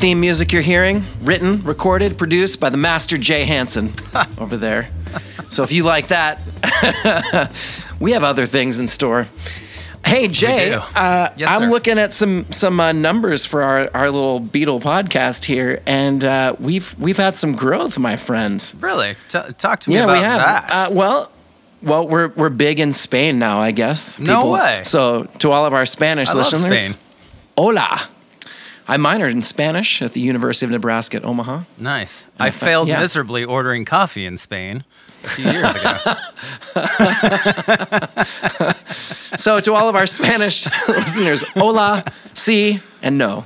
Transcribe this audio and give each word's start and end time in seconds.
theme 0.00 0.18
music 0.18 0.50
you're 0.50 0.62
hearing, 0.62 1.04
written, 1.20 1.62
recorded, 1.62 2.16
produced 2.16 2.58
by 2.58 2.70
the 2.70 2.76
master 2.78 3.18
Jay 3.18 3.44
Hansen 3.44 3.92
over 4.38 4.56
there. 4.56 4.88
So 5.50 5.62
if 5.62 5.72
you 5.72 5.84
like 5.84 6.08
that, 6.08 6.40
we 8.00 8.12
have 8.12 8.24
other 8.24 8.46
things 8.46 8.80
in 8.80 8.86
store. 8.88 9.26
Hey 10.06 10.28
Jay, 10.28 10.72
uh, 10.72 11.28
Yes, 11.36 11.50
I'm 11.50 11.68
looking 11.68 11.98
at 11.98 12.12
some 12.14 12.50
some 12.50 12.80
uh, 12.80 12.92
numbers 12.92 13.44
for 13.44 13.62
our, 13.62 13.90
our 13.92 14.10
little 14.10 14.40
Beetle 14.40 14.80
podcast 14.80 15.44
here, 15.44 15.82
and 15.86 16.24
uh, 16.24 16.56
we've 16.58 16.98
we've 16.98 17.18
had 17.18 17.36
some 17.36 17.52
growth, 17.52 17.98
my 17.98 18.16
friend. 18.16 18.72
Really? 18.80 19.14
T- 19.28 19.38
talk 19.58 19.80
to 19.80 19.90
me 19.90 19.96
Yeah, 19.96 20.04
about 20.04 20.16
we 20.16 20.22
have. 20.22 20.38
that. 20.40 20.70
Uh, 20.70 20.90
well, 20.94 21.30
well, 21.82 22.08
we're 22.08 22.28
we're 22.28 22.48
big 22.48 22.80
in 22.80 22.92
Spain 22.92 23.38
now, 23.38 23.60
I 23.60 23.72
guess. 23.72 24.18
No 24.18 24.50
way. 24.52 24.80
So 24.86 25.24
to 25.40 25.50
all 25.52 25.66
of 25.66 25.74
our 25.74 25.84
Spanish 25.84 26.30
I 26.30 26.34
listeners, 26.34 26.96
hola. 27.58 28.00
I 28.90 28.96
minored 28.96 29.30
in 29.30 29.40
Spanish 29.42 30.02
at 30.02 30.12
the 30.12 30.20
University 30.20 30.66
of 30.66 30.72
Nebraska 30.72 31.18
at 31.18 31.24
Omaha. 31.24 31.62
Nice. 31.78 32.24
I 32.38 32.48
I 32.48 32.50
fa- 32.50 32.66
failed 32.66 32.88
yeah. 32.88 33.00
miserably 33.00 33.44
ordering 33.44 33.84
coffee 33.84 34.26
in 34.26 34.36
Spain 34.36 34.84
a 35.24 35.28
few 35.28 35.50
years 35.50 35.74
ago. 35.74 35.94
So 39.36 39.60
to 39.60 39.72
all 39.72 39.88
of 39.88 39.96
our 39.96 40.06
Spanish 40.06 40.66
listeners, 40.88 41.42
hola, 41.54 42.04
si, 42.34 42.80
and 43.00 43.16
no. 43.16 43.44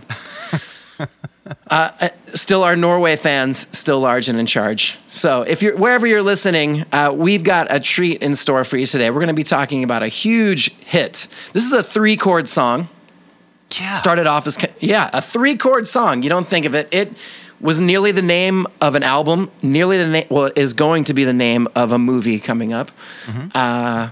Uh, 1.70 1.90
uh, 2.00 2.08
still, 2.32 2.64
our 2.64 2.74
Norway 2.74 3.16
fans 3.16 3.68
still 3.76 4.00
large 4.00 4.30
and 4.30 4.40
in 4.40 4.46
charge. 4.46 4.98
So, 5.08 5.42
if 5.42 5.62
you're 5.62 5.76
wherever 5.76 6.06
you're 6.06 6.22
listening, 6.22 6.86
uh, 6.90 7.12
we've 7.14 7.44
got 7.44 7.66
a 7.70 7.78
treat 7.78 8.22
in 8.22 8.34
store 8.34 8.64
for 8.64 8.78
you 8.78 8.86
today. 8.86 9.10
We're 9.10 9.20
going 9.20 9.28
to 9.28 9.34
be 9.34 9.44
talking 9.44 9.84
about 9.84 10.02
a 10.02 10.08
huge 10.08 10.72
hit. 10.78 11.28
This 11.52 11.64
is 11.64 11.74
a 11.74 11.82
three 11.82 12.16
chord 12.16 12.48
song. 12.48 12.88
Yeah. 13.80 13.94
started 13.94 14.26
off 14.26 14.46
as 14.46 14.58
yeah 14.80 15.10
a 15.12 15.20
three 15.20 15.56
chord 15.56 15.86
song. 15.86 16.22
You 16.22 16.28
don't 16.28 16.46
think 16.46 16.66
of 16.66 16.74
it. 16.74 16.88
It 16.92 17.12
was 17.60 17.80
nearly 17.80 18.12
the 18.12 18.22
name 18.22 18.66
of 18.80 18.94
an 18.94 19.02
album 19.02 19.50
nearly 19.62 19.96
the 19.96 20.08
name 20.08 20.26
well 20.28 20.44
it 20.46 20.58
is 20.58 20.74
going 20.74 21.04
to 21.04 21.14
be 21.14 21.24
the 21.24 21.32
name 21.32 21.68
of 21.74 21.92
a 21.92 21.98
movie 21.98 22.38
coming 22.38 22.72
up. 22.72 22.90
Uh, 23.54 24.10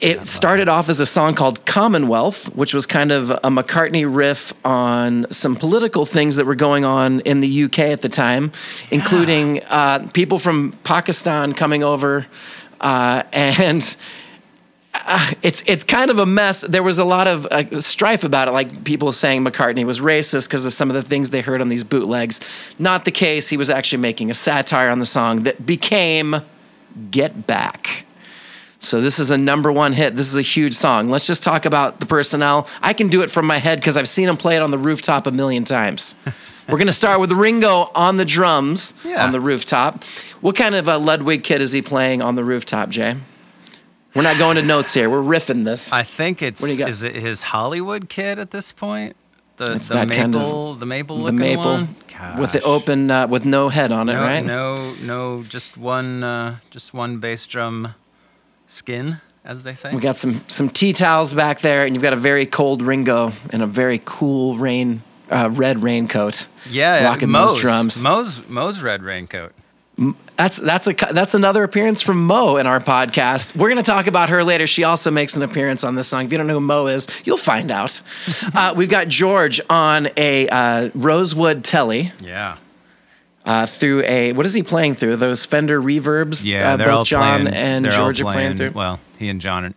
it 0.00 0.26
started 0.26 0.66
off 0.66 0.88
as 0.88 0.98
a 0.98 1.04
song 1.04 1.34
called 1.34 1.64
commonwealth 1.66 2.54
which 2.56 2.72
was 2.72 2.86
kind 2.86 3.12
of 3.12 3.30
a 3.30 3.50
mccartney 3.50 4.06
riff 4.08 4.54
on 4.64 5.30
some 5.30 5.56
political 5.56 6.06
things 6.06 6.36
that 6.36 6.46
were 6.46 6.54
going 6.54 6.84
on 6.84 7.20
in 7.20 7.40
the 7.40 7.64
uk 7.64 7.78
at 7.78 8.00
the 8.00 8.08
time 8.08 8.50
including 8.90 9.62
uh, 9.64 10.08
people 10.14 10.38
from 10.38 10.72
pakistan 10.84 11.52
coming 11.52 11.84
over 11.84 12.26
uh, 12.80 13.22
and 13.32 13.96
it's 15.42 15.62
it's 15.66 15.84
kind 15.84 16.10
of 16.10 16.18
a 16.18 16.26
mess. 16.26 16.62
There 16.62 16.82
was 16.82 16.98
a 16.98 17.04
lot 17.04 17.26
of 17.26 17.46
uh, 17.46 17.80
strife 17.80 18.24
about 18.24 18.48
it, 18.48 18.52
like 18.52 18.84
people 18.84 19.12
saying 19.12 19.44
McCartney 19.44 19.84
was 19.84 20.00
racist 20.00 20.48
because 20.48 20.64
of 20.66 20.72
some 20.72 20.88
of 20.90 20.94
the 20.94 21.02
things 21.02 21.30
they 21.30 21.40
heard 21.40 21.60
on 21.60 21.68
these 21.68 21.84
bootlegs. 21.84 22.74
Not 22.78 23.04
the 23.04 23.10
case. 23.10 23.48
He 23.48 23.56
was 23.56 23.70
actually 23.70 24.02
making 24.02 24.30
a 24.30 24.34
satire 24.34 24.90
on 24.90 24.98
the 24.98 25.06
song 25.06 25.42
that 25.44 25.64
became 25.66 26.36
"Get 27.10 27.46
Back." 27.46 28.04
So 28.82 29.00
this 29.02 29.18
is 29.18 29.30
a 29.30 29.36
number 29.36 29.70
one 29.70 29.92
hit. 29.92 30.16
This 30.16 30.28
is 30.28 30.36
a 30.36 30.42
huge 30.42 30.72
song. 30.74 31.10
Let's 31.10 31.26
just 31.26 31.42
talk 31.42 31.66
about 31.66 32.00
the 32.00 32.06
personnel. 32.06 32.66
I 32.80 32.94
can 32.94 33.08
do 33.08 33.20
it 33.22 33.30
from 33.30 33.44
my 33.46 33.58
head 33.58 33.78
because 33.78 33.96
I've 33.98 34.08
seen 34.08 34.28
him 34.28 34.38
play 34.38 34.56
it 34.56 34.62
on 34.62 34.70
the 34.70 34.78
rooftop 34.78 35.26
a 35.26 35.30
million 35.30 35.64
times. 35.64 36.14
We're 36.68 36.78
gonna 36.78 36.92
start 36.92 37.20
with 37.20 37.32
Ringo 37.32 37.90
on 37.94 38.16
the 38.16 38.24
drums 38.24 38.94
Yeah. 39.04 39.24
on 39.24 39.32
the 39.32 39.40
rooftop. 39.40 40.04
What 40.40 40.56
kind 40.56 40.74
of 40.74 40.88
a 40.88 40.96
Ludwig 40.96 41.42
kit 41.42 41.60
is 41.60 41.72
he 41.72 41.82
playing 41.82 42.22
on 42.22 42.36
the 42.36 42.44
rooftop, 42.44 42.88
Jay? 42.88 43.16
We're 44.14 44.22
not 44.22 44.38
going 44.38 44.56
to 44.56 44.62
notes 44.62 44.92
here. 44.92 45.08
We're 45.08 45.22
riffing 45.22 45.64
this. 45.64 45.92
I 45.92 46.02
think 46.02 46.42
it's 46.42 46.60
What 46.60 46.66
do 46.68 46.72
you 46.72 46.78
got? 46.78 46.88
is 46.88 47.02
it 47.02 47.14
his 47.14 47.42
Hollywood 47.44 48.08
kid 48.08 48.38
at 48.38 48.50
this 48.50 48.72
point? 48.72 49.14
The 49.56 49.72
It's 49.76 49.88
the 49.88 49.94
that 49.94 50.08
maple 50.08 50.22
kind 50.22 50.34
of- 50.36 50.80
the 50.80 50.86
maple 50.86 51.22
the 51.22 51.32
maple 51.32 51.64
one? 51.64 51.96
with 52.38 52.52
the 52.52 52.62
open 52.62 53.10
uh, 53.10 53.26
with 53.28 53.44
no 53.44 53.68
head 53.68 53.92
on 53.92 54.08
it, 54.08 54.14
no, 54.14 54.20
right? 54.22 54.44
No, 54.44 54.94
no, 55.02 55.42
just 55.44 55.76
one 55.76 56.22
uh, 56.24 56.56
just 56.70 56.92
one 56.94 57.18
bass 57.18 57.46
drum 57.46 57.94
skin, 58.66 59.20
as 59.44 59.62
they 59.64 59.74
say. 59.74 59.94
We 59.94 60.00
got 60.00 60.16
some 60.16 60.40
some 60.48 60.68
tea 60.70 60.92
towels 60.92 61.32
back 61.34 61.60
there, 61.60 61.84
and 61.84 61.94
you've 61.94 62.02
got 62.02 62.12
a 62.14 62.16
very 62.16 62.46
cold 62.46 62.82
Ringo 62.82 63.32
and 63.52 63.62
a 63.62 63.66
very 63.66 64.00
cool 64.04 64.56
rain 64.56 65.02
uh, 65.30 65.50
red 65.52 65.82
raincoat. 65.82 66.48
yeah, 66.68 67.04
rocking 67.04 67.30
Mo's, 67.30 67.52
those 67.52 67.60
drums. 67.60 68.02
Mo's 68.02 68.40
Mo's 68.48 68.80
red 68.80 69.02
raincoat. 69.02 69.52
That's 70.36 70.56
that's 70.58 70.86
a 70.86 70.94
that's 71.12 71.34
another 71.34 71.62
appearance 71.62 72.00
from 72.00 72.24
Mo 72.24 72.56
in 72.56 72.66
our 72.66 72.80
podcast. 72.80 73.54
We're 73.54 73.68
going 73.68 73.82
to 73.84 73.90
talk 73.90 74.06
about 74.06 74.30
her 74.30 74.42
later. 74.42 74.66
She 74.66 74.84
also 74.84 75.10
makes 75.10 75.36
an 75.36 75.42
appearance 75.42 75.84
on 75.84 75.94
this 75.94 76.08
song. 76.08 76.24
If 76.24 76.32
you 76.32 76.38
don't 76.38 76.46
know 76.46 76.54
who 76.54 76.60
Mo 76.60 76.86
is, 76.86 77.06
you'll 77.24 77.36
find 77.36 77.70
out. 77.70 78.00
uh, 78.54 78.72
we've 78.74 78.88
got 78.88 79.08
George 79.08 79.60
on 79.68 80.08
a 80.16 80.48
uh, 80.48 80.88
Rosewood 80.94 81.62
Telly 81.64 82.12
Yeah. 82.22 82.56
uh, 83.44 83.66
through 83.66 84.02
a 84.04 84.32
what 84.32 84.46
is 84.46 84.54
he 84.54 84.62
playing 84.62 84.94
through? 84.94 85.16
Those 85.16 85.44
Fender 85.44 85.80
reverbs. 85.82 86.44
Yeah, 86.46 86.72
uh, 86.72 86.76
they're 86.78 86.86
both 86.86 86.96
all 86.96 87.04
John 87.04 87.42
playing, 87.42 87.54
and 87.56 87.84
they're 87.84 87.92
George 87.92 88.22
all 88.22 88.28
are 88.30 88.32
playing 88.32 88.54
through. 88.56 88.70
Well, 88.70 89.00
he 89.18 89.28
and 89.28 89.40
John 89.42 89.66
are. 89.66 89.74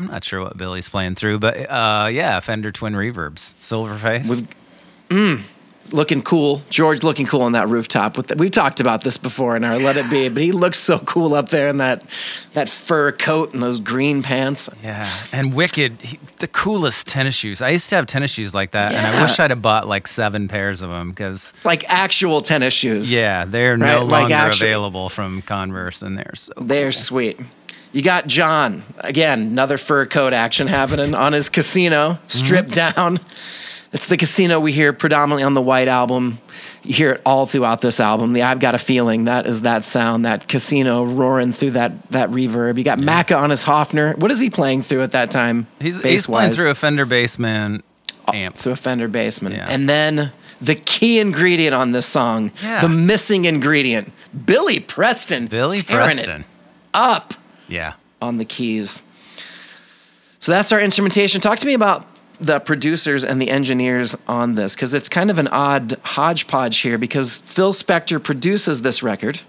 I'm 0.00 0.06
not 0.06 0.24
sure 0.24 0.40
what 0.40 0.56
Billy's 0.56 0.88
playing 0.88 1.14
through, 1.14 1.38
but 1.38 1.56
uh, 1.70 2.08
yeah, 2.10 2.40
Fender 2.40 2.72
Twin 2.72 2.94
Reverbs, 2.94 3.54
Silverface. 3.60 4.28
With- 4.28 5.46
looking 5.92 6.22
cool. 6.22 6.62
George 6.70 7.02
looking 7.02 7.26
cool 7.26 7.42
on 7.42 7.52
that 7.52 7.68
rooftop. 7.68 8.16
With 8.16 8.28
the, 8.28 8.36
we've 8.36 8.50
talked 8.50 8.80
about 8.80 9.02
this 9.02 9.16
before 9.16 9.56
in 9.56 9.64
our 9.64 9.78
Let 9.78 9.96
It 9.96 10.08
Be, 10.10 10.28
but 10.28 10.42
he 10.42 10.52
looks 10.52 10.78
so 10.78 10.98
cool 11.00 11.34
up 11.34 11.48
there 11.48 11.68
in 11.68 11.78
that 11.78 12.02
that 12.52 12.68
fur 12.68 13.12
coat 13.12 13.52
and 13.52 13.62
those 13.62 13.78
green 13.78 14.22
pants. 14.22 14.68
yeah, 14.82 15.10
and 15.32 15.54
Wicked, 15.54 16.00
he, 16.00 16.18
the 16.38 16.48
coolest 16.48 17.06
tennis 17.06 17.34
shoes. 17.34 17.62
I 17.62 17.70
used 17.70 17.88
to 17.90 17.96
have 17.96 18.06
tennis 18.06 18.30
shoes 18.30 18.54
like 18.54 18.72
that, 18.72 18.94
and 18.94 19.06
I 19.06 19.22
wish 19.22 19.38
I'd 19.38 19.50
have 19.50 19.62
bought 19.62 19.88
like 19.88 20.06
seven 20.06 20.48
pairs 20.48 20.82
of 20.82 20.90
them 20.90 21.10
because 21.10 21.52
Like 21.64 21.84
actual 21.88 22.40
tennis 22.40 22.74
shoes. 22.74 23.12
yeah, 23.12 23.44
they're 23.44 23.76
Right, 23.76 23.92
no 23.92 24.04
like 24.04 24.22
longer 24.22 24.34
actu- 24.34 24.64
available 24.64 25.08
from 25.08 25.42
Converse, 25.42 26.02
and 26.02 26.16
they're 26.16 26.34
so. 26.34 26.52
They're 26.60 26.92
sweet. 26.92 27.40
You 27.92 28.02
got 28.02 28.28
John 28.28 28.84
again, 28.98 29.40
another 29.40 29.76
fur 29.76 30.06
coat 30.06 30.32
action 30.32 30.68
happening 30.68 31.14
on 31.14 31.32
his 31.32 31.48
casino, 31.48 32.18
stripped 32.26 32.70
mm-hmm. 32.70 32.96
down. 32.96 33.20
It's 33.92 34.06
the 34.06 34.16
casino 34.16 34.60
we 34.60 34.70
hear 34.70 34.92
predominantly 34.92 35.42
on 35.42 35.54
the 35.54 35.60
White 35.62 35.88
album. 35.88 36.38
You 36.84 36.94
hear 36.94 37.10
it 37.12 37.22
all 37.26 37.46
throughout 37.46 37.80
this 37.80 37.98
album. 37.98 38.32
The 38.34 38.42
I've 38.42 38.60
got 38.60 38.74
a 38.76 38.78
feeling 38.78 39.24
that 39.24 39.46
is 39.46 39.62
that 39.62 39.84
sound, 39.84 40.24
that 40.24 40.46
casino 40.46 41.04
roaring 41.04 41.52
through 41.52 41.72
that 41.72 42.08
that 42.10 42.30
reverb. 42.30 42.78
You 42.78 42.84
got 42.84 42.98
Macca 42.98 43.36
on 43.36 43.50
his 43.50 43.64
Hofner. 43.64 44.16
What 44.16 44.30
is 44.30 44.38
he 44.38 44.48
playing 44.48 44.82
through 44.82 45.02
at 45.02 45.12
that 45.12 45.30
time? 45.32 45.66
He's, 45.80 46.00
he's 46.02 46.26
playing 46.26 46.52
through 46.52 46.70
a 46.70 46.74
Fender 46.76 47.04
Bassman 47.04 47.82
oh, 48.28 48.32
amp. 48.32 48.54
through 48.56 48.72
a 48.72 48.76
Fender 48.76 49.08
Bassman. 49.08 49.52
Yeah. 49.52 49.66
And 49.68 49.88
then 49.88 50.30
the 50.60 50.76
key 50.76 51.18
ingredient 51.18 51.74
on 51.74 51.90
this 51.90 52.06
song, 52.06 52.52
Yeah. 52.62 52.82
the 52.82 52.88
missing 52.88 53.44
ingredient, 53.44 54.12
Billy 54.46 54.78
Preston. 54.78 55.48
Billy 55.48 55.78
tearing 55.78 56.10
it 56.18 56.24
Preston. 56.26 56.44
up 56.94 57.34
Yeah. 57.66 57.94
on 58.22 58.38
the 58.38 58.44
keys. 58.44 59.02
So 60.38 60.52
that's 60.52 60.70
our 60.72 60.80
instrumentation. 60.80 61.40
Talk 61.40 61.58
to 61.58 61.66
me 61.66 61.74
about 61.74 62.06
the 62.40 62.58
producers 62.58 63.24
and 63.24 63.40
the 63.40 63.50
engineers 63.50 64.16
on 64.26 64.54
this 64.54 64.74
because 64.74 64.94
it's 64.94 65.08
kind 65.08 65.30
of 65.30 65.38
an 65.38 65.48
odd 65.48 65.98
hodgepodge 66.02 66.78
here 66.78 66.98
because 66.98 67.38
Phil 67.42 67.72
Spector 67.72 68.22
produces 68.22 68.82
this 68.82 69.02
record, 69.02 69.40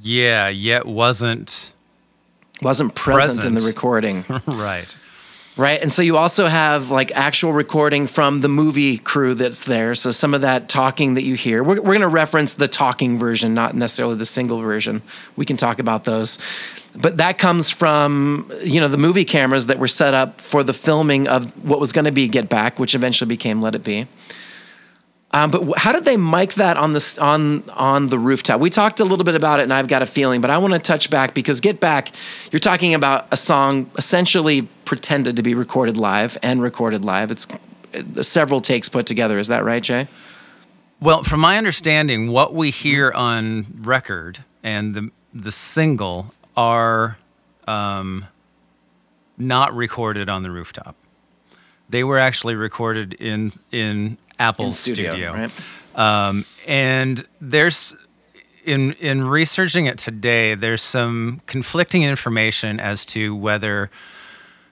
Yeah, 0.00 0.48
yet 0.48 0.86
wasn't 0.86 1.72
wasn't 2.62 2.94
present, 2.94 3.44
in 3.44 3.54
the 3.54 3.60
recording, 3.66 4.24
right. 4.46 4.96
Right? 5.56 5.80
And 5.80 5.92
so 5.92 6.02
you 6.02 6.16
also 6.16 6.46
have 6.46 6.90
like 6.90 7.12
actual 7.12 7.52
recording 7.52 8.06
from 8.06 8.40
the 8.40 8.48
movie 8.48 8.98
crew 8.98 9.34
that's 9.34 9.64
there. 9.64 9.94
So 9.94 10.10
some 10.10 10.34
of 10.34 10.40
that 10.40 10.68
talking 10.68 11.14
that 11.14 11.22
you 11.22 11.34
hear, 11.34 11.62
we're, 11.62 11.76
we're 11.76 11.94
going 11.94 12.00
to 12.00 12.08
reference 12.08 12.54
the 12.54 12.68
talking 12.68 13.18
version, 13.18 13.54
not 13.54 13.74
necessarily 13.74 14.16
the 14.16 14.24
single 14.24 14.60
version. 14.60 15.02
We 15.36 15.44
can 15.44 15.56
talk 15.56 15.78
about 15.78 16.04
those. 16.04 16.38
But 16.96 17.16
that 17.16 17.38
comes 17.38 17.70
from, 17.70 18.50
you 18.62 18.80
know, 18.80 18.88
the 18.88 18.98
movie 18.98 19.24
cameras 19.24 19.66
that 19.66 19.78
were 19.78 19.88
set 19.88 20.14
up 20.14 20.40
for 20.40 20.62
the 20.62 20.72
filming 20.72 21.28
of 21.28 21.50
what 21.64 21.80
was 21.80 21.92
going 21.92 22.04
to 22.04 22.12
be 22.12 22.28
Get 22.28 22.48
Back, 22.48 22.78
which 22.78 22.94
eventually 22.94 23.28
became 23.28 23.60
Let 23.60 23.74
It 23.74 23.82
Be. 23.82 24.06
Um, 25.34 25.50
but 25.50 25.76
how 25.76 25.90
did 25.90 26.04
they 26.04 26.16
mic 26.16 26.54
that 26.54 26.76
on 26.76 26.92
the 26.92 27.18
on 27.20 27.68
on 27.70 28.06
the 28.06 28.20
rooftop? 28.20 28.60
We 28.60 28.70
talked 28.70 29.00
a 29.00 29.04
little 29.04 29.24
bit 29.24 29.34
about 29.34 29.58
it, 29.58 29.64
and 29.64 29.72
I've 29.72 29.88
got 29.88 30.00
a 30.00 30.06
feeling, 30.06 30.40
but 30.40 30.48
I 30.48 30.58
want 30.58 30.74
to 30.74 30.78
touch 30.78 31.10
back 31.10 31.34
because 31.34 31.58
"Get 31.60 31.80
Back," 31.80 32.12
you're 32.52 32.60
talking 32.60 32.94
about 32.94 33.26
a 33.32 33.36
song 33.36 33.90
essentially 33.98 34.62
pretended 34.84 35.34
to 35.34 35.42
be 35.42 35.54
recorded 35.54 35.96
live 35.96 36.38
and 36.40 36.62
recorded 36.62 37.04
live. 37.04 37.32
It's 37.32 37.48
uh, 37.50 38.22
several 38.22 38.60
takes 38.60 38.88
put 38.88 39.06
together. 39.06 39.36
Is 39.40 39.48
that 39.48 39.64
right, 39.64 39.82
Jay? 39.82 40.06
Well, 41.00 41.24
from 41.24 41.40
my 41.40 41.58
understanding, 41.58 42.30
what 42.30 42.54
we 42.54 42.70
hear 42.70 43.10
on 43.10 43.66
record 43.82 44.44
and 44.62 44.94
the 44.94 45.10
the 45.34 45.50
single 45.50 46.32
are 46.56 47.18
um, 47.66 48.26
not 49.36 49.74
recorded 49.74 50.28
on 50.28 50.44
the 50.44 50.50
rooftop. 50.52 50.94
They 51.88 52.04
were 52.04 52.20
actually 52.20 52.54
recorded 52.54 53.14
in 53.14 53.50
in 53.72 54.16
Apple's 54.38 54.78
studio, 54.78 55.32
right? 55.32 56.28
Um, 56.28 56.44
and 56.66 57.24
there's 57.40 57.96
in 58.64 58.92
in 58.94 59.24
researching 59.24 59.86
it 59.86 59.98
today, 59.98 60.54
there's 60.54 60.82
some 60.82 61.40
conflicting 61.46 62.02
information 62.02 62.80
as 62.80 63.04
to 63.06 63.34
whether 63.36 63.90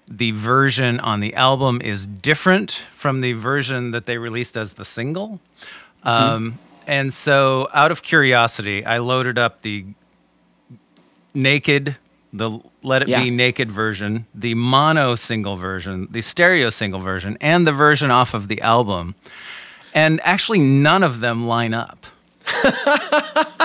the 0.09 0.33
version 0.33 1.01
on 1.01 1.21
the 1.21 1.35
album 1.35 1.81
is 1.83 2.07
different 2.07 2.85
from 2.95 3.21
the 3.21 3.33
version 3.35 3.93
that 3.93 4.07
they 4.07 4.19
released 4.19 4.57
as 4.57 4.75
the 4.75 4.85
single. 4.85 5.41
Um, 6.03 6.59
and 6.87 7.13
so, 7.13 7.69
out 7.73 7.93
of 7.93 8.03
curiosity, 8.03 8.85
I 8.85 8.99
loaded 8.99 9.39
up 9.39 9.63
the 9.63 9.87
naked, 11.35 11.97
the 12.33 12.59
Let 12.83 13.03
It 13.03 13.09
Yeah. 13.09 13.23
Be 13.23 13.31
naked 13.31 13.71
version, 13.71 14.27
the 14.35 14.55
mono 14.55 15.15
single 15.15 15.57
version, 15.57 16.09
the 16.11 16.23
stereo 16.23 16.71
single 16.71 17.01
version, 17.01 17.37
and 17.41 17.67
the 17.67 17.73
version 17.73 18.11
off 18.11 18.35
of 18.35 18.49
the 18.49 18.61
album. 18.63 19.15
And 19.95 20.21
actually, 20.25 20.59
none 20.61 21.03
of 21.03 21.21
them 21.21 21.47
line 21.47 21.75
up. 21.75 22.07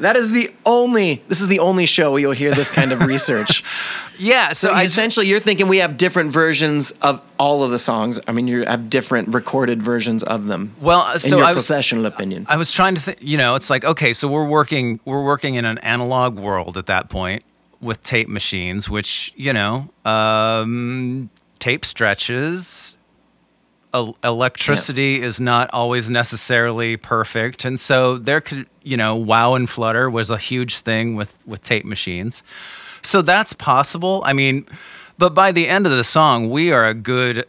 That 0.00 0.16
is 0.16 0.30
the 0.30 0.48
only. 0.64 1.22
This 1.28 1.40
is 1.40 1.48
the 1.48 1.58
only 1.58 1.86
show 1.86 2.12
where 2.12 2.20
you'll 2.20 2.32
hear 2.32 2.54
this 2.54 2.70
kind 2.70 2.92
of 2.92 3.02
research. 3.02 3.62
Yeah, 4.18 4.52
so 4.52 4.68
So 4.68 4.78
essentially, 4.78 5.26
you're 5.26 5.40
thinking 5.40 5.66
we 5.66 5.78
have 5.78 5.96
different 5.96 6.30
versions 6.30 6.92
of 7.02 7.20
all 7.38 7.64
of 7.64 7.72
the 7.72 7.78
songs. 7.78 8.20
I 8.28 8.32
mean, 8.32 8.46
you 8.46 8.64
have 8.64 8.88
different 8.88 9.34
recorded 9.34 9.82
versions 9.82 10.22
of 10.22 10.46
them. 10.46 10.76
well, 10.80 11.12
in 11.14 11.18
so 11.18 11.38
your 11.38 11.46
I 11.46 11.52
was 11.52 11.66
professional 11.66 12.06
opinion. 12.06 12.46
I 12.48 12.56
was 12.56 12.70
trying 12.70 12.94
to 12.94 13.00
think, 13.00 13.18
you 13.20 13.36
know, 13.36 13.56
it's 13.56 13.68
like, 13.68 13.84
okay, 13.84 14.12
so 14.12 14.28
we're 14.28 14.46
working 14.46 15.00
we're 15.04 15.24
working 15.24 15.56
in 15.56 15.64
an 15.64 15.78
analog 15.78 16.38
world 16.38 16.76
at 16.76 16.86
that 16.86 17.08
point 17.08 17.42
with 17.82 18.02
tape 18.02 18.28
machines, 18.28 18.88
which, 18.88 19.34
you 19.36 19.52
know, 19.52 19.90
um, 20.04 21.28
tape 21.58 21.84
stretches. 21.84 22.96
El- 23.92 24.16
electricity 24.24 25.20
is 25.20 25.38
not 25.38 25.68
always 25.74 26.08
necessarily 26.08 26.96
perfect. 26.96 27.66
And 27.66 27.78
so 27.78 28.16
there 28.16 28.40
could, 28.40 28.66
you 28.82 28.96
know, 28.96 29.14
wow 29.16 29.52
and 29.54 29.68
flutter 29.68 30.08
was 30.08 30.30
a 30.30 30.38
huge 30.38 30.78
thing 30.78 31.14
with, 31.14 31.36
with 31.44 31.62
tape 31.62 31.84
machines. 31.84 32.42
So 33.02 33.20
that's 33.20 33.52
possible. 33.52 34.22
I 34.24 34.32
mean, 34.32 34.64
but 35.18 35.34
by 35.34 35.52
the 35.52 35.68
end 35.68 35.86
of 35.86 35.92
the 35.92 36.04
song, 36.04 36.48
we 36.48 36.72
are 36.72 36.86
a 36.86 36.94
good 36.94 37.44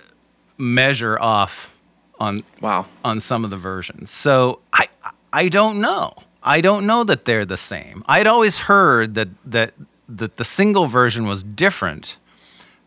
measure 0.57 1.17
off 1.19 1.73
on 2.19 2.39
wow. 2.61 2.85
on 3.03 3.19
some 3.19 3.43
of 3.43 3.49
the 3.49 3.57
versions. 3.57 4.09
So 4.11 4.59
I 4.73 4.87
I 5.31 5.49
don't 5.49 5.79
know. 5.79 6.13
I 6.43 6.61
don't 6.61 6.85
know 6.85 7.03
that 7.05 7.25
they're 7.25 7.45
the 7.45 7.57
same. 7.57 8.03
I'd 8.07 8.27
always 8.27 8.59
heard 8.59 9.15
that 9.15 9.29
that 9.45 9.73
that 10.17 10.37
the 10.37 10.45
single 10.45 10.87
version 10.87 11.27
was 11.27 11.43
different 11.43 12.17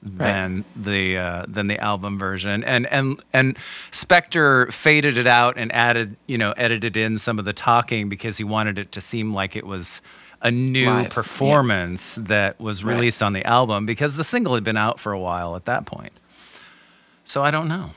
than 0.02 0.64
the 0.76 1.16
uh, 1.16 1.44
than 1.48 1.66
the 1.66 1.78
album 1.80 2.18
version, 2.18 2.62
and 2.64 2.86
and 2.86 3.20
and 3.32 3.56
Spector 3.90 4.72
faded 4.72 5.18
it 5.18 5.26
out 5.26 5.56
and 5.56 5.72
added 5.72 6.16
you 6.26 6.38
know 6.38 6.52
edited 6.52 6.96
in 6.96 7.18
some 7.18 7.38
of 7.38 7.44
the 7.44 7.52
talking 7.52 8.08
because 8.08 8.36
he 8.38 8.44
wanted 8.44 8.78
it 8.78 8.92
to 8.92 9.00
seem 9.00 9.34
like 9.34 9.56
it 9.56 9.66
was 9.66 10.00
a 10.42 10.50
new 10.50 10.86
Live, 10.86 11.02
yeah. 11.04 11.08
performance 11.08 12.16
that 12.16 12.60
was 12.60 12.84
Right. 12.84 12.94
released 12.94 13.22
on 13.22 13.32
the 13.32 13.44
album 13.44 13.86
because 13.86 14.16
the 14.16 14.22
single 14.24 14.54
had 14.54 14.62
been 14.64 14.76
out 14.76 15.00
for 15.00 15.12
a 15.12 15.18
while 15.18 15.56
at 15.56 15.64
that 15.64 15.86
point. 15.86 16.12
So 17.24 17.42
I 17.42 17.50
don't 17.50 17.66
know. 17.68 17.90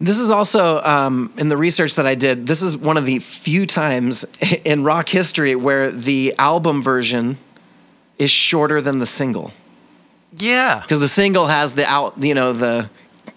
This 0.00 0.18
is 0.18 0.30
also 0.30 0.80
um, 0.82 1.32
in 1.38 1.48
the 1.48 1.56
research 1.56 1.96
that 1.96 2.06
I 2.06 2.14
did. 2.14 2.46
This 2.46 2.62
is 2.62 2.76
one 2.76 2.96
of 2.96 3.04
the 3.04 3.18
few 3.18 3.66
times 3.66 4.24
in 4.64 4.82
rock 4.82 5.08
history 5.08 5.54
where 5.56 5.90
the 5.90 6.34
album 6.38 6.82
version 6.82 7.36
is 8.18 8.30
shorter 8.30 8.80
than 8.80 8.98
the 8.98 9.06
single. 9.06 9.52
Yeah. 10.36 10.80
because 10.82 11.00
the 11.00 11.08
single 11.08 11.46
has 11.46 11.74
the 11.74 11.86
out, 11.86 12.22
you 12.22 12.34
know, 12.34 12.52
the, 12.52 12.90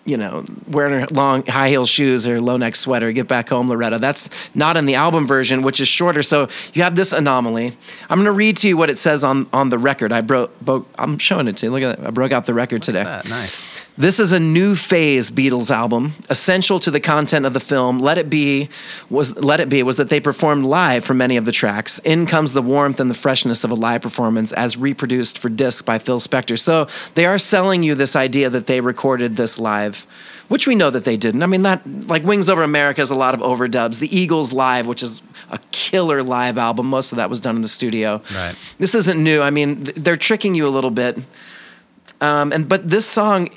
you 0.05 0.17
know, 0.17 0.43
wearing 0.67 1.05
long 1.11 1.45
high 1.45 1.69
heel 1.69 1.85
shoes 1.85 2.27
or 2.27 2.41
low 2.41 2.57
neck 2.57 2.75
sweater, 2.75 3.11
get 3.11 3.27
back 3.27 3.49
home, 3.49 3.69
Loretta. 3.69 3.99
That's 3.99 4.29
not 4.55 4.77
in 4.77 4.85
the 4.85 4.95
album 4.95 5.27
version, 5.27 5.61
which 5.61 5.79
is 5.79 5.87
shorter. 5.87 6.23
So 6.23 6.49
you 6.73 6.83
have 6.83 6.95
this 6.95 7.13
anomaly. 7.13 7.73
I'm 8.09 8.17
going 8.17 8.25
to 8.25 8.31
read 8.31 8.57
to 8.57 8.67
you 8.67 8.77
what 8.77 8.89
it 8.89 8.97
says 8.97 9.23
on 9.23 9.47
on 9.53 9.69
the 9.69 9.77
record. 9.77 10.11
I 10.11 10.21
broke, 10.21 10.59
broke 10.59 10.87
I'm 10.97 11.17
showing 11.17 11.47
it 11.47 11.57
to 11.57 11.67
you. 11.67 11.71
Look 11.71 11.83
at 11.83 11.99
that. 11.99 12.07
I 12.07 12.11
broke 12.11 12.31
out 12.31 12.45
the 12.45 12.53
record 12.53 12.81
today. 12.81 13.03
That, 13.03 13.29
nice. 13.29 13.85
This 13.97 14.19
is 14.19 14.31
a 14.31 14.39
new 14.39 14.75
phase 14.75 15.29
Beatles 15.29 15.69
album, 15.69 16.13
essential 16.29 16.79
to 16.79 16.89
the 16.89 17.01
content 17.01 17.45
of 17.45 17.53
the 17.53 17.59
film. 17.59 17.99
Let 17.99 18.17
It 18.17 18.29
Be 18.29 18.69
was 19.09 19.37
Let 19.37 19.59
It 19.59 19.69
Be 19.69 19.83
was 19.83 19.97
that 19.97 20.09
they 20.09 20.19
performed 20.19 20.65
live 20.65 21.03
for 21.03 21.13
many 21.13 21.37
of 21.37 21.45
the 21.45 21.51
tracks. 21.51 21.99
In 21.99 22.25
comes 22.25 22.53
the 22.53 22.61
warmth 22.61 22.99
and 22.99 23.11
the 23.11 23.15
freshness 23.15 23.63
of 23.63 23.69
a 23.69 23.75
live 23.75 24.01
performance 24.01 24.53
as 24.53 24.77
reproduced 24.77 25.37
for 25.37 25.49
disc 25.49 25.85
by 25.85 25.99
Phil 25.99 26.19
Spector. 26.19 26.57
So 26.57 26.87
they 27.15 27.25
are 27.25 27.37
selling 27.37 27.83
you 27.83 27.93
this 27.93 28.15
idea 28.15 28.49
that 28.49 28.65
they 28.65 28.81
recorded 28.81 29.35
this 29.35 29.59
live. 29.59 29.90
Which 30.47 30.67
we 30.67 30.75
know 30.75 30.89
that 30.89 31.05
they 31.05 31.17
didn't. 31.17 31.43
I 31.43 31.45
mean, 31.45 31.61
that 31.61 31.85
like 32.07 32.23
Wings 32.23 32.49
Over 32.49 32.63
America 32.63 33.01
is 33.01 33.11
a 33.11 33.15
lot 33.15 33.33
of 33.33 33.39
overdubs. 33.39 33.99
The 33.99 34.15
Eagles 34.15 34.51
Live, 34.51 34.87
which 34.87 35.01
is 35.01 35.21
a 35.49 35.59
killer 35.71 36.23
live 36.23 36.57
album, 36.57 36.87
most 36.87 37.11
of 37.11 37.17
that 37.17 37.29
was 37.29 37.39
done 37.39 37.55
in 37.55 37.61
the 37.61 37.67
studio. 37.67 38.21
Right. 38.33 38.55
This 38.77 38.95
isn't 38.95 39.21
new. 39.21 39.41
I 39.41 39.49
mean, 39.49 39.83
they're 39.95 40.17
tricking 40.17 40.55
you 40.55 40.67
a 40.67 40.69
little 40.69 40.91
bit. 40.91 41.17
Um, 42.19 42.51
and 42.51 42.67
but 42.67 42.89
this 42.89 43.05
song, 43.05 43.49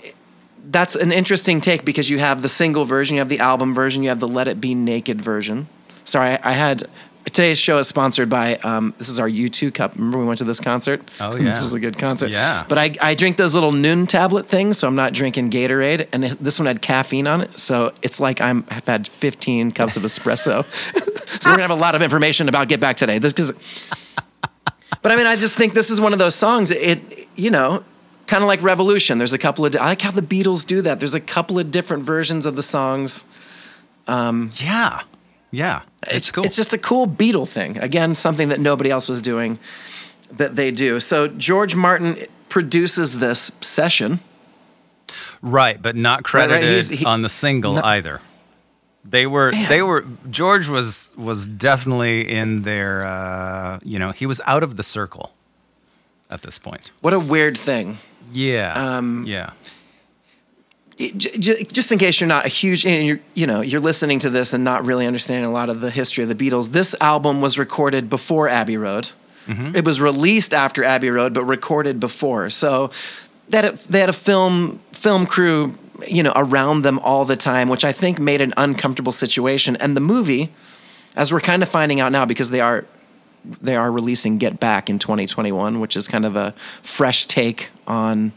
that's 0.70 0.94
an 0.94 1.12
interesting 1.12 1.60
take 1.60 1.84
because 1.84 2.08
you 2.08 2.18
have 2.18 2.42
the 2.42 2.48
single 2.48 2.84
version, 2.84 3.16
you 3.16 3.20
have 3.20 3.28
the 3.28 3.40
album 3.40 3.74
version, 3.74 4.02
you 4.02 4.08
have 4.08 4.20
the 4.20 4.28
Let 4.28 4.48
It 4.48 4.60
Be 4.60 4.74
Naked 4.74 5.20
version. 5.20 5.68
Sorry, 6.04 6.30
I 6.30 6.52
had 6.52 6.84
today's 7.24 7.58
show 7.58 7.78
is 7.78 7.88
sponsored 7.88 8.28
by 8.28 8.56
um, 8.56 8.94
this 8.98 9.08
is 9.08 9.18
our 9.18 9.28
U2 9.28 9.72
cup. 9.72 9.94
Remember 9.94 10.18
we 10.18 10.24
went 10.24 10.38
to 10.38 10.44
this 10.44 10.60
concert? 10.60 11.02
Oh, 11.20 11.36
yeah. 11.36 11.50
this 11.50 11.62
was 11.62 11.72
a 11.72 11.80
good 11.80 11.98
concert. 11.98 12.30
Yeah. 12.30 12.64
But 12.68 12.78
I, 12.78 12.94
I 13.00 13.14
drink 13.14 13.36
those 13.36 13.54
little 13.54 13.72
Nuun 13.72 14.06
tablet 14.08 14.46
things, 14.46 14.78
so 14.78 14.86
I'm 14.86 14.94
not 14.94 15.12
drinking 15.12 15.50
Gatorade, 15.50 16.08
and 16.12 16.24
this 16.24 16.58
one 16.58 16.66
had 16.66 16.82
caffeine 16.82 17.26
on 17.26 17.40
it, 17.40 17.58
so 17.58 17.92
it's 18.02 18.20
like 18.20 18.40
I'm 18.40 18.64
I've 18.70 18.86
had 18.86 19.08
15 19.08 19.72
cups 19.72 19.96
of 19.96 20.02
espresso. 20.02 20.64
so 21.42 21.50
we're 21.50 21.56
gonna 21.56 21.62
have 21.62 21.70
a 21.70 21.74
lot 21.74 21.94
of 21.94 22.02
information 22.02 22.48
about 22.48 22.68
Get 22.68 22.80
Back 22.80 22.96
today. 22.96 23.18
This 23.18 23.32
because 23.32 23.52
but 25.02 25.12
I 25.12 25.16
mean, 25.16 25.26
I 25.26 25.36
just 25.36 25.56
think 25.56 25.72
this 25.74 25.90
is 25.90 26.00
one 26.00 26.12
of 26.12 26.18
those 26.18 26.34
songs. 26.34 26.70
It, 26.70 27.28
you 27.36 27.50
know, 27.50 27.84
kind 28.26 28.42
of 28.42 28.48
like 28.48 28.62
Revolution. 28.62 29.18
There's 29.18 29.34
a 29.34 29.38
couple 29.38 29.64
of. 29.64 29.74
I 29.76 29.86
like 29.86 30.02
how 30.02 30.10
the 30.10 30.22
Beatles 30.22 30.66
do 30.66 30.82
that. 30.82 30.98
There's 30.98 31.14
a 31.14 31.20
couple 31.20 31.58
of 31.58 31.70
different 31.70 32.02
versions 32.02 32.46
of 32.46 32.56
the 32.56 32.62
songs. 32.62 33.24
Yeah. 34.06 35.00
Yeah. 35.54 35.82
It's 36.08 36.30
cool. 36.30 36.44
It's 36.44 36.56
just 36.56 36.72
a 36.74 36.78
cool 36.78 37.06
Beatle 37.06 37.48
thing. 37.48 37.78
Again, 37.78 38.14
something 38.14 38.48
that 38.48 38.60
nobody 38.60 38.90
else 38.90 39.08
was 39.08 39.22
doing 39.22 39.58
that 40.32 40.56
they 40.56 40.70
do. 40.70 41.00
So 41.00 41.28
George 41.28 41.74
Martin 41.76 42.16
produces 42.48 43.18
this 43.20 43.52
session. 43.60 44.20
right, 45.42 45.80
but 45.80 45.96
not 45.96 46.18
right, 46.32 46.48
credited 46.48 46.98
he- 46.98 47.04
on 47.04 47.22
the 47.22 47.28
single 47.28 47.74
No- 47.74 47.82
either. 47.82 48.20
They 49.06 49.26
were 49.26 49.52
Man. 49.52 49.68
they 49.68 49.82
were 49.82 50.06
George 50.30 50.66
was 50.66 51.10
was 51.14 51.46
definitely 51.46 52.26
in 52.26 52.62
their 52.62 53.04
uh, 53.06 53.78
you 53.82 53.98
know, 53.98 54.12
he 54.12 54.24
was 54.24 54.40
out 54.46 54.62
of 54.62 54.76
the 54.76 54.82
circle 54.82 55.34
at 56.30 56.40
this 56.40 56.58
point. 56.58 56.90
What 57.02 57.12
a 57.12 57.18
weird 57.20 57.58
thing. 57.58 57.98
Yeah. 58.32 58.72
Um, 58.72 59.24
yeah. 59.26 59.50
Just 60.96 61.90
in 61.90 61.98
case 61.98 62.20
you're 62.20 62.28
not 62.28 62.46
a 62.46 62.48
huge 62.48 62.86
and 62.86 63.04
you're 63.04 63.20
you 63.34 63.48
know 63.48 63.62
you're 63.62 63.80
listening 63.80 64.20
to 64.20 64.30
this 64.30 64.54
and 64.54 64.62
not 64.62 64.84
really 64.84 65.06
understanding 65.06 65.44
a 65.44 65.52
lot 65.52 65.68
of 65.68 65.80
the 65.80 65.90
history 65.90 66.22
of 66.22 66.28
the 66.28 66.36
Beatles 66.36 66.70
this 66.70 66.94
album 67.00 67.40
was 67.40 67.58
recorded 67.58 68.08
before 68.08 68.48
Abbey 68.48 68.76
Road. 68.76 69.10
Mm-hmm. 69.46 69.74
It 69.74 69.84
was 69.84 70.00
released 70.00 70.54
after 70.54 70.84
Abbey 70.84 71.10
Road 71.10 71.34
but 71.34 71.44
recorded 71.44 71.98
before. 71.98 72.48
So 72.48 72.90
they 73.48 73.58
had 73.58 73.64
a, 73.64 73.72
they 73.72 73.98
had 73.98 74.08
a 74.08 74.14
film 74.14 74.80
film 74.92 75.26
crew 75.26 75.76
you 76.06 76.22
know 76.22 76.32
around 76.36 76.82
them 76.82 77.00
all 77.00 77.24
the 77.24 77.36
time 77.36 77.68
which 77.68 77.84
I 77.84 77.90
think 77.90 78.20
made 78.20 78.40
an 78.40 78.54
uncomfortable 78.56 79.12
situation. 79.12 79.74
And 79.76 79.96
the 79.96 80.00
movie 80.00 80.52
as 81.16 81.32
we're 81.32 81.40
kind 81.40 81.64
of 81.64 81.68
finding 81.68 81.98
out 81.98 82.12
now 82.12 82.24
because 82.24 82.50
they 82.50 82.60
are 82.60 82.84
they 83.60 83.74
are 83.74 83.90
releasing 83.90 84.38
Get 84.38 84.60
Back 84.60 84.88
in 84.88 85.00
2021 85.00 85.80
which 85.80 85.96
is 85.96 86.06
kind 86.06 86.24
of 86.24 86.36
a 86.36 86.52
fresh 86.82 87.26
take 87.26 87.70
on 87.88 88.32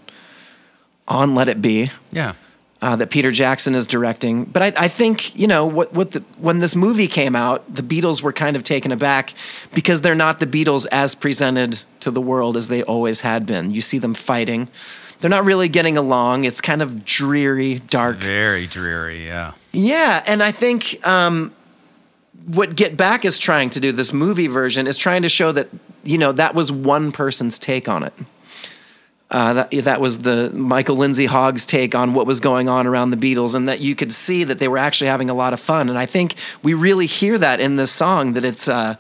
on 1.08 1.36
Let 1.36 1.48
It 1.48 1.62
Be. 1.62 1.92
Yeah. 2.12 2.34
Uh, 2.82 2.96
that 2.96 3.10
Peter 3.10 3.32
Jackson 3.32 3.76
is 3.76 3.88
directing. 3.88 4.46
But 4.46 4.62
I, 4.62 4.86
I 4.86 4.88
think 4.88 5.36
you 5.38 5.48
know 5.48 5.66
what 5.66 5.94
what 5.94 6.12
the, 6.12 6.24
when 6.38 6.60
this 6.60 6.76
movie 6.76 7.08
came 7.08 7.36
out, 7.36 7.74
the 7.74 7.82
Beatles 7.82 8.22
were 8.22 8.34
kind 8.34 8.56
of 8.56 8.64
taken 8.64 8.92
aback 8.92 9.34
because 9.74 10.02
they're 10.02 10.16
not 10.16 10.40
the 10.40 10.48
Beatles 10.48 10.86
as 10.92 11.16
presented 11.16 11.84
to 12.02 12.12
the 12.12 12.22
world 12.22 12.56
as 12.58 12.68
they 12.68 12.84
always 12.84 13.22
had 13.22 13.46
been. 13.46 13.72
You 13.72 13.82
see 13.82 13.98
them 13.98 14.14
fighting. 14.14 14.68
They're 15.20 15.30
not 15.30 15.46
really 15.46 15.68
getting 15.68 15.98
along. 15.98 16.44
It's 16.44 16.62
kind 16.62 16.82
of 16.82 17.04
dreary, 17.04 17.80
dark. 17.80 18.18
Very 18.18 18.68
dreary, 18.68 19.26
yeah. 19.26 19.54
Yeah, 19.72 20.24
and 20.28 20.44
I 20.44 20.52
think 20.52 21.06
um, 21.08 21.56
what 22.46 22.76
Get 22.76 22.96
Back 22.96 23.26
is 23.26 23.40
trying 23.40 23.72
to 23.72 23.80
do, 23.80 23.92
this 23.92 24.14
movie 24.14 24.48
version, 24.48 24.86
is 24.86 24.96
trying 24.96 25.24
to 25.24 25.30
show 25.30 25.52
that 25.52 25.70
you 26.04 26.18
know 26.18 26.32
that 26.34 26.54
was 26.54 26.72
one 26.72 27.12
person's 27.12 27.58
take 27.58 27.90
on 27.90 28.04
it. 28.04 28.14
Uh, 29.30 29.54
that 29.54 29.72
that 29.72 30.00
was 30.00 30.20
the 30.20 30.50
Michael 30.54 30.96
Lindsay 30.96 31.26
Hogg's 31.26 31.66
take 31.66 31.94
on 31.94 32.14
what 32.14 32.26
was 32.26 32.40
going 32.40 32.70
on 32.70 32.88
around 32.88 33.12
the 33.12 33.18
Beatles, 33.18 33.56
and 33.56 33.68
that 33.68 33.82
you 33.82 33.94
could 33.94 34.12
see 34.14 34.46
that 34.46 34.60
they 34.60 34.70
were 34.70 34.78
actually 34.78 35.08
having 35.08 35.30
a 35.30 35.34
lot 35.34 35.52
of 35.52 35.60
fun. 35.60 35.90
And 35.90 35.98
I 35.98 36.06
think 36.06 36.36
we 36.64 36.74
really 36.74 37.08
hear 37.08 37.38
that 37.38 37.60
in 37.60 37.76
this 37.76 37.92
song. 37.92 38.34
That 38.34 38.46
it's, 38.46 38.70
uh, 38.70 38.96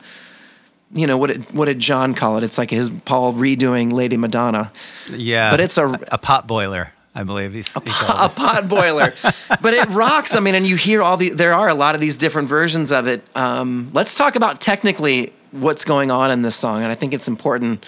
you 0.93 1.07
know, 1.07 1.17
what 1.17 1.27
did, 1.27 1.51
what 1.53 1.65
did 1.65 1.79
John 1.79 2.13
call 2.13 2.38
it? 2.38 2.43
It's 2.43 2.57
like 2.57 2.72
his 2.72 2.89
Paul 2.89 3.34
redoing 3.34 3.93
Lady 3.93 4.17
Madonna. 4.17 4.72
Yeah. 5.13 5.50
But 5.50 5.62
it's 5.62 5.77
a- 5.77 6.00
a 6.12 6.17
pot 6.17 6.46
boiler, 6.46 6.91
I 7.15 7.24
believe 7.24 7.53
he's 7.53 7.72
he 7.74 7.79
a 7.79 8.27
pot 8.29 8.67
boiler. 8.67 9.13
but 9.62 9.74
it 9.74 9.88
rocks. 9.89 10.36
I 10.36 10.41
mean, 10.41 10.55
and 10.55 10.67
you 10.67 10.75
hear 10.75 11.01
all 11.01 11.15
the 11.15 11.29
there 11.29 11.53
are 11.53 11.69
a 11.69 11.74
lot 11.74 11.96
of 11.96 12.01
these 12.01 12.17
different 12.17 12.50
versions 12.50 12.91
of 12.91 13.07
it. 13.07 13.24
Um, 13.34 13.91
let's 13.93 14.15
talk 14.15 14.36
about 14.36 14.60
technically 14.60 15.31
what's 15.51 15.86
going 15.86 16.12
on 16.12 16.31
in 16.31 16.41
this 16.41 16.57
song, 16.57 16.84
and 16.84 16.91
I 16.91 16.96
think 16.96 17.13
it's 17.13 17.29
important. 17.29 17.86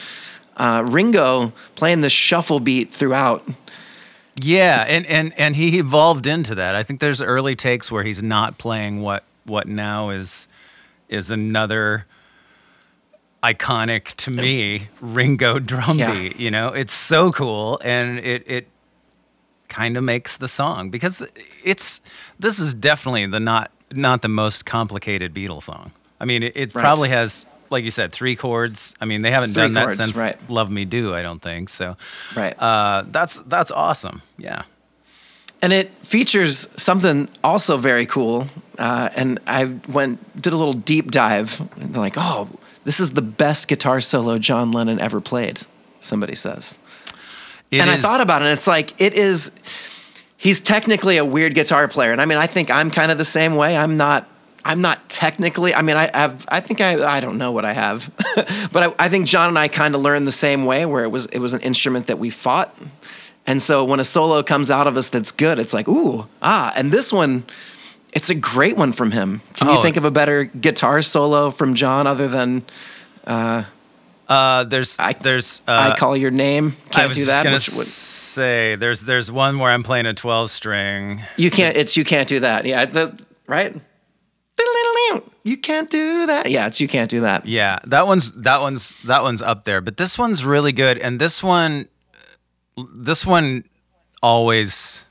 Uh, 0.59 0.83
Ringo 0.85 1.53
playing 1.75 2.01
the 2.01 2.09
shuffle 2.09 2.59
beat 2.59 2.93
throughout. 2.93 3.47
Yeah, 4.41 4.85
and, 4.87 5.05
and 5.07 5.33
and 5.37 5.55
he 5.55 5.79
evolved 5.79 6.27
into 6.27 6.55
that. 6.55 6.75
I 6.75 6.83
think 6.83 6.99
there's 6.99 7.21
early 7.21 7.55
takes 7.55 7.89
where 7.91 8.03
he's 8.03 8.21
not 8.21 8.57
playing 8.57 9.01
what 9.01 9.23
what 9.45 9.67
now 9.67 10.09
is 10.11 10.47
is 11.09 11.31
another 11.31 12.05
iconic 13.43 14.13
to 14.17 14.31
me 14.31 14.87
Ringo 15.01 15.59
drum 15.59 15.97
Yeah. 15.99 16.11
beat. 16.13 16.39
You 16.39 16.51
know, 16.51 16.69
it's 16.69 16.93
so 16.93 17.31
cool, 17.31 17.79
and 17.83 18.19
it 18.19 18.43
it 18.47 18.67
kind 19.69 19.97
of 19.97 20.03
makes 20.03 20.37
the 20.37 20.47
song 20.47 20.89
because 20.89 21.25
it's 21.63 22.01
this 22.39 22.59
is 22.59 22.73
definitely 22.73 23.25
the 23.27 23.39
not 23.39 23.71
not 23.91 24.21
the 24.21 24.27
most 24.29 24.65
complicated 24.65 25.33
Beatles 25.33 25.63
song. 25.63 25.91
I 26.19 26.25
mean, 26.25 26.43
it, 26.43 26.53
it 26.55 26.75
Right. 26.75 26.81
probably 26.81 27.09
has. 27.09 27.45
Like 27.69 27.83
you 27.83 27.91
said, 27.91 28.11
three 28.11 28.35
chords. 28.35 28.95
I 28.99 29.05
mean, 29.05 29.21
they 29.21 29.31
haven't 29.31 29.53
Three 29.53 29.63
done 29.63 29.73
that 29.73 29.93
since 29.93 30.17
right. 30.17 30.37
"Love 30.49 30.69
Me 30.71 30.85
Do." 30.85 31.13
I 31.13 31.21
don't 31.21 31.41
think 31.41 31.69
so. 31.69 31.97
Right. 32.35 32.53
Uh, 32.59 33.03
that's 33.07 33.39
that's 33.39 33.71
awesome. 33.71 34.21
Yeah. 34.37 34.63
and 35.61 35.73
it 35.73 35.89
features 36.05 36.69
something 36.77 37.27
also 37.43 37.77
very 37.77 38.05
cool. 38.05 38.47
Uh, 38.77 39.09
and 39.15 39.39
I 39.45 39.65
went 39.89 40.41
did 40.41 40.53
a 40.53 40.57
little 40.57 40.73
deep 40.73 41.11
dive. 41.11 41.59
And 41.79 41.93
they're 41.93 42.01
like, 42.01 42.15
oh, 42.17 42.47
this 42.85 42.99
is 42.99 43.11
the 43.11 43.21
best 43.21 43.67
guitar 43.67 43.99
solo 44.01 44.37
John 44.39 44.71
Lennon 44.71 44.99
ever 45.01 45.19
played. 45.19 45.61
Somebody 45.99 46.35
says, 46.35 46.79
It 47.71 47.81
and 47.81 47.89
I 47.89 47.97
thought 47.97 48.21
about 48.21 48.41
it. 48.41 48.45
and 48.45 48.53
It's 48.53 48.67
like 48.67 48.99
it 49.01 49.13
is. 49.13 49.51
He's 50.37 50.61
technically 50.61 51.17
a 51.17 51.25
weird 51.25 51.53
guitar 51.53 51.89
player, 51.89 52.13
and 52.13 52.21
I 52.21 52.25
mean, 52.25 52.37
I 52.37 52.47
think 52.47 52.71
I'm 52.71 52.89
kind 52.89 53.11
of 53.11 53.17
the 53.17 53.25
same 53.25 53.55
way. 53.55 53.75
I'm 53.75 53.97
not. 53.97 54.25
I'm 54.65 54.81
not 54.81 55.09
technically. 55.09 55.73
I 55.73 55.81
mean, 55.81 55.95
I 55.97 56.09
have. 56.13 56.45
I 56.49 56.59
think 56.59 56.81
I. 56.81 57.17
I 57.17 57.19
don't 57.21 57.37
know 57.37 57.51
what 57.51 57.65
I 57.65 57.73
have, 57.73 58.11
but 58.71 58.83
I, 58.99 59.05
I 59.05 59.09
think 59.09 59.25
John 59.27 59.47
and 59.49 59.57
I 59.57 59.67
kind 59.67 59.95
of 59.95 60.01
learned 60.01 60.27
the 60.27 60.31
same 60.31 60.65
way, 60.65 60.85
where 60.85 61.03
it 61.03 61.09
was 61.11 61.27
it 61.27 61.39
was 61.39 61.53
an 61.53 61.61
instrument 61.61 62.07
that 62.07 62.19
we 62.19 62.29
fought, 62.29 62.75
and 63.47 63.61
so 63.61 63.85
when 63.85 63.99
a 63.99 64.03
solo 64.03 64.43
comes 64.43 64.69
out 64.69 64.85
of 64.87 64.97
us 64.97 65.07
that's 65.09 65.31
good, 65.31 65.59
it's 65.59 65.73
like 65.73 65.87
ooh 65.87 66.27
ah. 66.41 66.73
And 66.75 66.91
this 66.91 67.11
one, 67.13 67.45
it's 68.13 68.29
a 68.29 68.35
great 68.35 68.75
one 68.75 68.91
from 68.91 69.11
him. 69.11 69.41
Can 69.53 69.67
you 69.69 69.75
Oh. 69.77 69.81
think 69.81 69.95
of 69.97 70.03
a 70.05 70.11
better 70.11 70.43
guitar 70.45 71.01
solo 71.01 71.51
from 71.51 71.73
John 71.75 72.05
other 72.07 72.27
than 72.27 72.63
Uh, 73.25 74.63
there's 74.65 74.99
I- 74.99 75.13
there's 75.13 75.61
uh, 75.67 75.91
"I 75.93 75.97
Call 75.97 76.15
Your 76.15 76.31
Name"? 76.31 76.75
Can't 76.91 77.07
was 77.09 77.17
do 77.17 77.25
that. 77.25 77.43
gonna 77.43 77.55
Which 77.55 77.69
would, 77.69 77.87
say 77.87 78.75
there's 78.75 79.01
there's 79.01 79.31
one 79.31 79.57
where 79.57 79.71
I'm 79.71 79.83
playing 79.83 80.05
a 80.05 80.13
12 80.13 80.51
string. 80.51 81.21
You 81.37 81.49
can't. 81.49 81.75
It's 81.75 81.97
you 81.97 82.03
can't 82.05 82.27
do 82.27 82.39
that. 82.41 82.65
Yeah. 82.65 82.85
The 82.85 83.17
right. 83.47 83.75
You 85.43 85.57
can't 85.57 85.89
do 85.89 86.25
that. 86.25 86.49
Yeah. 86.49 86.67
It's 86.67 86.79
you 86.81 86.87
can't 86.87 87.09
do 87.09 87.21
that. 87.21 87.45
Yeah, 87.45 87.79
that 87.87 88.07
one's 88.07 88.31
that 88.33 88.61
one's 88.61 89.01
that 89.03 89.23
one's 89.23 89.41
up 89.41 89.63
there, 89.63 89.81
but 89.81 89.97
this 89.97 90.17
one's 90.17 90.43
really 90.45 90.71
good, 90.71 90.97
and 90.97 91.19
this 91.19 91.41
one, 91.41 91.87
this 92.93 93.25
one 93.25 93.63
always. 94.21 95.05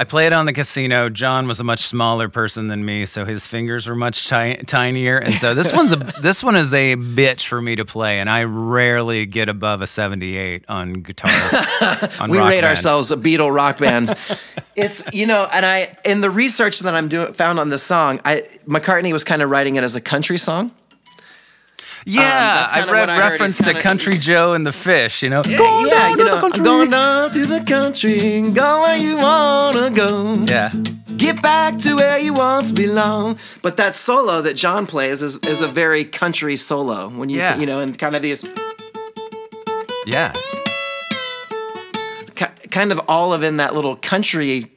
I 0.00 0.04
played 0.04 0.32
on 0.32 0.46
the 0.46 0.52
casino. 0.52 1.08
John 1.08 1.48
was 1.48 1.58
a 1.58 1.64
much 1.64 1.80
smaller 1.80 2.28
person 2.28 2.68
than 2.68 2.84
me, 2.84 3.04
so 3.04 3.24
his 3.24 3.48
fingers 3.48 3.88
were 3.88 3.96
much 3.96 4.28
ti- 4.28 4.58
tinier, 4.64 5.18
and 5.18 5.34
so 5.34 5.54
this 5.54 5.72
one's 5.72 5.92
a 5.92 5.96
this 6.22 6.44
one 6.44 6.54
is 6.54 6.72
a 6.72 6.94
bitch 6.94 7.46
for 7.48 7.60
me 7.60 7.74
to 7.74 7.84
play, 7.84 8.20
and 8.20 8.30
I 8.30 8.44
rarely 8.44 9.26
get 9.26 9.48
above 9.48 9.82
a 9.82 9.88
78 9.88 10.64
on 10.68 11.02
guitar. 11.02 11.32
on 12.20 12.30
We 12.30 12.38
rate 12.38 12.60
Band. 12.60 12.66
ourselves 12.66 13.10
a 13.10 13.16
Beatle 13.16 13.52
rock 13.52 13.78
band. 13.78 14.14
it's 14.76 15.04
you 15.12 15.26
know, 15.26 15.48
and 15.52 15.66
I 15.66 15.92
in 16.04 16.20
the 16.20 16.30
research 16.30 16.78
that 16.80 16.94
I'm 16.94 17.08
doing 17.08 17.32
found 17.32 17.58
on 17.58 17.68
this 17.68 17.82
song, 17.82 18.20
I 18.24 18.42
McCartney 18.68 19.12
was 19.12 19.24
kind 19.24 19.42
of 19.42 19.50
writing 19.50 19.74
it 19.74 19.82
as 19.82 19.96
a 19.96 20.00
country 20.00 20.38
song. 20.38 20.70
Yeah, 22.10 22.22
that's 22.66 22.72
I 22.72 22.90
read 22.90 23.10
I 23.10 23.18
reference 23.18 23.58
to 23.58 23.74
Country 23.74 24.16
Joe 24.18 24.54
and 24.54 24.64
the 24.66 24.72
Fish. 24.72 25.22
You 25.22 25.28
know, 25.30 25.42
yeah, 25.46 25.56
down 25.58 26.10
you 26.12 26.16
to 26.18 26.24
the 26.24 26.24
know, 26.30 26.34
I'm 26.36 26.40
country. 26.40 26.64
going 26.64 26.90
down 26.90 27.30
to 27.32 27.46
the 27.46 27.60
country, 27.60 28.38
and 28.38 28.54
go 28.54 28.82
where 28.82 28.96
you 28.96 29.16
wanna 29.16 29.90
go. 29.90 30.44
Yeah, 30.48 30.70
Get 31.16 31.42
back 31.42 31.76
to 31.78 31.96
where 31.96 32.18
you 32.18 32.32
once 32.32 32.70
belong. 32.72 33.38
But 33.60 33.76
that 33.76 33.94
solo 33.94 34.40
that 34.42 34.54
John 34.54 34.86
plays 34.86 35.20
is, 35.22 35.36
is 35.38 35.60
a 35.60 35.66
very 35.66 36.04
country 36.04 36.56
solo. 36.56 37.08
When 37.08 37.28
you 37.28 37.38
Yeah. 37.38 37.58
you 37.58 37.66
know, 37.66 37.80
and 37.80 37.98
kind 37.98 38.14
of 38.16 38.22
these 38.22 38.44
yeah, 40.06 40.32
ki- 42.34 42.68
kind 42.70 42.92
of 42.92 43.00
all 43.08 43.32
of 43.32 43.42
in 43.42 43.56
that 43.58 43.74
little 43.74 43.96
country 43.96 44.70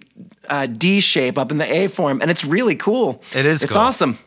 uh, 0.49 0.65
D 0.65 0.99
shape 0.99 1.37
up 1.37 1.51
in 1.51 1.57
the 1.59 1.71
A 1.73 1.87
form, 1.87 2.21
and 2.21 2.29
it's 2.29 2.43
really 2.43 2.75
cool. 2.75 3.21
It 3.35 3.45
is 3.45 3.63
It's 3.63 3.73
cool. 3.73 3.81
awesome. 3.83 4.17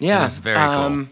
Yeah, 0.00 0.24
It 0.24 0.28
is 0.28 0.38
very 0.38 0.56
cool. 0.56 1.06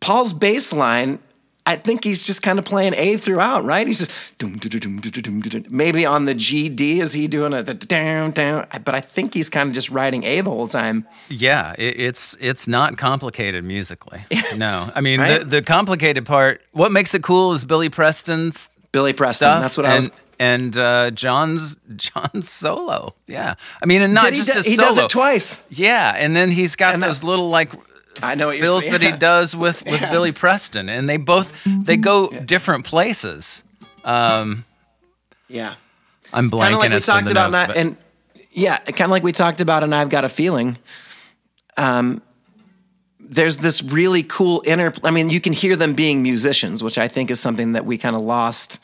Paul's 0.00 0.32
bass 0.32 0.72
line. 0.72 1.18
I 1.66 1.76
think 1.76 2.02
he's 2.02 2.26
just 2.26 2.40
kind 2.40 2.58
of 2.58 2.64
playing 2.64 2.94
A 2.96 3.18
throughout, 3.18 3.62
right? 3.62 3.86
He's 3.86 3.98
just 3.98 4.38
dum, 4.38 4.56
dum, 4.56 4.70
dum, 4.80 4.96
dum, 5.00 5.40
dum. 5.42 5.64
maybe 5.68 6.06
on 6.06 6.24
the 6.24 6.32
G 6.34 6.70
D 6.70 7.00
is 7.00 7.12
he 7.12 7.28
doing 7.28 7.52
a 7.52 7.62
the 7.62 7.74
down 7.74 8.30
down, 8.30 8.66
but 8.86 8.94
I 8.94 9.02
think 9.02 9.34
he's 9.34 9.50
kind 9.50 9.68
of 9.68 9.74
just 9.74 9.90
writing 9.90 10.24
A 10.24 10.40
the 10.40 10.48
whole 10.48 10.66
time. 10.68 11.06
Yeah, 11.28 11.74
it, 11.76 12.00
it's 12.00 12.38
it's 12.40 12.68
not 12.68 12.96
complicated 12.96 13.64
musically. 13.64 14.24
No, 14.56 14.90
I 14.94 15.02
mean 15.02 15.20
Right? 15.20 15.40
the 15.40 15.44
the 15.44 15.62
complicated 15.62 16.24
part. 16.24 16.62
What 16.72 16.90
makes 16.90 17.14
it 17.14 17.22
cool 17.22 17.52
is 17.52 17.66
Billy 17.66 17.90
Preston's 17.90 18.70
Billy 18.92 19.12
Preston. 19.12 19.34
stuff. 19.44 19.60
That's 19.62 19.76
what 19.76 19.84
I 19.84 19.96
was. 19.96 20.10
And 20.40 20.74
uh, 20.78 21.10
John's 21.10 21.76
John's 21.96 22.48
solo. 22.48 23.14
Yeah, 23.26 23.56
I 23.82 23.86
mean, 23.86 24.00
and 24.00 24.14
not 24.14 24.32
he, 24.32 24.38
just 24.38 24.52
do- 24.54 24.60
a 24.60 24.62
he 24.62 24.76
solo. 24.76 24.88
does 24.88 24.98
it 24.98 25.10
twice. 25.10 25.64
Yeah, 25.68 26.14
and 26.16 26.34
then 26.34 26.50
he's 26.50 26.76
got 26.76 26.94
And 26.94 27.02
that- 27.02 27.08
those 27.08 27.22
little 27.24 27.50
like 27.50 27.72
I 28.22 28.34
know 28.34 28.46
what 28.48 28.56
you're 28.56 28.66
fills 28.66 28.86
that 28.86 29.02
he 29.02 29.12
does 29.12 29.54
with 29.56 29.82
with 29.84 30.00
Yeah. 30.00 30.10
Billy 30.10 30.32
Preston, 30.32 30.88
and 30.88 31.08
they 31.08 31.16
both 31.16 31.52
they 31.64 31.96
go 31.96 32.28
different 32.28 32.84
places. 32.84 33.62
Um, 34.04 34.64
Yeah. 35.48 35.74
I'm 36.32 36.50
blanking 36.50 36.60
kind 36.60 36.74
of 36.74 36.78
like 36.80 36.90
we 36.92 37.00
talked 37.00 37.30
about, 37.30 37.50
notes, 37.50 37.60
not, 37.60 37.68
but- 37.68 37.76
and 37.78 37.96
yeah, 38.52 38.78
kind 38.78 39.02
of 39.02 39.10
like 39.10 39.22
we 39.22 39.32
talked 39.32 39.60
about, 39.60 39.82
and 39.82 39.94
I've 39.94 40.10
got 40.10 40.24
a 40.24 40.28
feeling. 40.28 40.76
Um, 41.76 42.20
there's 43.20 43.58
this 43.58 43.82
really 43.82 44.22
cool 44.22 44.62
inner. 44.66 44.92
I 45.04 45.10
mean, 45.10 45.30
you 45.30 45.40
can 45.40 45.52
hear 45.52 45.76
them 45.76 45.94
being 45.94 46.22
musicians, 46.22 46.82
which 46.82 46.98
I 46.98 47.08
think 47.08 47.30
is 47.30 47.40
something 47.40 47.72
that 47.72 47.84
we 47.86 47.98
kind 47.98 48.16
of 48.16 48.22
lost. 48.22 48.78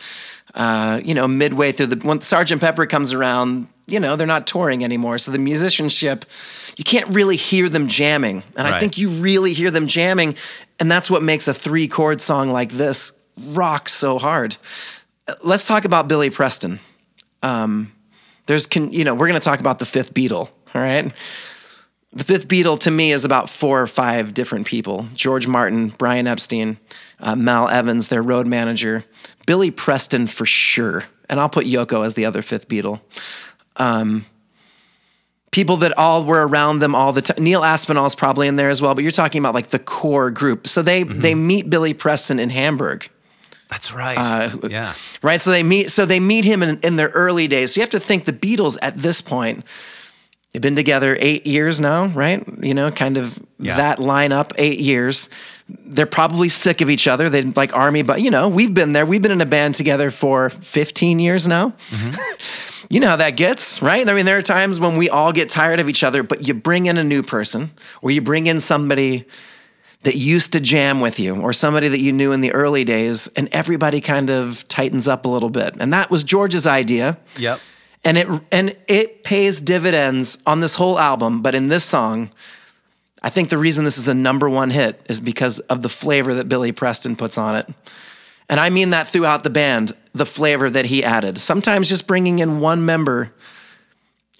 Uh, 0.54 1.00
you 1.04 1.14
know, 1.14 1.26
midway 1.26 1.72
through 1.72 1.86
the 1.86 1.96
when 2.06 2.20
Sergeant 2.20 2.60
Pepper 2.60 2.86
comes 2.86 3.12
around, 3.12 3.66
you 3.86 4.00
know, 4.00 4.16
they're 4.16 4.26
not 4.26 4.46
touring 4.46 4.84
anymore, 4.84 5.18
so 5.18 5.30
the 5.32 5.38
musicianship, 5.38 6.24
you 6.76 6.84
can't 6.84 7.08
really 7.08 7.36
hear 7.36 7.68
them 7.68 7.88
jamming, 7.88 8.42
and 8.56 8.66
I 8.66 8.80
think 8.80 8.98
you 8.98 9.10
really 9.10 9.52
hear 9.52 9.70
them 9.70 9.86
jamming, 9.86 10.36
and 10.80 10.90
that's 10.90 11.10
what 11.10 11.22
makes 11.22 11.48
a 11.48 11.54
three 11.54 11.88
chord 11.88 12.20
song 12.20 12.50
like 12.50 12.72
this 12.72 13.12
rock 13.48 13.88
so 13.88 14.18
hard. 14.18 14.56
Let's 15.42 15.66
talk 15.66 15.84
about 15.84 16.08
Billy 16.08 16.30
Preston. 16.30 16.80
There's 18.46 18.66
can 18.66 18.92
you 18.92 19.04
know 19.04 19.14
we're 19.14 19.28
going 19.28 19.40
to 19.40 19.44
talk 19.44 19.60
about 19.60 19.78
the 19.78 19.86
fifth 19.86 20.14
beatle 20.14 20.50
all 20.74 20.82
right? 20.82 21.12
The 22.12 22.24
fifth 22.24 22.46
beatle 22.46 22.78
to 22.80 22.90
me 22.90 23.10
is 23.12 23.24
about 23.24 23.50
four 23.50 23.82
or 23.82 23.86
five 23.86 24.34
different 24.34 24.66
people. 24.66 25.06
George 25.14 25.46
martin 25.46 25.88
brian 25.88 26.26
epstein 26.26 26.78
uh, 27.20 27.36
mal 27.36 27.68
evans 27.68 28.08
their 28.08 28.22
road 28.22 28.46
manager. 28.46 29.04
Billy 29.46 29.70
preston 29.70 30.26
for 30.26 30.46
sure. 30.46 31.04
And 31.28 31.40
i'll 31.40 31.48
put 31.48 31.66
yoko 31.66 32.04
as 32.04 32.14
the 32.14 32.26
other 32.26 32.42
fifth 32.42 32.68
beatle 32.68 33.00
um, 33.76 34.24
people 35.50 35.76
that 35.78 35.96
all 35.98 36.24
were 36.24 36.46
around 36.46 36.80
them 36.80 36.94
all 36.94 37.12
the 37.12 37.22
time 37.22 37.42
neil 37.42 37.62
aspinall's 37.62 38.14
probably 38.14 38.48
in 38.48 38.56
there 38.56 38.70
as 38.70 38.82
well 38.82 38.94
but 38.94 39.02
you're 39.04 39.12
talking 39.12 39.38
about 39.40 39.54
like 39.54 39.68
the 39.68 39.78
core 39.78 40.30
group 40.30 40.66
so 40.66 40.82
they 40.82 41.02
they 41.04 41.34
meet 41.34 41.70
billy 41.70 41.94
preston 41.94 42.38
in 42.40 42.50
hamburg 42.50 43.08
that's 43.70 43.92
right. 43.92 44.16
uh, 44.16 44.68
yeah, 44.68 44.92
right? 45.22 45.40
So 45.40 45.50
they 45.50 45.62
meet. 45.64 45.90
So 45.90 46.04
they 46.06 46.20
meet 46.20 46.44
him 46.44 46.62
in, 46.62 46.78
in 46.80 46.94
their 46.96 47.08
early 47.08 47.48
days. 47.48 47.72
So 47.74 47.80
you 47.80 47.82
have 47.82 47.90
to 47.90 47.98
think 47.98 48.24
the 48.24 48.32
Beatles 48.32 48.76
at 48.82 48.96
this 48.96 49.20
point. 49.20 49.64
They've 50.52 50.62
been 50.62 50.76
together 50.76 51.16
eight 51.18 51.44
years 51.46 51.80
now, 51.80 52.06
right? 52.08 52.44
You 52.62 52.74
know, 52.74 52.92
kind 52.92 53.16
of 53.16 53.36
Yeah. 53.58 53.76
that 53.78 53.98
lineup, 53.98 54.52
eight 54.58 54.78
years. 54.78 55.28
They're 55.68 56.06
probably 56.06 56.50
sick 56.50 56.82
of 56.82 56.90
each 56.90 57.08
other. 57.08 57.28
They 57.28 57.42
like 57.42 57.74
army, 57.74 58.02
but 58.02 58.20
you 58.20 58.30
know, 58.30 58.48
we've 58.48 58.72
been 58.74 58.92
there. 58.92 59.06
We've 59.06 59.22
been 59.22 59.32
in 59.32 59.40
a 59.40 59.46
band 59.46 59.74
together 59.74 60.10
for 60.12 60.50
15 60.50 61.18
years 61.18 61.48
now. 61.48 61.72
you 62.88 63.00
know 63.00 63.08
how 63.08 63.16
that 63.16 63.36
gets, 63.36 63.82
right? 63.82 64.08
I 64.08 64.12
mean, 64.12 64.26
there 64.26 64.38
are 64.38 64.42
times 64.42 64.78
when 64.78 64.96
we 64.96 65.08
all 65.08 65.32
get 65.32 65.48
tired 65.48 65.80
of 65.80 65.88
each 65.88 66.02
other, 66.02 66.22
but 66.22 66.46
you 66.46 66.54
bring 66.54 66.86
in 66.86 66.98
a 66.98 67.04
new 67.04 67.22
person 67.22 67.70
or 68.02 68.10
you 68.10 68.20
bring 68.20 68.46
in 68.46 68.60
somebody 68.60 69.24
that 70.02 70.16
used 70.16 70.52
to 70.52 70.60
jam 70.60 71.00
with 71.00 71.18
you 71.18 71.40
or 71.40 71.52
somebody 71.52 71.88
that 71.88 72.00
you 72.00 72.12
knew 72.12 72.32
in 72.32 72.40
the 72.40 72.52
early 72.52 72.84
days 72.84 73.26
and 73.36 73.48
everybody 73.52 74.00
kind 74.00 74.30
of 74.30 74.66
tightens 74.68 75.08
up 75.08 75.24
a 75.24 75.28
little 75.28 75.50
bit. 75.50 75.74
And 75.80 75.92
that 75.92 76.10
was 76.10 76.22
George's 76.22 76.66
idea. 76.66 77.18
yep. 77.36 77.60
And 78.06 78.18
it 78.18 78.28
and 78.52 78.76
it 78.86 79.24
pays 79.24 79.62
dividends 79.62 80.36
on 80.46 80.60
this 80.60 80.74
whole 80.74 80.98
album, 80.98 81.40
but 81.40 81.54
in 81.54 81.68
this 81.68 81.84
song, 81.84 82.30
I 83.22 83.30
think 83.30 83.48
the 83.48 83.56
reason 83.56 83.86
this 83.86 83.96
is 83.96 84.08
a 84.08 84.14
number 84.14 84.46
1 84.46 84.68
hit 84.68 85.00
is 85.08 85.22
because 85.22 85.60
of 85.60 85.82
the 85.82 85.88
flavor 85.88 86.34
that 86.34 86.46
Billy 86.46 86.70
Preston 86.70 87.16
puts 87.16 87.38
on 87.38 87.56
it. 87.56 87.66
And 88.48 88.60
I 88.60 88.70
mean 88.70 88.90
that 88.90 89.08
throughout 89.08 89.42
the 89.42 89.50
band, 89.50 89.96
the 90.12 90.26
flavor 90.26 90.68
that 90.70 90.84
he 90.86 91.02
added. 91.02 91.38
Sometimes 91.38 91.88
just 91.88 92.06
bringing 92.06 92.38
in 92.38 92.60
one 92.60 92.84
member 92.84 93.32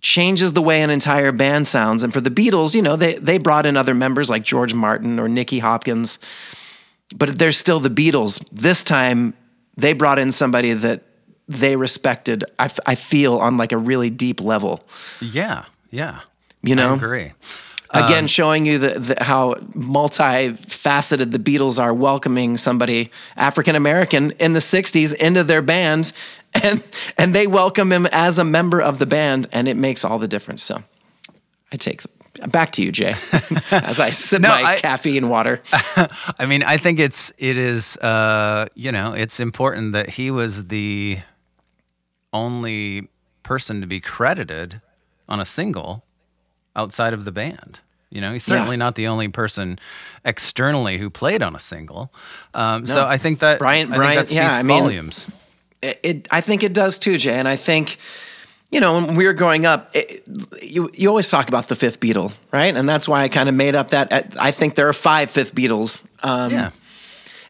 changes 0.01 0.53
the 0.53 0.61
way 0.63 0.83
an 0.83 0.91
entire 0.91 1.33
band 1.33 1.67
sounds. 1.67 2.03
And 2.03 2.13
for 2.13 2.21
the 2.21 2.31
Beatles, 2.31 2.75
you 2.75 2.83
know, 2.83 2.97
they 2.97 3.15
they 3.15 3.39
brought 3.39 3.67
in 3.67 3.77
other 3.77 3.95
members 3.95 4.29
like 4.29 4.43
George 4.43 4.75
Martin 4.75 5.19
or 5.19 5.29
Nicky 5.29 5.59
Hopkins, 5.59 6.19
but 7.17 7.39
they're 7.39 7.53
still 7.53 7.81
the 7.81 7.89
Beatles. 7.89 8.47
This 8.53 8.85
time, 8.85 9.35
they 9.77 9.95
brought 9.95 10.19
in 10.19 10.31
somebody 10.31 10.73
that 10.75 11.03
they 11.49 11.77
respected. 11.77 12.45
I, 12.59 12.67
f- 12.67 12.81
I 12.87 12.95
feel 12.95 13.39
on 13.39 13.57
like 13.57 13.73
a 13.73 13.79
really 13.79 14.11
deep 14.11 14.41
level. 14.41 14.85
Yeah, 15.21 15.65
yeah. 15.91 16.21
You 16.63 16.75
know, 16.77 16.93
I 16.93 16.97
agree. 16.97 17.33
Again 17.95 18.27
showing 18.27 18.67
you 18.67 18.79
the, 18.79 18.99
the 18.99 19.25
how 19.25 19.55
multifaceted 19.75 21.31
the 21.31 21.39
Beatles 21.39 21.81
are 21.83 21.95
welcoming 21.95 22.57
somebody 22.57 23.11
African 23.37 23.77
American 23.77 24.33
in 24.33 24.53
the 24.53 24.59
60s 24.61 25.15
into 25.15 25.43
their 25.45 25.63
band 25.63 26.13
and 26.63 26.83
and 27.19 27.35
they 27.35 27.47
welcome 27.47 27.91
him 27.93 28.07
as 28.13 28.39
a 28.39 28.45
member 28.45 28.81
of 28.81 28.99
the 28.99 29.07
band 29.07 29.49
and 29.53 29.69
it 29.69 29.77
makes 29.77 30.05
all 30.05 30.19
the 30.19 30.29
difference 30.29 30.63
so 30.63 30.83
I 31.73 31.77
take 31.77 32.03
back 32.49 32.73
to 32.73 32.83
you 32.83 32.91
Jay 32.93 33.15
as 33.71 34.01
I 34.01 34.11
sip 34.11 34.43
No, 34.43 34.49
my 34.49 34.63
I- 34.63 34.77
caffeine 34.81 35.29
water 35.29 35.63
I 36.39 36.47
mean, 36.47 36.63
I 36.63 36.77
think 36.77 36.99
it's 37.01 37.33
it 37.39 37.57
is 37.57 37.97
uh, 37.99 38.67
you 38.75 38.93
know 38.93 39.13
it's 39.15 39.41
important 39.41 39.93
that 39.93 40.09
he 40.11 40.31
was 40.31 40.67
the 40.69 41.19
only 42.33 43.09
person 43.43 43.81
to 43.81 43.87
be 43.87 44.01
credited 44.01 44.81
on 45.29 45.41
a 45.41 45.45
single 45.45 46.05
outside 46.77 47.13
of 47.13 47.25
the 47.25 47.31
band. 47.33 47.81
You 48.15 48.21
know, 48.23 48.33
he's 48.33 48.49
Yeah. 48.49 48.55
certainly 48.57 48.77
not 48.79 48.95
the 48.95 49.09
only 49.09 49.29
person 49.29 49.79
externally 50.25 50.97
who 50.99 51.11
played 51.11 51.43
on 51.43 51.55
a 51.55 51.61
single. 51.61 52.11
Um, 52.55 52.87
So 52.87 53.05
I 53.07 53.19
think 53.19 53.41
that 53.41 53.59
Brian- 53.59 53.89
I 53.89 53.91
think 53.91 53.97
Brian- 53.97 54.17
that 54.17 54.29
speaks 54.29 54.37
yeah, 54.37 54.53
I 54.57 54.63
mean- 54.63 54.81
volumes. 54.83 55.27
it, 55.83 56.01
it 56.03 56.29
I 56.31 56.41
think 56.41 56.63
it 56.63 56.73
does 56.73 56.99
too 56.99 57.19
Jay 57.19 57.35
and 57.39 57.47
I 57.49 57.57
think 57.57 57.99
you 58.71 58.81
know, 58.81 58.95
when 58.95 59.15
we 59.15 59.25
were 59.27 59.35
growing 59.35 59.67
up, 59.67 59.91
it, 59.95 60.25
you 60.61 60.91
you 60.95 61.09
always 61.09 61.29
talk 61.31 61.49
about 61.49 61.69
the 61.69 61.77
fifth 61.77 62.01
Beatle, 62.01 62.33
right? 62.51 62.75
And 62.75 62.89
that's 62.89 63.07
why 63.07 63.23
I 63.23 63.29
kind 63.29 63.49
of 63.49 63.55
made 63.55 63.77
up 63.77 63.91
that. 63.91 64.33
I 64.37 64.51
think 64.51 64.75
there 64.75 64.89
are 64.89 64.93
five 64.93 65.31
fifth 65.31 65.55
Beatles. 65.55 66.05
Um, 66.25 66.51
yeah, 66.51 66.71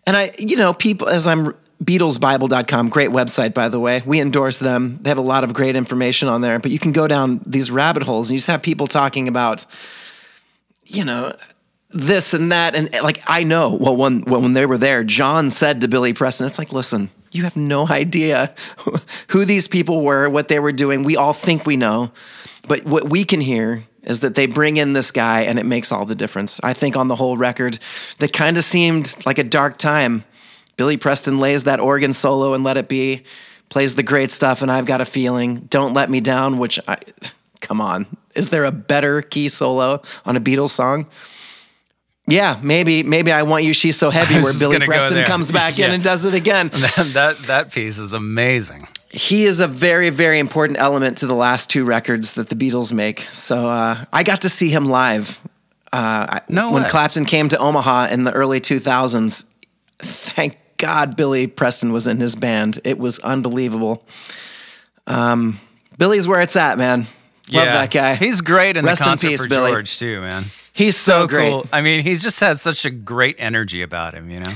And 0.06 0.16
I, 0.18 0.32
you 0.38 0.56
know, 0.56 0.74
people, 0.74 1.08
as 1.08 1.26
I'm 1.26 1.54
BeatlesBible.com, 1.82 2.88
great 2.90 3.08
website, 3.10 3.54
by 3.54 3.68
the 3.70 3.80
way. 3.80 4.02
We 4.04 4.20
endorse 4.20 4.58
them. 4.58 4.98
They 5.00 5.08
have 5.10 5.16
a 5.18 5.22
lot 5.22 5.44
of 5.44 5.54
great 5.54 5.76
information 5.76 6.28
on 6.28 6.42
there, 6.42 6.58
but 6.58 6.70
you 6.70 6.78
can 6.78 6.92
go 6.92 7.06
down 7.08 7.40
these 7.46 7.70
rabbit 7.70 8.02
holes 8.02 8.28
and 8.28 8.34
you 8.34 8.38
just 8.38 8.48
have 8.48 8.60
people 8.62 8.86
talking 8.86 9.26
about, 9.28 9.64
you 10.86 11.04
know, 11.04 11.32
this 11.90 12.34
and 12.34 12.52
that. 12.52 12.74
And 12.74 12.94
eh, 12.94 13.00
like, 13.00 13.20
I 13.26 13.44
know, 13.44 13.76
well, 13.80 13.96
when, 13.96 14.22
when 14.22 14.52
they 14.52 14.66
were 14.66 14.78
there, 14.78 15.04
John 15.04 15.50
said 15.50 15.80
to 15.80 15.88
Billy 15.88 16.12
Preston, 16.12 16.46
it's 16.46 16.58
like, 16.58 16.72
listen, 16.72 17.10
you 17.32 17.44
have 17.44 17.56
no 17.56 17.86
idea 17.90 18.54
who 19.28 19.44
these 19.44 19.68
people 19.68 20.02
were, 20.02 20.28
what 20.28 20.48
they 20.48 20.58
were 20.58 20.72
doing. 20.72 21.04
We 21.04 21.16
all 21.16 21.32
think 21.32 21.64
we 21.64 21.76
know, 21.76 22.12
but 22.68 22.84
what 22.84 23.08
we 23.10 23.24
can 23.24 23.40
hear 23.40 23.84
is 24.02 24.20
that 24.20 24.34
they 24.34 24.46
bring 24.46 24.76
in 24.76 24.92
this 24.92 25.10
guy 25.10 25.42
and 25.42 25.58
it 25.58 25.64
makes 25.64 25.90
all 25.90 26.04
the 26.04 26.14
difference. 26.14 26.60
I 26.62 26.74
think 26.74 26.96
on 26.96 27.08
the 27.08 27.16
whole 27.16 27.36
record, 27.38 27.78
that 28.18 28.32
kind 28.32 28.58
of 28.58 28.64
seemed 28.64 29.14
like 29.24 29.38
a 29.38 29.44
dark 29.44 29.78
time. 29.78 30.24
Billy 30.76 30.96
Preston 30.96 31.38
lays 31.38 31.64
that 31.64 31.80
organ 31.80 32.12
solo 32.12 32.52
and 32.52 32.64
let 32.64 32.76
it 32.76 32.88
be, 32.88 33.22
plays 33.70 33.94
the 33.94 34.02
great 34.02 34.30
stuff, 34.30 34.60
and 34.60 34.70
I've 34.70 34.86
got 34.86 35.00
a 35.00 35.06
feeling. 35.06 35.60
Don't 35.70 35.94
let 35.94 36.10
me 36.10 36.20
down, 36.20 36.58
which 36.58 36.78
I 36.86 36.98
come 37.60 37.80
on. 37.80 38.06
Is 38.34 38.48
there 38.50 38.64
a 38.64 38.72
better 38.72 39.22
key 39.22 39.48
solo 39.48 40.02
on 40.24 40.36
a 40.36 40.40
Beatles 40.40 40.70
song? 40.70 41.06
Yeah, 42.26 42.58
maybe 42.62 43.02
maybe 43.02 43.32
I 43.32 43.42
want 43.42 43.64
you. 43.64 43.74
She's 43.74 43.96
so 43.98 44.08
heavy, 44.10 44.34
where 44.42 44.52
Billy 44.58 44.80
Preston 44.80 45.24
comes 45.24 45.52
back 45.52 45.78
in 45.78 45.90
and 45.90 46.02
does 46.02 46.24
it 46.24 46.34
again. 46.34 46.68
that, 46.72 47.10
that 47.12 47.38
that 47.46 47.72
piece 47.72 47.98
is 47.98 48.12
amazing. 48.14 48.88
he 49.10 49.44
is 49.44 49.60
a 49.60 49.68
very 49.68 50.08
very 50.10 50.38
important 50.38 50.78
element 50.78 51.18
to 51.18 51.26
the 51.26 51.34
last 51.34 51.68
two 51.68 51.84
records 51.84 52.34
that 52.34 52.48
the 52.48 52.56
Beatles 52.56 52.92
make. 52.92 53.20
So 53.32 53.68
uh, 53.68 54.04
I 54.12 54.22
got 54.22 54.40
to 54.42 54.48
see 54.48 54.70
him 54.70 54.86
live. 54.86 55.38
Uh, 55.92 56.40
No 56.48 56.72
when 56.72 56.82
way. 56.84 56.88
Clapton 56.88 57.24
came 57.24 57.48
to 57.50 57.58
Omaha 57.58 58.06
in 58.10 58.24
the 58.24 58.32
early 58.32 58.60
2000s. 58.60 59.44
Thank 60.00 60.56
God 60.78 61.16
Billy 61.16 61.46
Preston 61.46 61.92
was 61.92 62.08
in 62.08 62.18
his 62.18 62.34
band. 62.34 62.80
It 62.84 62.98
was 62.98 63.20
unbelievable. 63.20 64.04
Um, 65.06 65.60
Billy's 65.96 66.26
where 66.26 66.40
it's 66.40 66.56
at, 66.56 66.78
man. 66.78 67.06
Love 67.54 67.66
that 67.66 67.90
guy. 67.90 68.14
He's 68.16 68.40
great 68.40 68.76
in 68.76 68.84
Rest 68.84 69.00
the 69.00 69.04
in 69.04 69.10
concert 69.10 69.28
peace, 69.28 69.42
for 69.42 69.48
Billy. 69.48 69.70
George 69.72 69.98
too, 69.98 70.20
man. 70.20 70.44
He's 70.72 70.96
so, 70.96 71.22
so 71.22 71.26
great. 71.28 71.50
cool. 71.52 71.66
I 71.72 71.80
mean, 71.80 72.02
he 72.02 72.14
just 72.16 72.40
has 72.40 72.60
such 72.60 72.84
a 72.84 72.90
great 72.90 73.36
energy 73.38 73.82
about 73.82 74.14
him, 74.14 74.30
you 74.30 74.40
know. 74.40 74.52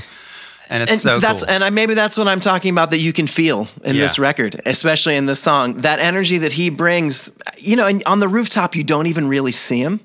And 0.71 0.83
it's 0.83 0.91
and 0.91 1.01
so 1.01 1.19
that's 1.19 1.43
cool. 1.43 1.49
and 1.51 1.63
I, 1.63 1.71
maybe 1.71 1.95
that's 1.95 2.15
what 2.17 2.27
I'm 2.27 2.39
talking 2.41 2.71
about 2.71 2.91
that 2.91 2.99
you 2.99 3.11
can 3.11 3.25
feel 3.25 3.67
in 3.83 3.95
Yeah. 3.95 4.03
this 4.03 4.19
record, 4.19 4.61
especially 4.67 5.15
in 5.15 5.25
this 5.25 5.39
song. 5.39 5.81
That 5.81 5.99
energy 5.99 6.37
that 6.39 6.51
he 6.53 6.69
brings, 6.69 7.31
you 7.57 7.75
know, 7.75 7.87
and 7.87 8.03
on 8.05 8.19
the 8.19 8.27
rooftop 8.27 8.75
you 8.75 8.83
don't 8.83 9.07
even 9.07 9.27
really 9.27 9.51
see 9.51 9.81
him, 9.81 9.99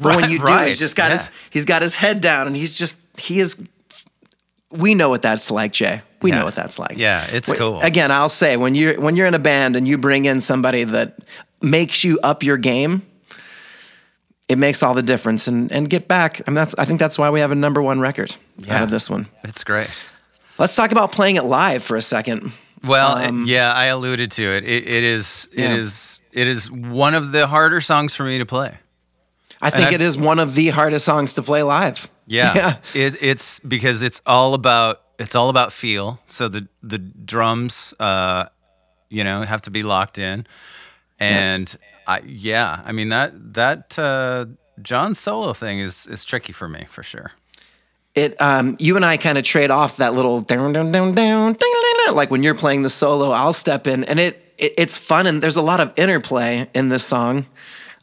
but 0.00 0.16
when 0.16 0.28
you 0.30 0.38
do, 0.38 0.44
right, 0.44 0.68
he's 0.68 0.78
just 0.78 0.94
got 0.94 1.10
yeah. 1.10 1.16
his 1.18 1.30
he's 1.48 1.64
got 1.64 1.80
his 1.80 1.96
head 1.96 2.20
down, 2.20 2.46
and 2.48 2.54
he's 2.54 2.76
just 2.76 2.98
he 3.18 3.40
is. 3.40 3.62
We 4.70 4.94
know 4.94 5.08
what 5.08 5.22
that's 5.22 5.50
like, 5.50 5.72
Jay. 5.72 6.02
We 6.20 6.30
Yeah. 6.30 6.40
know 6.40 6.44
what 6.44 6.54
that's 6.54 6.78
like. 6.78 6.98
Yeah, 6.98 7.26
it's 7.32 7.48
Wait, 7.48 7.58
cool. 7.58 7.80
Again, 7.80 8.10
I'll 8.12 8.28
say 8.28 8.56
when 8.58 8.74
you're 8.74 9.00
when 9.00 9.16
you're 9.16 9.26
in 9.26 9.34
a 9.34 9.38
band 9.38 9.74
and 9.74 9.88
you 9.88 9.96
bring 9.96 10.26
in 10.26 10.40
somebody 10.40 10.84
that 10.84 11.16
makes 11.62 12.04
you 12.04 12.18
up 12.22 12.42
your 12.42 12.56
game, 12.56 13.02
it 14.48 14.58
makes 14.58 14.82
all 14.82 14.94
the 14.94 15.02
difference. 15.02 15.46
And 15.48 15.70
and 15.72 15.88
get 15.88 16.08
back. 16.08 16.40
I 16.46 16.50
mean, 16.50 16.56
that's 16.56 16.74
I 16.78 16.84
think 16.84 16.98
that's 17.00 17.18
why 17.18 17.30
we 17.30 17.40
have 17.40 17.52
a 17.52 17.56
number 17.56 17.80
one 17.82 18.00
record 18.00 18.34
out 18.68 18.82
of 18.82 18.90
this 18.90 19.08
one. 19.10 19.26
it's 19.44 19.64
great. 19.64 19.90
Let's 20.58 20.76
talk 20.76 20.92
about 20.92 21.12
playing 21.12 21.36
it 21.36 21.44
live 21.44 21.82
for 21.82 21.96
a 21.96 22.02
second. 22.02 22.52
Well, 22.84 23.16
Um, 23.18 23.44
yeah, 23.46 23.72
I 23.72 23.86
alluded 23.86 24.30
to 24.32 24.42
it. 24.42 24.64
It, 24.64 24.86
it 24.86 25.04
is 25.04 25.48
Yeah. 25.52 25.66
it 25.72 25.78
is 25.80 26.20
it 26.32 26.48
is 26.48 26.70
one 26.70 27.14
of 27.14 27.32
the 27.32 27.46
harder 27.46 27.80
songs 27.80 28.14
for 28.14 28.24
me 28.24 28.38
to 28.38 28.46
play. 28.46 28.74
I 29.62 29.70
think 29.70 29.88
I- 29.90 29.94
it 29.94 30.00
is 30.00 30.16
one 30.16 30.38
of 30.38 30.54
the 30.54 30.68
hardest 30.70 31.04
songs 31.04 31.34
to 31.34 31.42
play 31.42 31.62
live. 31.62 32.08
Yeah, 32.26 32.54
Yeah. 32.94 33.02
It, 33.06 33.16
it's 33.22 33.58
because 33.60 34.02
it's 34.02 34.20
all 34.26 34.54
about 34.54 35.00
it's 35.18 35.34
all 35.34 35.50
about 35.50 35.72
feel. 35.72 36.18
So 36.26 36.48
the 36.48 36.66
the 36.82 36.98
drums, 36.98 37.94
uh, 38.00 38.46
you 39.10 39.24
know, 39.24 39.42
have 39.42 39.62
to 39.62 39.70
be 39.70 39.82
locked 39.82 40.16
in, 40.18 40.46
and 41.20 41.78
I 42.06 42.20
yeah, 42.26 42.82
I 42.84 42.92
mean 42.92 43.10
that 43.10 43.54
that 43.54 43.98
uh, 43.98 44.46
John 44.82 45.14
solo 45.14 45.52
thing 45.52 45.78
is 45.78 46.06
is 46.06 46.24
tricky 46.24 46.52
for 46.52 46.68
me 46.68 46.86
for 46.90 47.02
sure. 47.02 47.32
It 48.14 48.40
um 48.40 48.76
you 48.80 48.96
and 48.96 49.04
I 49.04 49.16
kind 49.16 49.38
of 49.38 49.44
trade 49.44 49.70
off 49.70 49.98
that 49.98 50.14
little 50.14 50.40
down 50.40 50.72
down 50.72 50.90
down 50.90 51.14
down 51.14 51.52
ding, 51.52 51.58
ding, 51.58 52.04
ding. 52.06 52.14
like 52.16 52.30
when 52.30 52.42
you're 52.42 52.54
playing 52.54 52.82
the 52.82 52.88
solo, 52.88 53.30
I'll 53.30 53.52
step 53.52 53.86
in 53.86 54.02
and 54.04 54.18
it, 54.18 54.54
it 54.58 54.74
it's 54.76 54.98
fun 54.98 55.26
and 55.26 55.40
there's 55.40 55.56
a 55.56 55.62
lot 55.62 55.80
of 55.80 55.92
interplay 55.96 56.68
in 56.74 56.88
this 56.88 57.04
song. 57.04 57.46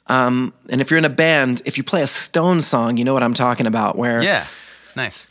Um 0.08 0.54
and 0.70 0.80
if 0.80 0.90
you're 0.90 0.98
in 0.98 1.06
a 1.06 1.10
band, 1.10 1.62
if 1.66 1.78
you 1.78 1.84
play 1.84 2.02
a 2.02 2.08
Stone 2.08 2.62
song, 2.62 2.98
you 2.98 3.04
know 3.04 3.14
what 3.14 3.24
I'm 3.24 3.34
talking 3.34 3.68
about 3.68 3.98
where 3.98 4.22
Yeah, 4.24 4.46
nice. 4.96 5.28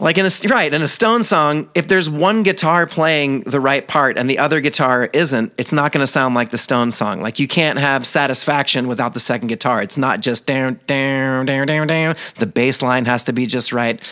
Like 0.00 0.18
in 0.18 0.26
a 0.26 0.30
right 0.48 0.74
in 0.74 0.82
a 0.82 0.88
Stone 0.88 1.22
song, 1.22 1.68
if 1.74 1.86
there's 1.86 2.10
one 2.10 2.42
guitar 2.42 2.84
playing 2.84 3.42
the 3.42 3.60
right 3.60 3.86
part 3.86 4.18
and 4.18 4.28
the 4.28 4.38
other 4.38 4.60
guitar 4.60 5.08
isn't, 5.12 5.52
it's 5.56 5.72
not 5.72 5.92
going 5.92 6.02
to 6.02 6.06
sound 6.06 6.34
like 6.34 6.50
the 6.50 6.58
Stone 6.58 6.90
song. 6.90 7.20
Like 7.20 7.38
you 7.38 7.46
can't 7.46 7.78
have 7.78 8.04
satisfaction 8.04 8.88
without 8.88 9.14
the 9.14 9.20
second 9.20 9.48
guitar. 9.48 9.80
It's 9.82 9.96
not 9.96 10.20
just 10.20 10.46
down 10.46 10.80
down 10.88 11.46
down 11.46 11.68
down 11.68 11.86
down. 11.86 12.16
The 12.38 12.46
bass 12.46 12.82
line 12.82 13.04
has 13.04 13.24
to 13.24 13.32
be 13.32 13.46
just 13.46 13.72
right, 13.72 14.02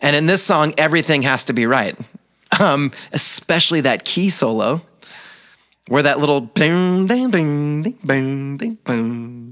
and 0.00 0.14
in 0.14 0.26
this 0.26 0.42
song, 0.42 0.72
everything 0.78 1.22
has 1.22 1.44
to 1.46 1.52
be 1.52 1.66
right. 1.66 1.98
Um, 2.60 2.92
especially 3.12 3.80
that 3.80 4.04
key 4.04 4.28
solo, 4.30 4.80
where 5.88 6.04
that 6.04 6.20
little 6.20 6.40
bing 6.40 7.08
ding 7.08 7.30
ding 7.32 7.82
ding 7.82 7.98
bing 8.06 8.56
ding 8.56 8.78
boom. 8.84 9.43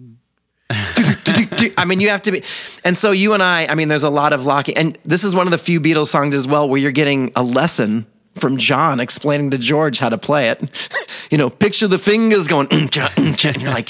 I 1.79 1.85
mean, 1.85 2.01
you 2.01 2.09
have 2.11 2.23
to 2.23 2.33
be. 2.33 2.43
And 2.85 2.97
so 2.97 3.11
you 3.11 3.35
and 3.35 3.43
I, 3.43 3.67
I 3.67 3.75
mean, 3.75 3.89
there's 3.89 4.05
a 4.05 4.11
lot 4.11 4.33
of 4.33 4.45
locking. 4.45 4.77
And 4.77 4.99
this 5.05 5.25
is 5.25 5.35
one 5.35 5.47
of 5.47 5.51
the 5.51 5.59
few 5.59 5.81
Beatles 5.81 6.09
songs 6.09 6.35
as 6.35 6.47
well 6.47 6.69
where 6.69 6.81
you're 6.81 6.93
getting 6.93 7.33
a 7.37 7.43
lesson 7.43 8.07
from 8.35 8.57
John 8.57 9.01
explaining 9.01 9.51
to 9.51 9.59
George 9.59 9.99
how 9.99 10.09
to 10.09 10.19
play 10.19 10.49
it. 10.49 10.63
You 11.31 11.39
know, 11.39 11.49
picture 11.49 11.89
the 11.89 11.99
fingers 11.99 12.47
going, 12.47 12.67
mm-cha, 12.67 13.09
mm-cha, 13.17 13.49
and 13.49 13.63
you're 13.63 13.71
like, 13.71 13.89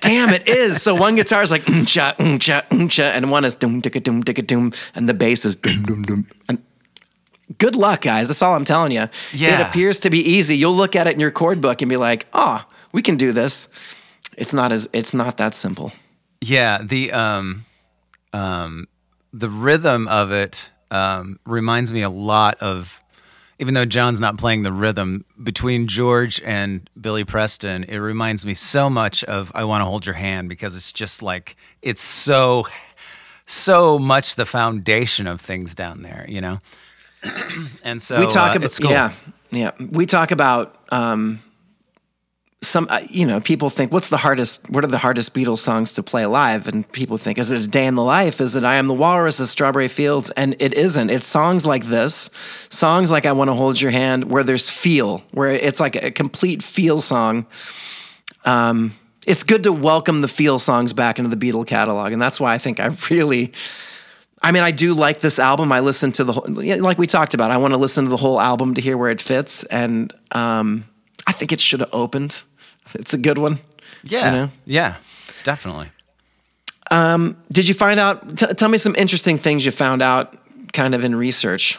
damn, 0.00 0.30
it 0.30 0.48
is. 0.48 0.80
So 0.80 0.94
one 0.94 1.14
guitar 1.14 1.42
is 1.42 1.50
like, 1.50 1.64
mm-cha, 1.64 2.14
mm-cha, 2.14 2.62
mm-cha, 2.70 3.02
and 3.02 3.30
one 3.30 3.44
is 3.44 3.54
doom, 3.54 3.82
dicka, 3.82 4.02
doom, 4.02 4.24
dicka, 4.24 4.46
doom, 4.46 4.72
and 4.94 5.06
the 5.06 5.12
bass 5.12 5.44
is 5.44 5.56
doom, 5.56 5.82
doom, 5.82 6.02
doom. 6.04 6.26
And 6.48 6.62
good 7.58 7.76
luck, 7.76 8.00
guys. 8.00 8.28
That's 8.28 8.40
all 8.40 8.54
I'm 8.54 8.64
telling 8.64 8.92
you. 8.92 9.08
Yeah. 9.34 9.60
It 9.60 9.66
appears 9.66 10.00
to 10.00 10.10
be 10.10 10.20
easy. 10.20 10.56
You'll 10.56 10.74
look 10.74 10.96
at 10.96 11.06
it 11.06 11.12
in 11.12 11.20
your 11.20 11.30
chord 11.30 11.60
book 11.60 11.82
and 11.82 11.90
be 11.90 11.98
like, 11.98 12.26
oh, 12.32 12.64
we 12.92 13.02
can 13.02 13.16
do 13.16 13.32
this. 13.32 13.68
It's 14.38 14.54
not 14.54 14.72
as, 14.72 14.88
it's 14.94 15.12
not 15.12 15.36
that 15.36 15.54
simple. 15.54 15.92
Yeah, 16.40 16.80
the 16.82 17.12
um, 17.12 17.66
um, 18.32 18.88
the 19.32 19.50
rhythm 19.50 20.08
of 20.08 20.32
it 20.32 20.70
um, 20.90 21.38
reminds 21.46 21.92
me 21.92 22.02
a 22.02 22.10
lot 22.10 22.58
of, 22.60 23.02
even 23.58 23.74
though 23.74 23.84
John's 23.84 24.20
not 24.20 24.38
playing 24.38 24.62
the 24.62 24.72
rhythm 24.72 25.24
between 25.42 25.86
George 25.86 26.40
and 26.42 26.88
Billy 26.98 27.24
Preston, 27.24 27.84
it 27.84 27.98
reminds 27.98 28.46
me 28.46 28.54
so 28.54 28.88
much 28.88 29.22
of 29.24 29.52
"I 29.54 29.64
Want 29.64 29.82
to 29.82 29.84
Hold 29.84 30.06
Your 30.06 30.14
Hand" 30.14 30.48
because 30.48 30.74
it's 30.74 30.92
just 30.92 31.22
like 31.22 31.56
it's 31.82 32.02
so, 32.02 32.66
so 33.46 33.98
much 33.98 34.36
the 34.36 34.46
foundation 34.46 35.26
of 35.26 35.40
things 35.40 35.74
down 35.74 36.02
there, 36.02 36.24
you 36.26 36.40
know. 36.40 36.60
and 37.84 38.00
so 38.00 38.18
we 38.18 38.26
talk 38.26 38.54
uh, 38.54 38.58
about 38.58 38.78
cool. 38.80 38.90
yeah 38.90 39.12
yeah 39.50 39.72
we 39.90 40.06
talk 40.06 40.30
about 40.30 40.74
um 40.90 41.42
some 42.62 42.86
uh, 42.90 43.00
you 43.08 43.26
know 43.26 43.40
people 43.40 43.70
think 43.70 43.90
what's 43.90 44.10
the 44.10 44.18
hardest 44.18 44.68
what 44.68 44.84
are 44.84 44.88
the 44.88 44.98
hardest 44.98 45.34
beatles 45.34 45.58
songs 45.58 45.94
to 45.94 46.02
play 46.02 46.26
live 46.26 46.68
and 46.68 46.90
people 46.92 47.16
think 47.16 47.38
is 47.38 47.52
it 47.52 47.64
a 47.64 47.68
day 47.68 47.86
in 47.86 47.94
the 47.94 48.02
life 48.02 48.38
is 48.38 48.54
it 48.54 48.64
i 48.64 48.74
am 48.74 48.86
the 48.86 48.94
walrus 48.94 49.40
is 49.40 49.50
strawberry 49.50 49.88
fields 49.88 50.30
and 50.32 50.54
it 50.58 50.74
isn't 50.74 51.08
it's 51.08 51.24
songs 51.24 51.64
like 51.64 51.84
this 51.86 52.28
songs 52.68 53.10
like 53.10 53.24
i 53.24 53.32
want 53.32 53.48
to 53.48 53.54
hold 53.54 53.80
your 53.80 53.90
hand 53.90 54.30
where 54.30 54.42
there's 54.42 54.68
feel 54.68 55.22
where 55.30 55.48
it's 55.48 55.80
like 55.80 55.96
a 55.96 56.10
complete 56.10 56.62
feel 56.62 57.00
song 57.00 57.46
um, 58.44 58.94
it's 59.26 59.42
good 59.42 59.64
to 59.64 59.72
welcome 59.72 60.22
the 60.22 60.28
feel 60.28 60.58
songs 60.58 60.92
back 60.92 61.18
into 61.18 61.34
the 61.34 61.52
beatle 61.52 61.66
catalog 61.66 62.12
and 62.12 62.20
that's 62.20 62.38
why 62.38 62.52
i 62.52 62.58
think 62.58 62.78
i 62.78 62.94
really 63.10 63.52
I 64.42 64.52
mean, 64.52 64.62
I 64.62 64.70
do 64.70 64.94
like 64.94 65.20
this 65.20 65.38
album. 65.38 65.70
I 65.70 65.80
listen 65.80 66.12
to 66.12 66.24
the 66.24 66.32
whole, 66.32 66.46
like 66.48 66.96
we 66.96 67.06
talked 67.06 67.34
about. 67.34 67.50
I 67.50 67.58
want 67.58 67.74
to 67.74 67.76
listen 67.76 68.04
to 68.04 68.10
the 68.10 68.16
whole 68.16 68.40
album 68.40 68.72
to 68.72 68.80
hear 68.80 68.96
where 68.96 69.10
it 69.10 69.20
fits, 69.20 69.64
and 69.64 70.10
um, 70.30 70.84
I 71.26 71.32
think 71.32 71.52
it 71.52 71.60
should 71.60 71.80
have 71.80 71.90
opened. 71.92 72.42
It's 72.94 73.14
a 73.14 73.18
good 73.18 73.38
one. 73.38 73.58
Yeah. 74.04 74.26
You 74.26 74.36
know? 74.36 74.52
Yeah. 74.66 74.96
Definitely. 75.44 75.90
Did 77.52 77.68
you 77.68 77.74
find 77.74 78.00
out? 78.00 78.36
T- 78.38 78.46
tell 78.54 78.68
me 78.68 78.78
some 78.78 78.94
interesting 78.96 79.38
things 79.38 79.64
you 79.64 79.72
found 79.72 80.02
out, 80.02 80.36
kind 80.72 80.94
of 80.94 81.04
in 81.04 81.14
research. 81.14 81.78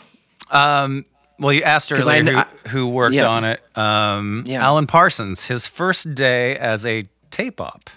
Um, 0.50 1.06
well, 1.40 1.54
you 1.54 1.64
asked 1.64 1.92
earlier 1.92 2.24
kn- 2.24 2.46
who, 2.66 2.70
who 2.70 2.88
worked 2.90 3.16
yeah. 3.16 3.28
on 3.28 3.44
it. 3.46 3.62
Um, 3.78 4.44
Yeah. 4.46 4.64
Alan 4.64 4.88
Parsons, 4.88 5.46
his 5.46 5.66
first 5.68 6.14
day 6.16 6.58
as 6.58 6.86
a 6.86 7.08
tape 7.32 7.60
op. 7.60 7.90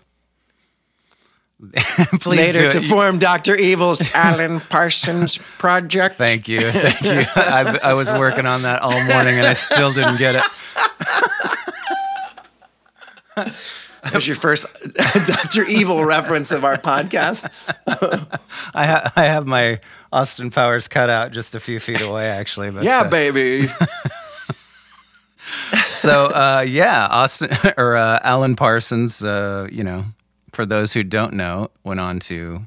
Please 2.20 2.38
Later 2.38 2.70
to 2.70 2.80
form 2.82 3.18
Doctor 3.18 3.56
Evil's 3.56 4.02
Alan 4.14 4.60
Parsons 4.60 5.38
project. 5.58 6.16
Thank 6.16 6.48
you. 6.48 6.70
Thank 6.70 7.02
you. 7.02 7.24
I, 7.36 7.78
I 7.82 7.94
was 7.94 8.10
working 8.10 8.46
on 8.46 8.62
that 8.62 8.82
all 8.82 8.92
morning 9.04 9.38
and 9.38 9.46
I 9.46 9.54
still 9.54 9.92
didn't 9.92 10.18
get 10.18 10.34
it. 10.36 10.42
That 14.04 14.16
was 14.16 14.26
your 14.26 14.36
first 14.36 14.66
Doctor 15.26 15.64
Evil 15.64 16.04
reference 16.04 16.50
of 16.52 16.62
our 16.62 16.76
podcast. 16.76 17.48
I, 18.74 18.86
ha- 18.86 19.12
I 19.16 19.24
have 19.24 19.46
my 19.46 19.80
Austin 20.12 20.50
Powers 20.50 20.88
cut 20.88 21.08
out 21.08 21.32
just 21.32 21.54
a 21.54 21.60
few 21.60 21.80
feet 21.80 22.02
away, 22.02 22.26
actually. 22.28 22.70
But 22.70 22.82
Yeah, 22.84 23.00
uh, 23.00 23.08
baby. 23.08 23.66
so 25.86 26.26
uh, 26.26 26.64
yeah, 26.68 27.06
Austin 27.10 27.50
or 27.78 27.96
uh, 27.96 28.18
Alan 28.22 28.56
Parsons, 28.56 29.24
uh, 29.24 29.68
you 29.72 29.82
know, 29.82 30.04
for 30.52 30.66
those 30.66 30.92
who 30.92 31.02
don't 31.02 31.32
know, 31.32 31.70
went 31.82 32.00
on 32.00 32.18
to 32.20 32.66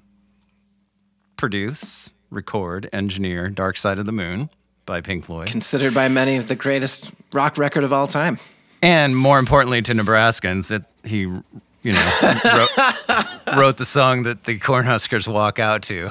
produce, 1.36 2.14
record, 2.32 2.90
engineer 2.92 3.50
"Dark 3.50 3.78
Side 3.78 4.00
of 4.00 4.06
the 4.06 4.12
Moon" 4.12 4.50
by 4.86 5.02
Pink 5.02 5.26
Floyd, 5.26 5.48
Considered 5.50 5.94
by 5.94 6.08
many 6.10 6.40
the 6.40 6.56
greatest 6.56 7.12
rock 7.32 7.58
record 7.58 7.84
of 7.84 7.94
all 7.94 8.08
time. 8.08 8.40
And 8.82 9.16
more 9.18 9.40
importantly 9.40 9.82
to 9.84 9.94
Nebraskans, 9.94 10.72
it, 10.72 10.84
he, 11.04 11.20
you 11.20 11.44
know, 11.84 12.12
wrote, 12.44 13.26
wrote 13.58 13.78
the 13.78 13.86
song 13.86 14.24
that 14.24 14.44
the 14.46 14.60
Cornhuskers 14.60 15.28
walk 15.28 15.60
out 15.60 15.82
to. 15.84 16.10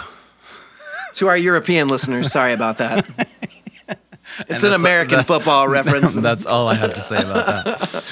To 1.15 1.29
our 1.29 1.37
European 1.37 1.89
listeners, 1.89 2.31
sorry 2.31 2.53
about 2.53 2.79
that. 2.79 3.07
It's 4.49 4.65
an 4.65 4.75
American 4.75 5.19
that- 5.19 5.27
football 5.27 5.67
reference. 5.79 6.13
That's 6.13 6.45
all 6.45 6.69
I 6.69 6.75
have 6.75 6.93
to 6.93 7.01
say 7.01 7.17
about 7.17 7.47
that. 7.65 8.05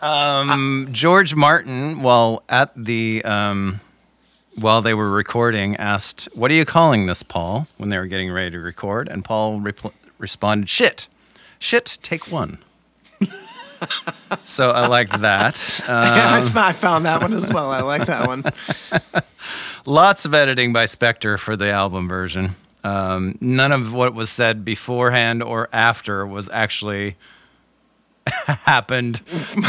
Um, 0.00 0.88
George 0.92 1.34
Martin, 1.34 2.00
while 2.02 2.44
at 2.48 2.70
the 2.76 3.24
um, 3.24 3.80
while 4.60 4.82
they 4.82 4.94
were 4.94 5.10
recording, 5.10 5.74
asked, 5.76 6.28
"What 6.34 6.52
are 6.52 6.54
you 6.54 6.64
calling 6.64 7.06
this, 7.06 7.24
Paul?" 7.24 7.66
When 7.76 7.88
they 7.88 7.96
were 7.98 8.06
getting 8.06 8.30
ready 8.30 8.52
to 8.52 8.60
record, 8.60 9.08
and 9.08 9.24
Paul 9.24 9.58
repl- 9.58 9.92
responded, 10.18 10.68
"Shit, 10.68 11.08
shit, 11.58 11.98
take 12.02 12.30
one." 12.30 12.58
So 14.44 14.70
I 14.70 14.86
liked 14.86 15.20
that. 15.20 15.56
Yeah, 15.88 16.40
I 16.56 16.72
found 16.72 17.06
that 17.06 17.20
one 17.22 17.32
as 17.32 17.52
well. 17.52 17.70
I 17.70 17.80
like 17.80 18.06
that 18.06 18.26
one. 18.26 18.44
lots 19.86 20.24
of 20.24 20.34
editing 20.34 20.72
by 20.72 20.84
Spector 20.84 21.38
for 21.38 21.56
the 21.56 21.70
album 21.70 22.08
version. 22.08 22.54
Um, 22.84 23.36
none 23.40 23.72
of 23.72 23.92
what 23.92 24.14
was 24.14 24.30
said 24.30 24.64
beforehand 24.64 25.42
or 25.42 25.68
after 25.72 26.26
was 26.26 26.48
actually 26.50 27.16
happened 28.46 29.20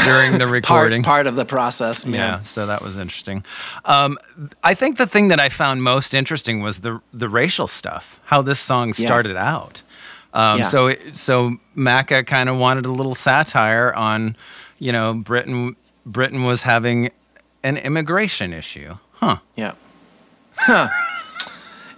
during 0.04 0.38
the 0.38 0.46
recording. 0.46 1.02
part 1.02 1.26
of 1.26 1.34
the 1.34 1.44
process. 1.44 2.04
yeah, 2.04 2.12
Yeah. 2.16 2.42
so 2.42 2.66
that 2.66 2.82
was 2.82 2.96
interesting. 2.96 3.44
Um, 3.84 4.18
I 4.62 4.74
think 4.74 4.96
the 4.98 5.06
thing 5.06 5.28
that 5.28 5.40
I 5.40 5.48
found 5.48 5.82
most 5.82 6.14
interesting 6.14 6.60
was 6.60 6.80
the 6.80 7.00
the 7.12 7.28
racial 7.28 7.66
stuff. 7.66 8.20
How 8.26 8.42
this 8.42 8.60
song 8.60 8.88
Yeah. 8.88 9.06
started 9.06 9.36
out. 9.36 9.82
Um, 10.32 10.58
Yeah. 10.58 10.64
So 10.64 10.86
it- 10.88 11.16
so 11.16 11.56
Macca 11.76 12.26
kind 12.26 12.48
of 12.48 12.56
wanted 12.56 12.86
a 12.86 12.90
little 12.92 13.14
satire 13.14 13.92
on, 13.94 14.36
you 14.78 14.92
know, 14.92 15.14
Britain. 15.14 15.76
Britain 16.06 16.44
was 16.44 16.62
having 16.62 17.10
an 17.62 17.76
immigration 17.76 18.52
issue. 18.52 18.96
Huh. 19.14 19.36
Yeah. 19.56 19.72
Huh. 20.56 20.88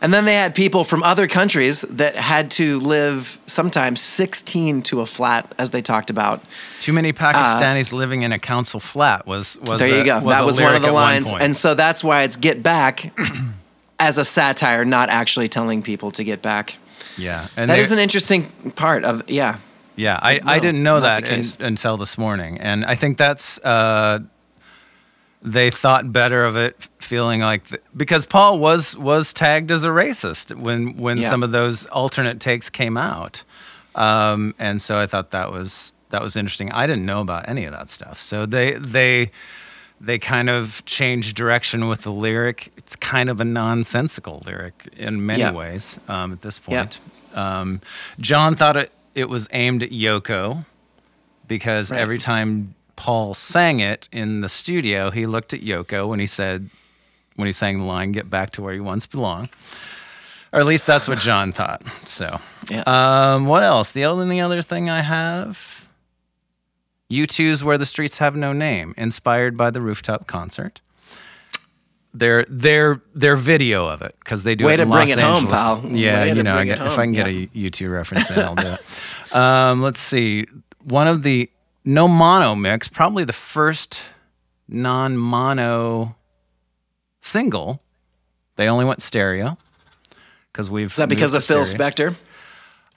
And 0.00 0.12
then 0.12 0.24
they 0.24 0.34
had 0.34 0.56
people 0.56 0.82
from 0.82 1.04
other 1.04 1.28
countries 1.28 1.82
that 1.82 2.16
had 2.16 2.50
to 2.52 2.80
live 2.80 3.38
sometimes 3.46 4.00
16 4.00 4.82
to 4.82 5.00
a 5.00 5.06
flat, 5.06 5.52
as 5.58 5.70
they 5.70 5.80
talked 5.80 6.10
about. 6.10 6.42
Too 6.80 6.92
many 6.92 7.12
Pakistanis 7.12 7.92
living 7.92 8.22
in 8.22 8.32
a 8.32 8.38
council 8.40 8.80
flat 8.80 9.28
was 9.28 9.56
was 9.62 9.78
There 9.80 9.94
a- 9.94 9.98
you 9.98 10.04
go. 10.04 10.18
Was 10.18 10.36
that 10.36 10.44
was 10.44 10.60
one 10.60 10.74
of 10.74 10.82
the 10.82 10.90
lines. 10.90 11.30
and 11.32 11.54
so 11.54 11.74
that's 11.74 12.02
why 12.02 12.22
it's 12.22 12.34
Get 12.36 12.64
Back 12.64 13.12
as 14.00 14.18
a 14.18 14.24
satire, 14.24 14.84
not 14.84 15.08
actually 15.08 15.46
telling 15.48 15.82
people 15.82 16.10
to 16.12 16.24
get 16.24 16.42
back. 16.42 16.78
Yeah, 17.16 17.46
and 17.56 17.70
That 17.70 17.78
is 17.78 17.92
an 17.92 17.98
interesting 17.98 18.44
part 18.76 19.04
of, 19.04 19.22
yeah. 19.28 19.58
Yeah, 19.96 20.18
I, 20.22 20.40
I 20.44 20.58
didn't 20.58 20.82
know 20.82 21.00
that 21.00 21.28
un- 21.30 21.44
until 21.66 21.96
this 21.98 22.16
morning, 22.16 22.58
and 22.60 22.84
I 22.86 22.94
think 22.94 23.18
that's 23.18 23.58
uh, 23.58 24.20
they 25.42 25.70
thought 25.70 26.12
better 26.12 26.44
of 26.44 26.56
it, 26.56 26.88
feeling 26.98 27.40
like 27.40 27.64
because 27.96 28.24
Paul 28.24 28.58
was 28.58 28.96
was 28.96 29.32
tagged 29.34 29.70
as 29.70 29.84
a 29.84 29.88
racist 29.88 30.56
when 30.56 30.96
when 30.96 31.18
Yeah. 31.18 31.28
some 31.28 31.42
of 31.42 31.50
those 31.52 31.84
alternate 31.86 32.40
takes 32.40 32.70
came 32.70 32.96
out, 32.96 33.44
um, 33.94 34.54
and 34.58 34.80
so 34.80 34.98
I 34.98 35.06
thought 35.06 35.30
that 35.32 35.52
was 35.52 35.92
that 36.10 36.22
was 36.22 36.36
interesting. 36.36 36.72
I 36.72 36.86
didn't 36.86 37.04
know 37.04 37.20
about 37.20 37.48
any 37.48 37.66
of 37.66 37.72
that 37.72 37.90
stuff, 37.90 38.20
so 38.20 38.46
they 38.46 38.72
they 38.72 39.30
they 40.04 40.18
kind 40.18 40.50
of 40.50 40.84
change 40.84 41.32
direction 41.34 41.86
with 41.88 42.02
the 42.02 42.10
lyric. 42.12 42.72
It's 42.76 42.96
kind 42.96 43.30
of 43.30 43.40
a 43.40 43.44
nonsensical 43.44 44.42
lyric 44.44 44.88
in 44.96 45.24
many 45.24 45.40
Yeah. 45.40 45.52
ways 45.52 45.98
um, 46.08 46.32
at 46.32 46.42
this 46.42 46.60
Yeah. 46.66 46.80
point. 46.82 46.98
Um, 47.34 47.80
John 48.18 48.56
thought 48.56 48.76
it, 48.76 48.92
it 49.14 49.28
was 49.28 49.48
aimed 49.52 49.82
at 49.84 49.90
Yoko 49.90 50.64
because 51.46 51.90
Right. 51.90 52.00
every 52.00 52.18
time 52.18 52.74
Paul 52.96 53.34
sang 53.34 53.80
it 53.80 54.08
in 54.12 54.40
the 54.40 54.48
studio, 54.48 55.10
he 55.10 55.24
looked 55.26 55.54
at 55.54 55.60
Yoko 55.62 56.08
when 56.08 56.18
he 56.18 56.26
said, 56.26 56.68
when 57.36 57.46
he 57.46 57.52
sang 57.52 57.78
the 57.78 57.84
line, 57.84 58.10
get 58.12 58.28
back 58.28 58.50
to 58.52 58.62
where 58.62 58.74
you 58.74 58.82
once 58.84 59.06
belong. 59.06 59.48
Or 60.52 60.60
at 60.60 60.66
least 60.66 60.84
that's 60.86 61.08
what 61.08 61.18
John 61.18 61.52
thought. 61.52 61.82
So, 62.04 62.40
Yeah. 62.68 62.82
um, 62.86 63.46
what 63.46 63.62
else? 63.62 63.92
The 63.92 64.04
only 64.04 64.40
other 64.40 64.60
thing 64.62 64.90
I 64.90 65.00
have 65.00 65.81
U2's 67.12 67.62
Where 67.64 67.78
the 67.78 67.86
Streets 67.86 68.18
Have 68.18 68.36
No 68.36 68.52
Name, 68.52 68.94
inspired 68.96 69.56
by 69.56 69.70
the 69.70 69.80
rooftop 69.80 70.26
concert. 70.26 70.80
Their 72.14 72.44
their 72.48 73.00
their 73.14 73.36
video 73.36 73.88
of 73.88 74.02
it 74.02 74.14
because 74.18 74.44
they 74.44 74.54
do 74.54 74.66
Way 74.66 74.74
it 74.74 74.76
to 74.78 74.82
in 74.82 74.90
bring 74.90 75.08
Los 75.08 75.16
it 75.16 75.22
home, 75.22 75.46
pal. 75.46 75.80
Yeah, 75.86 76.20
Way 76.22 76.28
you 76.28 76.34
to 76.34 76.42
know, 76.42 76.52
I 76.52 76.56
bring 76.56 76.66
get, 76.68 76.78
if 76.78 76.98
I 76.98 77.04
can 77.04 77.12
get 77.12 77.26
a 77.26 77.46
U2 77.46 77.90
reference 77.90 78.30
in, 78.30 78.38
I'll 78.38 78.54
do 78.54 78.68
it. 78.68 78.80
Um, 79.32 79.80
let's 79.80 79.98
see. 79.98 80.44
One 80.84 81.08
of 81.08 81.22
the 81.22 81.48
no 81.86 82.06
mono 82.06 82.54
mix, 82.54 82.86
probably 82.86 83.24
the 83.24 83.32
first 83.32 84.02
non 84.68 85.16
mono 85.16 86.16
single. 87.22 87.82
They 88.56 88.68
only 88.68 88.84
went 88.84 89.00
stereo 89.00 89.56
because 90.52 90.70
we've. 90.70 90.90
Is 90.90 90.98
that 90.98 91.08
because 91.08 91.32
of 91.32 91.44
Phil 91.46 91.62
Spector? 91.62 92.08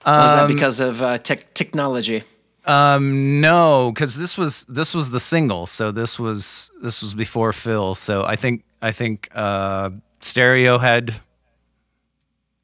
Or 0.06 0.26
is 0.26 0.32
that 0.34 0.48
because 0.50 0.82
of 0.82 1.02
uh, 1.02 1.18
tech 1.20 1.54
technology? 1.54 2.24
Um, 2.68 3.42
no, 3.42 3.92
because 3.94 4.18
this 4.18 4.38
was 4.38 4.66
this 4.66 4.94
was 4.94 5.12
the 5.12 5.20
single, 5.20 5.66
so 5.66 5.92
this 5.92 6.18
was 6.20 6.72
this 6.82 7.02
was 7.02 7.14
before 7.14 7.54
Phil. 7.54 7.96
So 7.96 8.24
I 8.26 8.36
think 8.36 8.64
I 8.82 8.92
think 8.92 9.30
uh, 9.36 9.92
stereo 10.20 10.78
had 10.78 11.14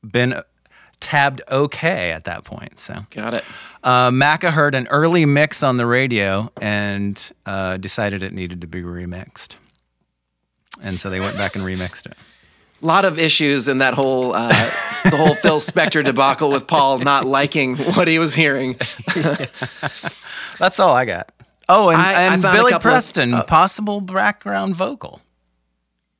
been 0.03 0.41
tabbed 0.99 1.41
okay 1.51 2.11
at 2.11 2.23
that 2.25 2.43
point. 2.43 2.79
So 2.79 3.05
Got 3.11 3.35
it. 3.35 3.43
uh, 3.83 4.09
Macca 4.09 4.51
heard 4.51 4.73
an 4.75 4.87
early 4.87 5.25
mix 5.25 5.61
on 5.63 5.77
the 5.77 5.85
radio 5.85 6.51
and 6.59 7.31
uh, 7.45 7.77
decided 7.77 8.23
it 8.23 8.33
needed 8.33 8.61
to 8.61 8.67
be 8.67 8.81
remixed, 8.81 9.55
and 10.81 10.99
so 10.99 11.09
they 11.09 11.19
went 11.19 11.37
back 11.37 11.55
and 11.55 11.63
remixed 11.63 12.07
it. 12.07 12.17
A 12.81 12.85
lot 12.85 13.05
of 13.05 13.19
issues 13.19 13.67
in 13.67 13.77
that 13.79 13.93
whole 13.93 14.33
uh, 14.33 14.47
the 15.03 15.15
whole 15.17 15.35
Phil 15.35 15.59
Spector 15.71 16.03
debacle 16.03 16.49
with 16.49 16.65
Paul 16.67 16.97
not 16.99 17.25
liking 17.25 17.77
what 17.77 18.07
he 18.07 18.17
was 18.19 18.33
hearing. 18.33 18.73
That's 20.59 20.79
all 20.79 20.93
I 20.93 21.05
got. 21.05 21.31
Oh, 21.69 21.89
and, 21.89 22.01
I- 22.01 22.13
I 22.13 22.33
and 22.33 22.43
a 22.43 22.51
Billy 22.51 22.71
couple 22.71 22.75
of- 22.89 22.93
Preston, 22.93 23.33
uh, 23.33 23.43
possible 23.43 24.01
background 24.01 24.75
vocal. 24.75 25.21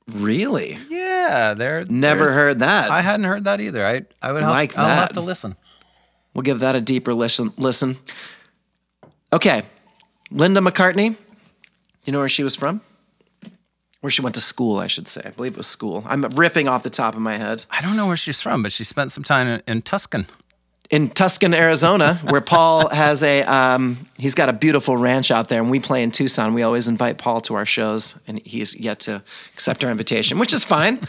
Really? 0.08 0.78
Yeah, 0.89 1.54
there. 1.54 1.86
Never 1.86 2.32
heard 2.32 2.60
that. 2.60 2.91
I 2.91 3.02
hadn't 3.02 3.26
heard 3.26 3.45
that 3.45 3.62
either. 3.62 3.86
I 3.86 4.02
I 4.21 4.32
would 4.32 4.41
have, 4.41 4.52
Like 4.52 4.78
I'll 4.78 4.88
have 4.88 5.13
to 5.13 5.21
listen. 5.21 5.56
We'll 6.34 6.41
give 6.43 6.60
that 6.60 6.76
a 6.76 6.82
deeper 6.82 7.13
listen. 7.13 7.54
Listen. 7.58 7.97
Okay, 9.34 9.63
Linda 10.32 10.60
McCartney 10.60 11.15
you 12.06 12.12
know 12.13 12.19
where 12.19 12.30
she 12.30 12.43
was 12.43 12.56
from? 12.56 12.82
Where 14.01 14.09
she 14.11 14.21
went 14.21 14.35
to 14.35 14.41
school, 14.41 14.77
I 14.77 14.87
should 14.87 15.07
say. 15.07 15.21
I 15.25 15.29
believe 15.29 15.53
it 15.53 15.57
was 15.57 15.67
school. 15.67 16.03
I'm 16.07 16.23
riffing 16.23 16.69
off 16.69 16.81
the 16.83 16.89
top 16.89 17.13
of 17.15 17.21
my 17.21 17.37
head. 17.37 17.65
I 17.69 17.81
don't 17.81 17.95
know 17.95 18.07
where 18.07 18.17
she's 18.17 18.41
from, 18.41 18.63
but 18.63 18.71
she 18.71 18.83
spent 18.83 19.11
some 19.11 19.23
time 19.23 19.47
in, 19.47 19.61
in 19.67 19.81
Tucson. 19.83 20.25
in 20.89 21.09
Tucson, 21.09 21.53
Arizona, 21.53 22.15
where 22.29 22.41
Paul 22.41 22.89
has 23.03 23.21
a 23.21 23.43
um, 23.43 23.97
he's 24.17 24.33
got 24.35 24.49
a 24.49 24.53
beautiful 24.53 24.97
ranch 24.97 25.29
out 25.29 25.49
there, 25.49 25.61
and 25.61 25.69
we 25.69 25.79
play 25.79 26.01
in 26.03 26.09
Tucson. 26.11 26.53
We 26.55 26.63
always 26.63 26.87
invite 26.87 27.19
Paul 27.19 27.41
to 27.41 27.53
our 27.55 27.65
shows, 27.65 28.19
and 28.27 28.41
he's 28.45 28.75
yet 28.79 28.99
to 29.01 29.21
accept 29.53 29.83
our 29.85 29.91
invitation, 29.91 30.39
which 30.39 30.51
is 30.51 30.63
fine. 30.63 30.99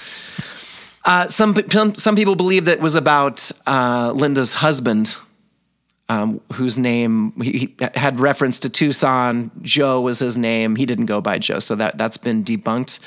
Uh, 1.04 1.26
some 1.28 1.54
some 1.94 2.14
people 2.14 2.36
believe 2.36 2.66
that 2.66 2.72
it 2.78 2.80
was 2.80 2.94
about 2.94 3.50
uh, 3.66 4.12
Linda's 4.14 4.54
husband, 4.54 5.16
um, 6.08 6.40
whose 6.52 6.78
name 6.78 7.32
he, 7.40 7.52
he 7.52 7.76
had 7.94 8.20
reference 8.20 8.60
to 8.60 8.70
Tucson. 8.70 9.50
Joe 9.62 10.00
was 10.00 10.18
his 10.18 10.36
name. 10.36 10.76
He 10.76 10.86
didn't 10.86 11.06
go 11.06 11.20
by 11.20 11.38
Joe, 11.38 11.58
so 11.58 11.74
that 11.76 11.98
that's 11.98 12.16
been 12.16 12.44
debunked. 12.44 13.00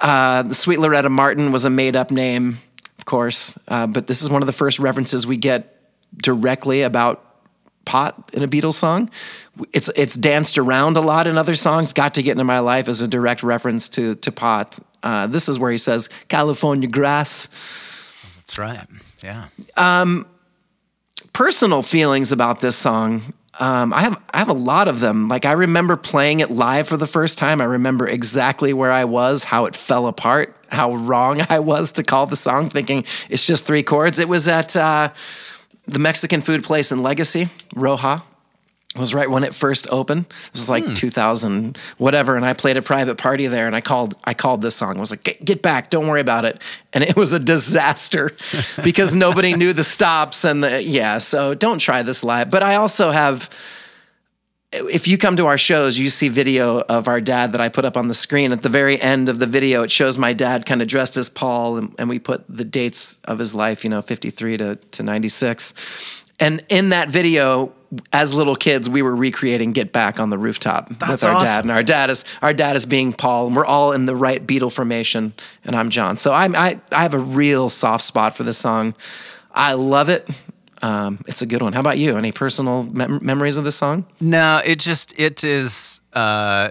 Uh, 0.00 0.42
the 0.42 0.54
Sweet 0.54 0.78
Loretta 0.78 1.10
Martin 1.10 1.52
was 1.52 1.64
a 1.64 1.70
made 1.70 1.96
up 1.96 2.10
name, 2.10 2.58
of 2.98 3.04
course, 3.04 3.58
uh, 3.68 3.86
but 3.86 4.06
this 4.06 4.22
is 4.22 4.30
one 4.30 4.42
of 4.42 4.46
the 4.46 4.52
first 4.52 4.78
references 4.78 5.26
we 5.26 5.36
get 5.36 5.76
directly 6.16 6.82
about 6.82 7.22
pot 7.84 8.30
in 8.32 8.42
a 8.42 8.48
Beatles 8.48 8.74
song. 8.74 9.10
It's 9.72 9.88
it's 9.96 10.14
danced 10.14 10.58
around 10.58 10.96
a 10.96 11.00
lot 11.00 11.26
in 11.26 11.38
other 11.38 11.54
songs. 11.54 11.92
Got 11.92 12.14
to 12.14 12.22
get 12.22 12.32
into 12.32 12.44
my 12.44 12.58
life 12.58 12.88
as 12.88 13.00
a 13.00 13.08
direct 13.08 13.42
reference 13.42 13.88
to 13.90 14.14
to 14.16 14.32
pot. 14.32 14.78
Uh, 15.02 15.26
this 15.26 15.48
is 15.48 15.58
where 15.58 15.70
he 15.70 15.78
says 15.78 16.08
California 16.28 16.88
grass. 16.88 17.48
That's 18.38 18.58
right. 18.58 18.86
Yeah. 19.22 19.46
Personal 21.36 21.82
feelings 21.82 22.32
about 22.32 22.60
this 22.60 22.76
song. 22.76 23.34
Um, 23.60 23.92
I 23.92 24.00
have 24.00 24.22
I 24.32 24.38
have 24.38 24.48
a 24.48 24.54
lot 24.54 24.88
of 24.88 25.00
them. 25.00 25.28
Like 25.28 25.44
I 25.44 25.52
remember 25.52 25.94
playing 25.94 26.40
it 26.40 26.50
live 26.50 26.88
for 26.88 26.96
the 26.96 27.06
first 27.06 27.36
time. 27.36 27.60
I 27.60 27.64
remember 27.64 28.06
exactly 28.06 28.72
where 28.72 28.90
I 28.90 29.04
was, 29.04 29.44
how 29.44 29.66
it 29.66 29.76
fell 29.76 30.06
apart, 30.06 30.56
how 30.70 30.94
wrong 30.94 31.42
I 31.50 31.58
was 31.58 31.92
to 31.92 32.02
call 32.02 32.24
the 32.24 32.36
song, 32.36 32.70
thinking 32.70 33.04
it's 33.28 33.46
just 33.46 33.66
three 33.66 33.82
chords. 33.82 34.18
It 34.18 34.30
was 34.30 34.48
at 34.48 34.74
uh, 34.78 35.10
the 35.86 35.98
Mexican 35.98 36.40
food 36.40 36.64
place 36.64 36.90
in 36.90 37.02
Legacy, 37.02 37.50
Roja. 37.74 38.22
It 38.96 39.00
was 39.00 39.12
right 39.12 39.30
when 39.30 39.44
it 39.44 39.54
first 39.54 39.86
opened. 39.90 40.24
It 40.30 40.52
was 40.52 40.70
like 40.70 40.84
hmm. 40.84 40.94
2000 40.94 41.76
whatever, 41.98 42.34
and 42.34 42.46
I 42.46 42.54
played 42.54 42.78
a 42.78 42.82
private 42.82 43.18
party 43.18 43.46
there, 43.46 43.66
and 43.66 43.76
I 43.76 43.82
called 43.82 44.16
I 44.24 44.32
called 44.32 44.62
this 44.62 44.74
song. 44.74 44.96
I 44.96 45.00
was 45.00 45.10
like, 45.10 45.22
"Get, 45.22 45.44
get 45.44 45.60
back! 45.60 45.90
Don't 45.90 46.08
worry 46.08 46.22
about 46.22 46.46
it." 46.46 46.62
And 46.94 47.04
it 47.04 47.14
was 47.14 47.34
a 47.34 47.38
disaster 47.38 48.30
because 48.82 49.14
nobody 49.14 49.54
knew 49.54 49.74
the 49.74 49.84
stops 49.84 50.44
and 50.44 50.64
the 50.64 50.82
yeah. 50.82 51.18
So 51.18 51.52
don't 51.52 51.78
try 51.78 52.02
this 52.02 52.24
live. 52.24 52.50
But 52.50 52.62
I 52.62 52.76
also 52.76 53.10
have. 53.10 53.50
If 54.72 55.06
you 55.06 55.16
come 55.16 55.36
to 55.36 55.46
our 55.46 55.56
shows, 55.56 55.96
you 55.96 56.10
see 56.10 56.28
video 56.28 56.80
of 56.80 57.06
our 57.06 57.20
dad 57.20 57.52
that 57.52 57.60
I 57.60 57.68
put 57.68 57.84
up 57.84 57.96
on 57.96 58.08
the 58.08 58.14
screen. 58.14 58.50
At 58.50 58.62
the 58.62 58.68
very 58.68 59.00
end 59.00 59.28
of 59.28 59.38
the 59.38 59.46
video, 59.46 59.82
it 59.82 59.90
shows 59.90 60.18
my 60.18 60.32
dad 60.32 60.66
kind 60.66 60.82
of 60.82 60.88
dressed 60.88 61.16
as 61.16 61.28
Paul, 61.28 61.76
and, 61.76 61.94
and 61.98 62.08
we 62.08 62.18
put 62.18 62.44
the 62.48 62.64
dates 62.64 63.20
of 63.24 63.38
his 63.38 63.54
life, 63.54 63.84
you 63.84 63.90
know, 63.90 64.02
53 64.02 64.56
to, 64.56 64.76
to 64.76 65.02
96. 65.02 65.72
And 66.40 66.64
in 66.68 66.90
that 66.90 67.08
video, 67.08 67.72
as 68.12 68.34
little 68.34 68.56
kids, 68.56 68.88
we 68.88 69.02
were 69.02 69.14
recreating 69.14 69.72
"Get 69.72 69.92
Back" 69.92 70.18
on 70.18 70.30
the 70.30 70.38
rooftop 70.38 70.88
That's 70.98 71.10
with 71.10 71.24
our 71.24 71.34
awesome. 71.34 71.46
dad, 71.46 71.64
and 71.64 71.70
our 71.70 71.82
dad 71.82 72.10
is 72.10 72.24
our 72.42 72.52
dad 72.52 72.76
is 72.76 72.86
being 72.86 73.12
Paul, 73.12 73.46
and 73.48 73.56
we're 73.56 73.66
all 73.66 73.92
in 73.92 74.06
the 74.06 74.16
right 74.16 74.44
Beatle 74.44 74.72
formation, 74.72 75.34
and 75.64 75.76
I'm 75.76 75.90
John. 75.90 76.16
So 76.16 76.32
I'm 76.32 76.54
I 76.56 76.80
I 76.92 77.02
have 77.02 77.14
a 77.14 77.18
real 77.18 77.68
soft 77.68 78.04
spot 78.04 78.36
for 78.36 78.42
this 78.42 78.58
song. 78.58 78.94
I 79.52 79.72
love 79.74 80.08
it. 80.08 80.28
Um, 80.82 81.24
it's 81.26 81.40
a 81.40 81.46
good 81.46 81.62
one. 81.62 81.72
How 81.72 81.80
about 81.80 81.96
you? 81.98 82.16
Any 82.18 82.32
personal 82.32 82.84
mem- 82.84 83.20
memories 83.22 83.56
of 83.56 83.64
this 83.64 83.76
song? 83.76 84.04
No, 84.20 84.60
it 84.64 84.78
just 84.78 85.18
it 85.18 85.42
is. 85.42 86.00
Uh, 86.12 86.70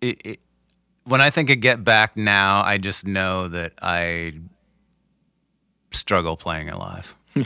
it, 0.00 0.26
it, 0.26 0.40
when 1.04 1.20
I 1.20 1.30
think 1.30 1.50
of 1.50 1.60
Get 1.60 1.84
Back 1.84 2.16
now, 2.16 2.62
I 2.62 2.78
just 2.78 3.06
know 3.06 3.48
that 3.48 3.72
I 3.82 4.32
struggle 5.90 6.36
playing 6.36 6.68
it 6.68 6.76
live. 6.76 7.14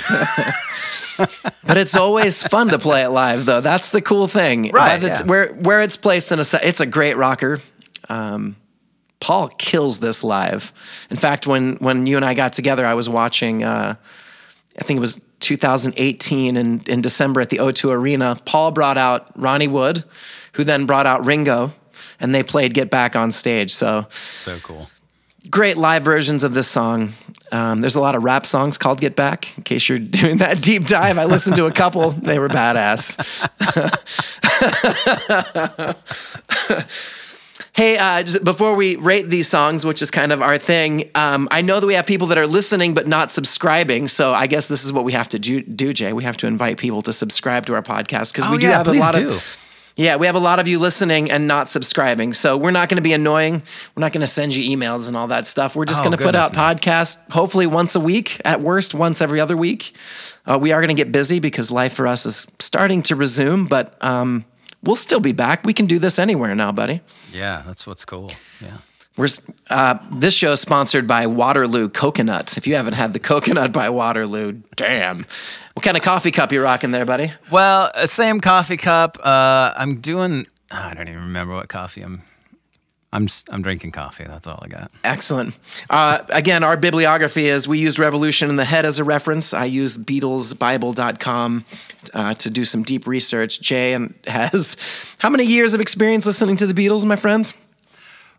But 1.66 1.78
it's 1.78 1.96
always 1.96 2.42
fun 2.42 2.68
to 2.68 2.78
play 2.78 3.02
it 3.02 3.08
live, 3.08 3.46
though. 3.46 3.60
That's 3.60 3.90
the 3.90 4.02
cool 4.02 4.28
thing. 4.28 4.70
Right, 4.70 5.00
the 5.00 5.08
t- 5.08 5.14
yeah. 5.20 5.26
where 5.26 5.48
where 5.54 5.80
it's 5.80 5.96
placed 5.96 6.30
in 6.30 6.38
a 6.38 6.44
set, 6.44 6.64
it's 6.64 6.80
a 6.80 6.86
great 6.86 7.16
rocker. 7.16 7.58
Um, 8.08 8.56
Paul 9.18 9.48
kills 9.48 9.98
this 9.98 10.22
live. 10.22 10.72
In 11.10 11.16
fact, 11.16 11.46
when 11.46 11.76
when 11.76 12.06
you 12.06 12.16
and 12.16 12.24
I 12.24 12.34
got 12.34 12.52
together, 12.52 12.86
I 12.86 12.94
was 12.94 13.08
watching. 13.08 13.64
Uh, 13.64 13.96
I 14.78 14.84
think 14.84 14.98
it 14.98 15.00
was 15.00 15.24
2018 15.40 16.56
in, 16.56 16.82
in 16.86 17.00
December 17.00 17.40
at 17.40 17.48
the 17.48 17.56
O2 17.58 17.90
Arena. 17.90 18.36
Paul 18.44 18.72
brought 18.72 18.98
out 18.98 19.30
Ronnie 19.34 19.68
Wood, 19.68 20.04
who 20.52 20.64
then 20.64 20.84
brought 20.84 21.06
out 21.06 21.24
Ringo, 21.24 21.72
and 22.20 22.34
they 22.34 22.42
played 22.42 22.74
"Get 22.74 22.90
Back" 22.90 23.16
on 23.16 23.30
stage. 23.30 23.72
So 23.72 24.06
So 24.10 24.58
cool. 24.58 24.90
Great 25.50 25.76
live 25.76 26.02
versions 26.02 26.44
of 26.44 26.54
this 26.54 26.68
song. 26.68 27.12
Um, 27.52 27.80
there's 27.80 27.94
a 27.96 28.00
lot 28.00 28.14
of 28.16 28.24
rap 28.24 28.44
songs 28.46 28.76
called 28.78 29.00
"Get 29.00 29.14
Back." 29.16 29.56
In 29.56 29.62
case 29.62 29.88
you're 29.88 29.98
doing 30.20 30.38
that 30.38 30.60
deep 30.60 30.86
dive, 30.86 31.18
I 31.18 31.24
listened 31.24 31.56
to 31.56 31.66
a 31.66 31.72
couple. 31.72 32.10
They 32.10 32.38
were 32.38 32.48
badass. 32.48 33.16
hey, 37.72 37.98
uh, 37.98 38.24
before 38.42 38.74
we 38.74 38.96
rate 38.96 39.28
these 39.28 39.48
songs, 39.48 39.84
which 39.84 40.02
is 40.02 40.10
kind 40.10 40.32
of 40.32 40.42
our 40.42 40.58
thing, 40.58 41.10
um, 41.14 41.48
I 41.50 41.60
know 41.62 41.78
that 41.80 41.86
we 41.86 41.94
have 41.94 42.06
people 42.06 42.26
that 42.28 42.38
are 42.38 42.46
listening 42.46 42.94
but 42.94 43.06
not 43.06 43.30
subscribing. 43.30 44.08
So 44.08 44.32
I 44.32 44.46
guess 44.46 44.68
this 44.68 44.84
is 44.84 44.92
what 44.92 45.04
we 45.04 45.12
have 45.12 45.28
to 45.30 45.38
do, 45.38 45.60
do 45.62 45.92
Jay. 45.92 46.12
We 46.12 46.24
have 46.24 46.36
to 46.38 46.46
invite 46.46 46.78
people 46.78 47.02
to 47.02 47.12
subscribe 47.12 47.66
to 47.66 47.74
our 47.74 47.82
podcast 47.82 48.32
because 48.32 48.48
we 48.48 48.56
Oh, 48.56 48.58
do 48.58 48.66
yeah, 48.66 48.78
have 48.78 48.88
a 48.88 48.92
lot 48.92 49.14
do. 49.14 49.30
of. 49.30 49.58
Yeah, 49.98 50.16
we 50.16 50.26
have 50.26 50.34
a 50.34 50.40
lot 50.40 50.58
of 50.58 50.68
you 50.68 50.78
listening 50.78 51.30
and 51.30 51.48
not 51.48 51.70
subscribing. 51.70 52.34
So 52.34 52.58
we're 52.58 52.70
not 52.70 52.90
going 52.90 52.96
to 52.96 53.02
be 53.02 53.14
annoying. 53.14 53.62
We're 53.94 54.02
not 54.02 54.12
going 54.12 54.20
to 54.20 54.26
send 54.26 54.54
you 54.54 54.76
emails 54.76 55.08
and 55.08 55.16
all 55.16 55.28
that 55.28 55.46
stuff. 55.46 55.74
We're 55.74 55.86
just 55.86 56.00
Oh, 56.02 56.04
going 56.04 56.16
to 56.16 56.22
put 56.22 56.34
out 56.34 56.52
no. 56.52 56.58
podcasts 56.60 57.16
hopefully 57.32 57.66
once 57.66 57.94
a 57.96 58.00
week, 58.00 58.38
at 58.44 58.60
worst, 58.60 58.94
once 58.94 59.22
every 59.22 59.40
other 59.40 59.56
week. 59.56 59.96
Uh, 60.44 60.58
we 60.60 60.72
are 60.72 60.80
going 60.82 60.94
to 60.94 61.02
get 61.02 61.12
busy 61.12 61.40
because 61.40 61.70
life 61.70 61.94
for 61.94 62.06
us 62.06 62.26
is 62.26 62.46
starting 62.58 63.00
to 63.04 63.16
resume, 63.16 63.66
but 63.68 63.96
um, 64.04 64.44
we'll 64.82 64.96
still 64.96 65.18
be 65.20 65.32
back. 65.32 65.64
We 65.64 65.72
can 65.72 65.86
do 65.86 65.98
this 65.98 66.18
anywhere 66.18 66.54
now, 66.54 66.72
buddy. 66.72 67.00
Yeah, 67.32 67.62
that's 67.66 67.86
what's 67.86 68.04
cool. 68.04 68.30
Yeah. 68.60 68.76
We're 69.16 69.28
uh, 69.70 69.98
this 70.12 70.34
show 70.34 70.52
is 70.52 70.60
sponsored 70.60 71.06
by 71.06 71.26
Waterloo 71.26 71.88
Coconut. 71.88 72.58
If 72.58 72.66
you 72.66 72.76
haven't 72.76 72.94
had 72.94 73.14
the 73.14 73.18
coconut 73.18 73.72
by 73.72 73.88
Waterloo, 73.88 74.60
damn. 74.76 75.24
What 75.72 75.82
kind 75.82 75.96
of 75.96 76.02
coffee 76.02 76.30
cup 76.30 76.52
you 76.52 76.62
rocking 76.62 76.90
there, 76.90 77.06
buddy? 77.06 77.32
Well, 77.50 77.90
uh, 77.94 78.06
same 78.06 78.40
coffee 78.40 78.76
cup. 78.76 79.18
Uh, 79.24 79.72
I'm 79.74 80.00
doing. 80.00 80.46
I 80.70 80.92
don't 80.92 81.08
even 81.08 81.22
remember 81.22 81.54
what 81.54 81.68
coffee 81.68 82.02
I'm. 82.02 82.22
I'm 83.12 83.28
I'm 83.50 83.62
drinking 83.62 83.92
coffee. 83.92 84.24
That's 84.24 84.46
all 84.46 84.58
I 84.60 84.68
got. 84.68 84.90
Excellent. 85.02 85.56
Uh, 85.88 86.22
again, 86.28 86.62
our 86.62 86.76
bibliography 86.76 87.46
is 87.46 87.66
we 87.66 87.78
used 87.78 87.98
Revolution 87.98 88.50
in 88.50 88.56
the 88.56 88.66
Head 88.66 88.84
as 88.84 88.98
a 88.98 89.04
reference. 89.04 89.54
I 89.54 89.64
used 89.64 90.04
BeatlesBible.com 90.04 91.64
uh, 92.12 92.34
to 92.34 92.50
do 92.50 92.66
some 92.66 92.82
deep 92.82 93.06
research. 93.06 93.62
Jay 93.62 93.94
and 93.94 94.12
has 94.26 94.76
how 95.20 95.30
many 95.30 95.44
years 95.44 95.72
of 95.72 95.80
experience 95.80 96.26
listening 96.26 96.56
to 96.56 96.66
the 96.66 96.74
Beatles, 96.74 97.06
my 97.06 97.16
friends? 97.16 97.54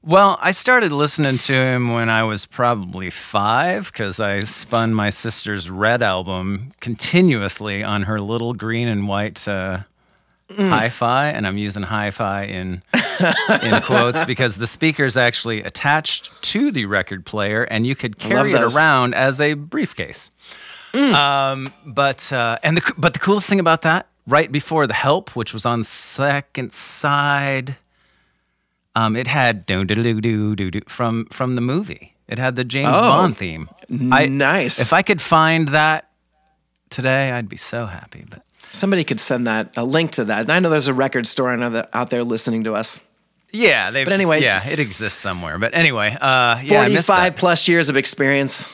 Well, 0.07 0.39
I 0.41 0.53
started 0.53 0.93
listening 0.93 1.37
to 1.39 1.53
him 1.53 1.91
when 1.91 2.09
I 2.09 2.23
was 2.23 2.45
probably 2.45 3.09
five 3.09 3.91
because 3.91 4.21
I 4.21 4.39
spun 4.39 4.93
my 4.93 5.09
sister's 5.09 5.69
Red 5.69 6.01
album 6.01 6.71
continuously 6.79 7.83
on 7.83 8.03
her 8.03 8.17
little 8.21 8.53
green 8.53 8.87
and 8.87 9.09
white 9.09 9.45
uh, 9.49 9.79
hi-fi, 10.55 11.27
and 11.27 11.45
I'm 11.45 11.57
using 11.57 11.83
hi-fi 11.83 12.43
in 12.43 12.83
in 13.61 13.81
quotes 13.81 14.23
because 14.23 14.59
the 14.59 14.67
speaker's 14.67 15.17
actually 15.17 15.61
attached 15.63 16.41
to 16.41 16.71
the 16.71 16.85
record 16.85 17.25
player, 17.25 17.63
and 17.63 17.85
you 17.85 17.93
could 17.93 18.17
carry 18.17 18.53
it 18.53 18.61
around 18.77 19.13
as 19.13 19.41
a 19.41 19.55
briefcase. 19.55 20.31
Um, 20.93 21.73
but 21.85 22.31
uh, 22.31 22.59
and 22.63 22.77
the 22.77 22.93
but 22.97 23.11
the 23.11 23.19
coolest 23.19 23.49
thing 23.49 23.59
about 23.59 23.81
that, 23.81 24.07
right 24.25 24.49
before 24.49 24.87
the 24.87 24.93
help, 24.93 25.35
which 25.35 25.53
was 25.53 25.65
on 25.65 25.83
second 25.83 26.71
side. 26.71 27.75
Um, 28.97 29.15
it 29.15 29.27
had 29.27 29.65
do 29.65 29.83
do 29.85 29.95
do 29.95 30.19
do 30.21 30.55
do 30.55 30.71
do 30.71 30.81
from 30.87 31.25
from 31.25 31.55
the 31.55 31.61
movie. 31.61 32.15
It 32.27 32.39
had 32.39 32.55
the 32.55 32.63
James 32.63 32.89
Oh, 32.91 33.01
Bond 33.01 33.37
theme. 33.37 33.69
I, 34.11 34.25
nice. 34.27 34.79
If 34.79 34.91
I 34.91 35.01
could 35.01 35.21
find 35.21 35.69
that 35.69 36.09
today, 36.89 37.31
I'd 37.31 37.47
be 37.47 37.57
so 37.57 37.85
happy. 37.85 38.25
But 38.29 38.41
Somebody 38.71 39.03
could 39.03 39.19
send 39.19 39.47
that 39.47 39.77
a 39.77 39.83
link 39.85 40.11
to 40.11 40.25
that. 40.25 40.41
And 40.41 40.51
I 40.51 40.59
know 40.59 40.69
there's 40.69 40.89
a 40.89 40.93
record 40.93 41.25
store 41.27 41.51
I 41.51 41.55
know 41.55 41.69
that 41.69 41.89
out 41.93 42.09
there 42.09 42.23
listening 42.23 42.63
to 42.65 42.73
us. 42.73 42.99
yeah, 43.53 43.91
they. 43.91 44.03
But 44.03 44.13
anyway- 44.13 44.41
yeah, 44.41 44.67
it 44.67 44.79
exists 44.79 45.19
somewhere. 45.19 45.57
But 45.57 45.73
anyway, 45.73 46.09
uh, 46.19 46.59
yeah, 46.63 46.83
45 46.83 47.05
that. 47.33 47.39
plus 47.39 47.67
years 47.67 47.89
of 47.89 47.95
experience 47.97 48.67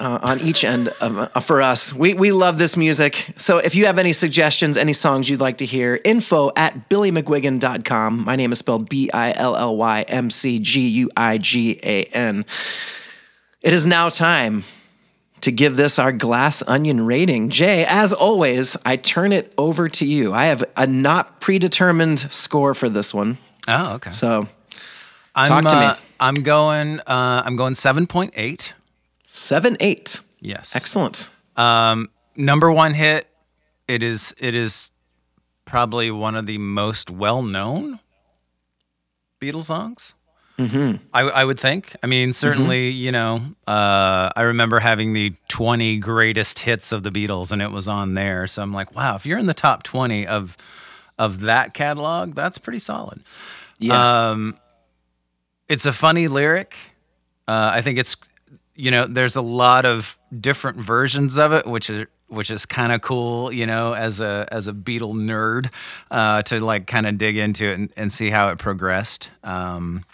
uh, 0.00 0.18
on 0.22 0.40
each 0.40 0.64
end 0.64 0.88
of, 1.00 1.18
uh, 1.18 1.40
for 1.40 1.62
us. 1.62 1.92
We, 1.92 2.14
we 2.14 2.32
love 2.32 2.58
this 2.58 2.76
music. 2.76 3.32
So 3.36 3.58
if 3.58 3.74
you 3.74 3.86
have 3.86 3.98
any 3.98 4.12
suggestions, 4.12 4.76
any 4.76 4.92
songs 4.92 5.28
you'd 5.28 5.40
like 5.40 5.58
to 5.58 5.66
hear, 5.66 6.00
info 6.04 6.50
at 6.56 6.88
billymcguigan.com. 6.88 8.24
My 8.24 8.36
name 8.36 8.52
is 8.52 8.58
spelled 8.58 8.88
B 8.88 9.10
I 9.12 9.32
L 9.32 9.56
L 9.56 9.76
Y 9.76 10.02
M 10.08 10.30
C 10.30 10.58
G 10.58 10.88
U 10.88 11.10
I 11.16 11.38
G 11.38 11.78
A 11.82 12.04
N. 12.04 12.44
It 13.60 13.72
is 13.72 13.86
now 13.86 14.08
time 14.08 14.64
to 15.40 15.52
give 15.52 15.76
this 15.76 15.98
our 15.98 16.12
glass 16.12 16.62
onion 16.66 17.04
rating. 17.06 17.48
Jay, 17.48 17.84
as 17.86 18.12
always, 18.12 18.76
I 18.84 18.96
turn 18.96 19.32
it 19.32 19.52
over 19.56 19.88
to 19.88 20.04
you. 20.04 20.32
I 20.32 20.46
have 20.46 20.64
a 20.76 20.86
not 20.86 21.40
predetermined 21.40 22.18
score 22.18 22.74
for 22.74 22.88
this 22.88 23.14
one. 23.14 23.38
Oh, 23.68 23.94
okay. 23.94 24.10
So 24.10 24.48
I'm, 25.34 25.46
talk 25.46 25.70
to 25.72 25.78
me. 25.78 25.86
uh, 25.86 25.94
I'm 26.20 26.42
going. 26.42 27.00
Uh, 27.00 27.42
I'm 27.44 27.56
going 27.56 27.74
seven 27.74 28.06
point 28.06 28.34
eight. 28.36 28.74
Seven, 29.28 29.76
eight. 29.80 30.20
Yes. 30.40 30.74
Excellent. 30.74 31.30
Um, 31.56 32.08
number 32.36 32.72
one 32.72 32.94
hit. 32.94 33.28
It 33.86 34.02
is. 34.02 34.34
It 34.38 34.54
is 34.54 34.90
probably 35.64 36.10
one 36.10 36.34
of 36.34 36.46
the 36.46 36.58
most 36.58 37.10
well-known 37.10 38.00
Beatles 39.40 39.64
songs. 39.64 40.14
Mm-hmm. 40.58 40.96
I, 41.14 41.20
I 41.22 41.44
would 41.44 41.60
think. 41.60 41.94
I 42.02 42.08
mean, 42.08 42.32
certainly, 42.32 42.88
you 42.90 43.12
know, 43.12 43.36
uh, 43.66 44.30
I 44.34 44.42
remember 44.42 44.80
having 44.80 45.12
the 45.12 45.32
20 45.48 45.98
greatest 45.98 46.58
hits 46.58 46.90
of 46.90 47.04
the 47.04 47.10
Beatles, 47.10 47.52
and 47.52 47.62
it 47.62 47.70
was 47.70 47.86
on 47.86 48.14
there. 48.14 48.48
So 48.48 48.62
I'm 48.62 48.72
like, 48.72 48.94
wow, 48.94 49.14
if 49.14 49.24
you're 49.24 49.38
in 49.38 49.46
the 49.46 49.54
top 49.54 49.84
20 49.84 50.26
of 50.26 50.56
of 51.18 51.40
that 51.40 51.74
catalog, 51.74 52.34
that's 52.34 52.58
pretty 52.58 52.78
solid. 52.78 53.22
Yeah. 53.78 54.30
Um, 54.30 54.58
it's 55.68 55.86
a 55.86 55.92
funny 55.92 56.28
lyric. 56.28 56.76
Uh, 57.46 57.70
I 57.74 57.82
think 57.82 57.98
it's, 57.98 58.16
you 58.78 58.92
know, 58.92 59.06
there's 59.06 59.34
a 59.34 59.42
lot 59.42 59.84
of 59.84 60.16
different 60.40 60.78
versions 60.78 61.36
of 61.36 61.52
it, 61.52 61.66
which 61.66 61.90
is 61.90 62.06
which 62.28 62.50
is 62.50 62.64
kind 62.64 62.92
of 62.92 63.00
cool, 63.00 63.52
you 63.52 63.66
know, 63.66 63.92
as 63.92 64.20
a 64.20 64.46
as 64.52 64.68
a 64.68 64.72
Beatle 64.72 65.14
nerd, 65.14 65.72
uh, 66.12 66.42
to 66.42 66.60
like 66.60 66.86
kind 66.86 67.06
of 67.06 67.18
dig 67.18 67.36
into 67.36 67.64
it 67.66 67.74
and, 67.74 67.92
and 67.96 68.12
see 68.12 68.30
how 68.30 68.48
it 68.50 68.58
progressed. 68.58 69.30
Um, 69.42 70.04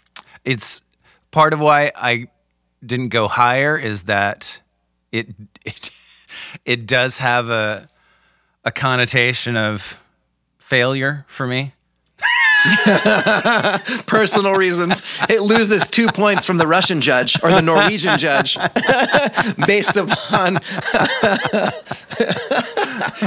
it's 0.44 0.80
part 1.30 1.52
of 1.52 1.60
why 1.60 1.92
I 1.94 2.28
didn't 2.84 3.08
go 3.08 3.28
higher 3.28 3.76
is 3.76 4.04
that 4.04 4.62
it 5.12 5.28
it 5.66 5.90
it 6.64 6.86
does 6.86 7.18
have 7.18 7.50
a 7.50 7.86
a 8.64 8.72
connotation 8.72 9.58
of 9.58 9.98
failure 10.58 11.26
for 11.28 11.46
me. 11.46 11.74
Personal 14.06 14.54
reasons. 14.54 15.02
It 15.28 15.42
loses 15.42 15.88
two 15.88 16.08
points 16.08 16.44
from 16.44 16.58
the 16.58 16.66
Russian 16.66 17.00
judge 17.00 17.42
or 17.42 17.50
the 17.50 17.62
Norwegian 17.62 18.18
judge 18.18 18.56
based 19.66 19.96
upon 19.96 20.54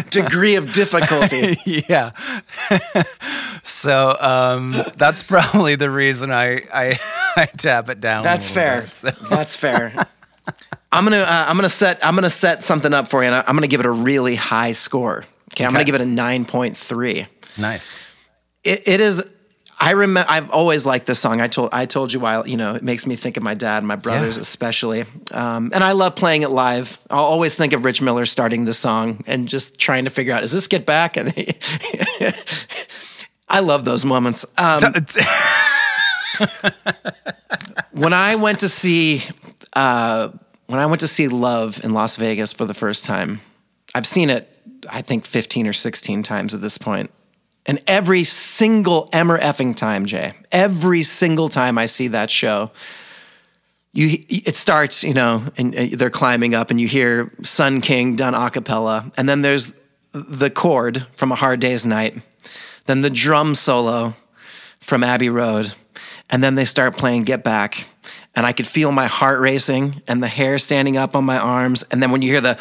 degree 0.09 0.55
of 0.55 0.71
difficulty. 0.73 1.57
yeah. 1.65 2.11
so 3.63 4.17
um, 4.19 4.73
that's 4.95 5.23
probably 5.23 5.75
the 5.75 5.89
reason 5.89 6.31
I, 6.31 6.63
I 6.73 6.99
I 7.35 7.45
tap 7.45 7.89
it 7.89 8.01
down. 8.01 8.23
That's 8.23 8.49
fair. 8.49 8.81
bit, 8.81 8.95
so. 8.95 9.09
That's 9.29 9.55
fair. 9.55 9.93
I'm 10.91 11.03
gonna 11.03 11.17
uh, 11.17 11.45
I'm 11.47 11.55
gonna 11.55 11.69
set 11.69 12.03
I'm 12.05 12.15
gonna 12.15 12.29
set 12.29 12.63
something 12.63 12.93
up 12.93 13.07
for 13.07 13.21
you, 13.21 13.27
and 13.27 13.35
I- 13.35 13.43
I'm 13.47 13.55
gonna 13.55 13.67
give 13.67 13.79
it 13.81 13.85
a 13.85 13.91
really 13.91 14.35
high 14.35 14.71
score. 14.71 15.23
Okay, 15.53 15.65
I'm 15.65 15.71
gonna 15.71 15.83
give 15.83 15.95
it 15.95 16.01
a 16.01 16.05
nine 16.05 16.45
point 16.45 16.77
three. 16.77 17.27
Nice. 17.57 17.97
It, 18.67 18.87
it 18.87 18.99
is. 19.01 19.23
I 19.79 19.91
remember. 19.91 20.29
I've 20.29 20.49
always 20.49 20.85
liked 20.87 21.05
this 21.05 21.19
song. 21.19 21.39
I 21.39 21.47
told 21.47 21.69
I 21.71 21.85
told 21.85 22.11
you 22.11 22.19
why. 22.19 22.43
You 22.45 22.57
know, 22.57 22.73
it 22.75 22.81
makes 22.83 23.05
me 23.05 23.15
think 23.15 23.37
of 23.37 23.43
my 23.43 23.53
dad, 23.53 23.77
and 23.79 23.87
my 23.87 23.95
brothers 23.95 24.35
Yeah. 24.37 24.41
especially. 24.41 25.05
Um, 25.31 25.71
and 25.73 25.83
I 25.83 25.91
love 25.91 26.15
playing 26.15 26.41
it 26.41 26.49
live. 26.49 26.97
I'll 27.11 27.19
always 27.23 27.55
think 27.55 27.73
of 27.73 27.85
Rich 27.85 28.01
Miller 28.01 28.25
starting 28.25 28.65
the 28.65 28.73
song 28.73 29.23
and 29.27 29.47
just 29.47 29.79
trying 29.79 30.05
to 30.05 30.09
figure 30.09 30.33
out, 30.33 30.41
is 30.43 30.51
this 30.51 30.67
get 30.67 30.85
back? 30.87 31.15
And 31.15 31.31
I 33.49 33.59
love 33.59 33.85
those 33.85 34.03
moments. 34.03 34.45
Um, 34.57 34.79
when 37.91 38.13
I 38.13 38.35
went 38.35 38.59
to 38.59 38.69
see 38.69 39.23
uh, 39.73 40.29
when 40.65 40.79
I 40.79 40.85
went 40.87 41.01
to 41.01 41.07
see 41.07 41.27
Love 41.27 41.83
in 41.83 41.93
Las 41.93 42.17
Vegas 42.17 42.51
for 42.53 42.65
the 42.65 42.73
first 42.73 43.05
time, 43.05 43.41
I've 43.95 44.07
seen 44.07 44.29
it 44.29 44.49
I 44.89 45.01
think 45.01 45.25
15 45.25 45.67
or 45.67 45.73
16 45.73 46.23
times 46.23 46.53
at 46.55 46.61
this 46.61 46.77
point. 46.77 47.11
And 47.67 47.83
every 47.85 48.23
single 48.23 49.09
ever 49.11 49.37
effing 49.37 49.75
time, 49.75 50.05
Jay, 50.05 50.33
every 50.51 51.03
single 51.03 51.49
time 51.49 51.77
I 51.77 51.85
see 51.85 52.07
that 52.07 52.31
show, 52.31 52.71
you 53.91 54.23
it 54.29 54.55
starts, 54.55 55.03
you 55.03 55.13
know, 55.13 55.43
and 55.57 55.75
uh, 55.75 55.87
they're 55.91 56.09
climbing 56.09 56.55
up 56.55 56.71
and 56.71 56.79
you 56.79 56.87
hear 56.87 57.31
Sun 57.43 57.81
King 57.81 58.15
done 58.15 58.33
a 58.33 58.49
cappella, 58.49 59.11
and 59.17 59.27
then 59.27 59.41
there's 59.41 59.73
the 60.13 60.49
chord 60.49 61.05
from 61.15 61.31
A 61.31 61.35
Hard 61.35 61.59
Day's 61.59 61.85
Night, 61.85 62.21
then 62.85 63.01
the 63.01 63.09
drum 63.09 63.53
solo 63.53 64.15
from 64.79 65.03
Abbey 65.03 65.29
Road, 65.29 65.73
and 66.29 66.41
then 66.43 66.55
they 66.55 66.65
start 66.65 66.95
playing 66.95 67.23
Get 67.23 67.43
Back. 67.43 67.87
And 68.35 68.45
I 68.45 68.53
could 68.53 68.67
feel 68.67 68.91
my 68.91 69.07
heart 69.07 69.39
racing 69.39 70.03
and 70.07 70.21
the 70.21 70.27
hair 70.27 70.59
standing 70.59 70.95
up 70.95 71.15
on 71.15 71.23
my 71.23 71.39
arms. 71.39 71.83
And 71.89 72.03
then 72.03 72.11
when 72.11 72.21
you 72.21 72.31
hear 72.31 72.41
the 72.41 72.59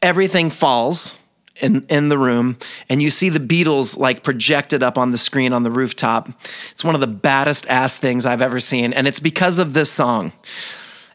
everything 0.00 0.50
falls 0.50 1.16
in, 1.60 1.84
in 1.88 2.08
the 2.08 2.18
room. 2.18 2.58
And 2.88 3.02
you 3.02 3.10
see 3.10 3.28
the 3.28 3.40
Beatles 3.40 3.96
like 3.96 4.22
projected 4.22 4.82
up 4.82 4.98
on 4.98 5.12
the 5.12 5.18
screen 5.18 5.52
on 5.52 5.62
the 5.62 5.70
rooftop. 5.70 6.28
It's 6.72 6.84
one 6.84 6.94
of 6.94 7.00
the 7.00 7.06
baddest 7.06 7.66
ass 7.68 7.98
things 7.98 8.26
I've 8.26 8.42
ever 8.42 8.60
seen. 8.60 8.92
And 8.92 9.06
it's 9.06 9.20
because 9.20 9.58
of 9.58 9.74
this 9.74 9.90
song. 9.90 10.32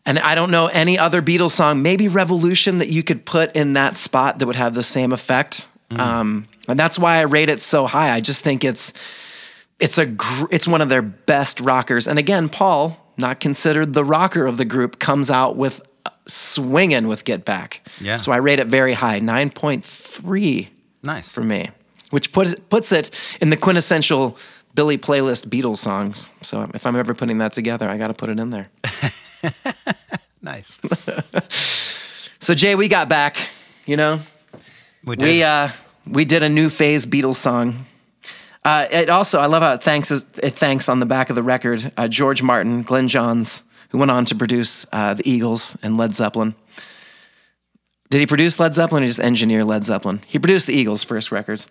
And 0.05 0.19
I 0.19 0.36
don't 0.36 0.51
know 0.51 0.67
any 0.67 0.99
other 0.99 1.21
Beatles 1.21 1.51
song, 1.51 1.81
maybe 1.81 2.08
Revolution, 2.08 2.77
that 2.77 2.89
you 2.89 3.01
could 3.01 3.25
put 3.25 3.55
in 3.55 3.73
that 3.73 3.95
spot 3.95 4.39
that 4.39 4.45
would 4.45 4.55
have 4.55 4.75
the 4.75 4.84
same 4.84 5.12
effect. 5.12 5.67
Um, 5.91 6.47
and 6.67 6.79
that's 6.79 6.99
why 6.99 7.17
I 7.17 7.21
rate 7.21 7.49
it 7.49 7.62
so 7.62 7.86
high. 7.86 8.12
I 8.12 8.21
just 8.21 8.43
think 8.43 8.63
it's 8.63 8.93
it's 9.79 9.97
a 9.97 10.05
gr- 10.05 10.47
it's 10.51 10.67
one 10.67 10.81
of 10.81 10.89
their 10.89 11.01
best 11.01 11.60
rockers. 11.60 12.08
And 12.08 12.17
again, 12.17 12.49
Paul, 12.49 12.97
not 13.17 13.39
considered 13.39 13.93
the 13.93 14.03
rocker 14.03 14.45
of 14.45 14.58
the 14.58 14.65
group, 14.65 14.99
comes 14.99 15.29
out 15.29 15.58
with 15.58 15.81
swinging 16.27 17.07
with 17.07 17.23
Get 17.25 17.45
Back. 17.45 17.88
Yeah. 18.01 18.17
So 18.17 18.31
I 18.31 18.38
rate 18.38 18.59
it 18.59 18.67
very 18.67 18.93
high, 18.93 19.19
nine 19.19 19.49
point 19.49 19.83
three 19.85 20.69
nice. 21.03 21.33
for 21.33 21.43
me, 21.43 21.69
which 22.11 22.31
puts 22.31 22.55
puts 22.55 22.91
it 22.91 23.38
in 23.41 23.49
the 23.49 23.57
quintessential 23.57 24.38
Billy 24.73 24.97
playlist 24.97 25.47
Beatles 25.47 25.77
songs. 25.77 26.29
So 26.41 26.69
if 26.73 26.85
I'm 26.85 26.95
ever 26.95 27.13
putting 27.13 27.38
that 27.39 27.53
together, 27.53 27.88
I 27.88 27.97
got 27.97 28.07
to 28.07 28.13
put 28.13 28.29
it 28.29 28.39
in 28.39 28.49
there. 28.49 28.69
Nice. 30.41 30.79
So 32.39 32.53
Jay, 32.53 32.75
we 32.75 32.88
got 32.89 33.09
back. 33.09 33.38
You 33.88 33.97
know, 33.97 34.19
We 35.03 35.15
did. 35.15 35.25
we 35.25 35.41
uh 35.43 35.69
we 36.07 36.25
did 36.25 36.43
a 36.43 36.49
new 36.49 36.69
phase 36.69 37.07
Beatles 37.07 37.35
song. 37.35 37.85
Uh, 38.63 38.85
it 38.91 39.09
also 39.09 39.39
I 39.39 39.47
love 39.47 39.63
how 39.63 39.73
it 39.73 39.81
thanks 39.81 40.11
it 40.11 40.53
thanks 40.53 40.88
on 40.88 40.99
the 40.99 41.07
back 41.07 41.31
of 41.31 41.35
the 41.35 41.41
record 41.41 41.91
uh, 41.97 42.07
George 42.07 42.43
Martin, 42.43 42.83
Glyn 42.83 43.07
Johns, 43.07 43.63
who 43.89 43.98
went 43.98 44.12
on 44.12 44.26
to 44.26 44.36
produce 44.36 44.86
uh, 44.91 45.13
the 45.13 45.30
Eagles 45.30 45.78
and 45.84 45.98
Led 45.98 46.13
Zeppelin. 46.13 46.56
Did 48.10 48.19
he 48.19 48.28
produce 48.28 48.60
Led 48.60 48.74
Zeppelin 48.74 49.04
or 49.04 49.08
just 49.08 49.19
engineer 49.19 49.63
Led 49.63 49.84
Zeppelin? 49.84 50.21
He 50.28 50.38
produced 50.38 50.67
the 50.67 50.74
Eagles' 50.74 51.04
first 51.04 51.32
records. 51.32 51.67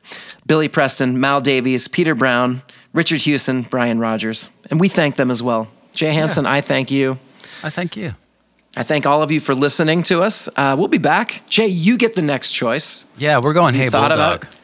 Billy 0.47 0.69
Preston, 0.69 1.21
Mal 1.21 1.41
Davies, 1.41 1.87
Peter 1.87 2.15
Brown, 2.15 2.63
Richard 2.93 3.21
Hewson, 3.21 3.63
Brian 3.63 3.99
Rogers, 3.99 4.51
and 4.71 4.81
we 4.81 4.89
thank 4.89 5.17
them 5.17 5.31
as 5.31 5.43
well. 5.43 5.69
Jay 5.93 6.13
Hansen, 6.13 6.45
I 6.45 6.61
thank 6.61 6.91
you. 6.91 7.19
I 7.63 7.71
thank 7.71 7.97
you. 7.97 8.15
I 8.77 8.83
thank 8.83 9.07
all 9.07 9.23
of 9.23 9.31
you 9.31 9.39
for 9.39 9.55
listening 9.55 10.03
to 10.05 10.23
us. 10.23 10.49
Uh, 10.57 10.75
we'll 10.77 10.89
be 10.89 10.99
back. 10.99 11.43
Jay, 11.49 11.69
you 11.69 11.97
get 11.97 12.17
the 12.17 12.23
next 12.23 12.51
choice. 12.51 13.07
Yeah, 13.17 13.39
we're 13.39 13.53
going. 13.53 13.75
Hey, 13.75 13.89
thought 13.89 14.11
about 14.11 14.41
bulldog. 14.41 14.55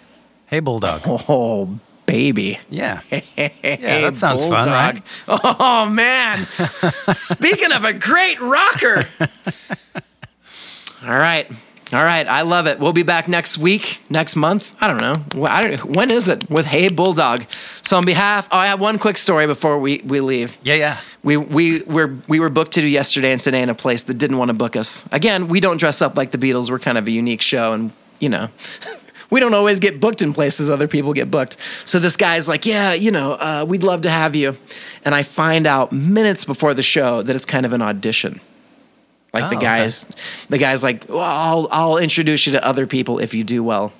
Hey, 0.47 0.61
bulldog. 0.61 1.03
Oh, 1.07 1.79
baby. 2.11 2.59
Yeah. 2.69 3.01
Yeah, 3.63 4.03
that 4.03 4.17
sounds 4.17 4.43
fun, 4.43 4.69
right? 4.69 5.03
Oh, 5.29 5.89
man. 5.91 6.47
Speaking 7.13 7.73
of 7.73 7.85
a 7.85 7.93
great 7.93 8.41
rocker. 8.41 9.09
All 11.03 11.09
right. 11.09 11.51
All 11.93 12.05
right. 12.05 12.27
I 12.27 12.43
love 12.43 12.67
it. 12.67 12.79
We'll 12.79 12.93
be 12.93 13.03
back 13.03 13.29
next 13.29 13.57
week, 13.57 14.01
next 14.11 14.37
month. 14.37 14.77
I 14.81 14.89
don't 14.89 15.01
know. 15.01 15.47
I 15.47 15.63
don't, 15.63 15.85
when 15.97 16.11
is 16.11 16.29
it? 16.29 16.51
With 16.51 16.67
Hey 16.67 16.89
Bulldog. 16.89 17.45
So, 17.83 17.97
on 17.97 18.05
behalf, 18.05 18.49
oh, 18.53 18.59
I 18.59 18.67
have 18.67 18.81
one 18.81 18.99
quick 18.99 19.17
story 19.17 19.47
before 19.47 19.79
we, 19.79 19.99
we 20.05 20.21
leave. 20.21 20.57
Yeah, 20.63 20.75
yeah. 20.75 20.99
We 21.23 21.37
we 21.37 21.83
were 21.83 22.17
we 22.29 22.41
were 22.41 22.51
booked 22.51 22.73
to 22.73 22.81
do 22.81 22.89
yesterday 22.89 23.33
and 23.33 23.41
today 23.41 23.63
in 23.63 23.69
a 23.71 23.75
place 23.75 24.03
that 24.05 24.15
didn't 24.15 24.39
want 24.39 24.51
to 24.51 24.55
book 24.55 24.77
us. 24.77 25.07
Again, 25.13 25.49
we 25.49 25.61
don't 25.61 25.79
dress 25.79 26.03
up 26.03 26.17
like 26.17 26.31
the 26.31 26.39
Beatles. 26.39 26.71
We're 26.71 26.79
kind 26.79 26.99
of 26.99 27.07
a 27.07 27.11
unique 27.11 27.43
show, 27.43 27.73
and 27.73 27.93
you 28.21 28.29
know, 28.29 28.49
we 29.31 29.41
don't 29.41 29.55
always 29.55 29.79
get 29.81 30.01
booked 30.01 30.23
in 30.23 30.33
places 30.33 30.69
other 30.71 30.89
people 30.89 31.13
get 31.13 31.31
booked. 31.31 31.61
So 31.61 31.99
this 31.99 32.17
guy's 32.17 32.49
like, 32.49 32.67
yeah, 32.67 32.93
you 32.93 33.11
know, 33.11 33.33
uh, 33.33 33.65
we'd 33.69 33.83
love 33.83 34.03
to 34.03 34.11
have 34.11 34.35
you, 34.35 34.57
and 35.05 35.15
I 35.15 35.23
find 35.23 35.67
out 35.67 35.93
minutes 35.93 36.45
before 36.45 36.75
the 36.75 36.83
show 36.83 37.23
that 37.23 37.35
it's 37.37 37.47
kind 37.47 37.65
of 37.67 37.73
an 37.73 37.83
audition. 37.83 38.41
Like 39.33 39.45
Oh, 39.45 39.51
the 39.51 39.57
okay. 39.57 39.65
guys, 39.67 40.05
the 40.49 40.59
guy's 40.59 40.83
like, 40.83 41.05
well, 41.09 41.21
I'll 41.21 41.69
I'll 41.71 41.99
introduce 41.99 42.47
you 42.47 42.53
to 42.53 42.65
other 42.67 42.87
people 42.87 43.21
if 43.21 43.33
you 43.33 43.45
do 43.45 43.63
well. 43.63 43.93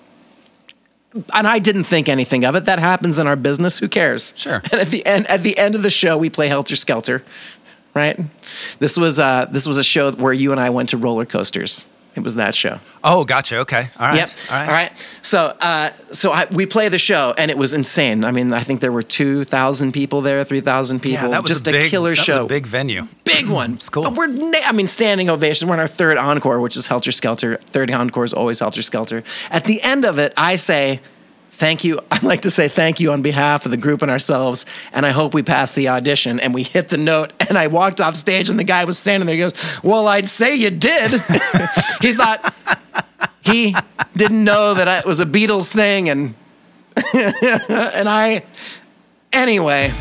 And 1.35 1.47
I 1.47 1.59
didn't 1.59 1.85
think 1.85 2.09
anything 2.09 2.45
of 2.45 2.55
it. 2.55 2.67
That 2.67 2.79
happens 2.79 3.19
in 3.19 3.27
our 3.27 3.37
business. 3.37 3.79
Who 3.79 3.89
cares? 3.89 4.33
Sure. 4.37 4.63
And 4.73 4.81
at 4.81 4.89
the 4.89 5.05
end, 5.05 5.27
at 5.29 5.43
the 5.43 5.59
end 5.59 5.75
of 5.75 5.83
the 5.83 5.91
show, 5.91 6.17
we 6.17 6.31
play 6.31 6.47
Helter 6.49 6.77
Skelter, 6.77 7.25
right? 7.95 8.19
This 8.79 8.97
was 8.97 9.19
uh, 9.19 9.47
this 9.51 9.67
was 9.67 9.77
a 9.77 9.85
show 9.85 10.13
where 10.13 10.33
you 10.33 10.53
and 10.53 10.61
I 10.61 10.71
went 10.71 10.89
to 10.91 10.97
roller 10.97 11.25
coasters. 11.25 11.85
It 12.17 12.25
was 12.25 12.35
that 12.35 12.55
show. 12.55 12.81
Oh, 13.05 13.25
gotcha. 13.25 13.59
Okay. 13.59 13.89
All 13.99 14.09
right. 14.09 14.17
Yep. 14.17 14.31
All 14.51 14.57
right. 14.57 14.69
All 14.69 14.75
right. 14.75 15.11
So, 15.23 15.57
uh, 15.61 15.91
so 16.11 16.33
I, 16.33 16.47
we 16.51 16.67
play 16.67 16.89
the 16.89 16.99
show, 16.99 17.33
and 17.39 17.51
it 17.51 17.57
was 17.57 17.73
insane. 17.73 18.25
I 18.25 18.33
mean, 18.33 18.53
I 18.53 18.61
think 18.61 18.81
there 18.81 18.91
were 18.93 19.03
two 19.05 19.45
thousand 19.45 19.93
people 19.93 20.21
there, 20.21 20.43
three 20.45 20.61
thousand 20.61 21.01
people. 21.01 21.27
Yeah, 21.27 21.31
that 21.31 21.43
was 21.43 21.51
just 21.51 21.69
a, 21.69 21.73
big, 21.73 21.91
killer 21.91 22.11
that 22.11 22.23
show. 22.23 22.43
Was 22.43 22.45
a 22.47 22.49
big 22.49 22.67
venue. 22.67 23.07
big 23.25 23.49
one. 23.61 23.75
It's 23.75 23.89
cool. 23.89 24.03
But 24.03 24.15
we're, 24.15 24.27
na- 24.27 24.59
I 24.67 24.73
mean, 24.73 24.89
standing 24.89 25.31
ovation. 25.31 25.69
We're 25.69 25.75
in 25.75 25.81
our 25.81 25.87
third 25.89 26.19
encore, 26.19 26.61
which 26.61 26.77
is 26.77 26.89
Helter 26.89 27.13
Skelter. 27.13 27.57
Third 27.57 27.91
encore 27.91 28.25
is 28.25 28.35
always 28.35 28.59
Helter 28.59 28.83
Skelter. 28.83 29.23
At 29.51 29.65
the 29.65 29.81
end 29.83 30.05
of 30.05 30.19
it, 30.19 30.35
I 30.37 30.57
say, 30.57 31.01
thank 31.61 31.85
you. 31.85 32.01
I'd 32.11 32.25
like 32.25 32.41
to 32.41 32.51
say 32.51 32.67
thank 32.67 32.99
you 32.99 33.13
on 33.13 33.23
behalf 33.23 33.65
of 33.65 33.71
the 33.71 33.77
group 33.77 34.03
and 34.03 34.11
ourselves. 34.11 34.67
And 34.93 35.07
I 35.07 35.11
hope 35.11 35.35
we 35.35 35.43
pass 35.43 35.75
the 35.75 35.89
audition. 35.89 36.41
And 36.41 36.53
we 36.53 36.65
hit 36.65 36.89
the 36.89 36.99
note. 36.99 37.33
And 37.49 37.57
I 37.57 37.69
walked 37.69 38.01
off 38.01 38.17
stage, 38.17 38.49
and 38.49 38.59
the 38.59 38.65
guy 38.65 38.85
was 38.85 38.99
standing 38.99 39.27
there. 39.27 39.37
He 39.37 39.43
goes, 39.43 39.83
Well, 39.85 40.09
I'd 40.09 40.27
say 40.27 40.57
you 40.57 40.71
did. 40.71 41.11
he 42.01 42.15
thought 42.15 42.55
he 43.43 43.77
didn't 44.17 44.43
know 44.43 44.75
that 44.75 44.89
it 45.01 45.07
was 45.07 45.21
a 45.21 45.27
Beatles 45.27 45.73
thing. 45.73 46.09
And, 46.09 46.35
and 47.15 48.09
I, 48.09 48.43
anyway. 49.33 49.93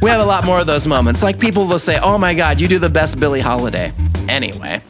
We 0.00 0.10
have 0.10 0.20
a 0.20 0.24
lot 0.24 0.44
more 0.44 0.60
of 0.60 0.66
those 0.66 0.86
moments. 0.86 1.24
Like 1.24 1.40
people 1.40 1.66
will 1.66 1.78
say, 1.78 1.98
"Oh 2.00 2.18
my 2.18 2.32
God, 2.32 2.60
you 2.60 2.68
do 2.68 2.78
the 2.78 2.88
best 2.88 3.18
Billie 3.18 3.40
Holiday." 3.40 3.92
Anyway, 4.28 4.80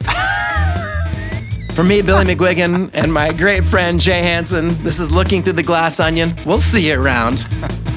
for 1.73 1.83
me, 1.83 2.01
Billy 2.01 2.25
McGuigan, 2.25 2.91
and 2.93 3.13
my 3.13 3.31
great 3.31 3.63
friend 3.63 3.99
Jay 3.99 4.21
Hansen, 4.21 4.81
this 4.83 4.99
is 4.99 5.11
looking 5.11 5.41
through 5.41 5.53
the 5.53 5.63
glass 5.63 5.99
onion. 5.99 6.33
We'll 6.45 6.59
see 6.59 6.89
you 6.89 7.01
around. 7.01 7.47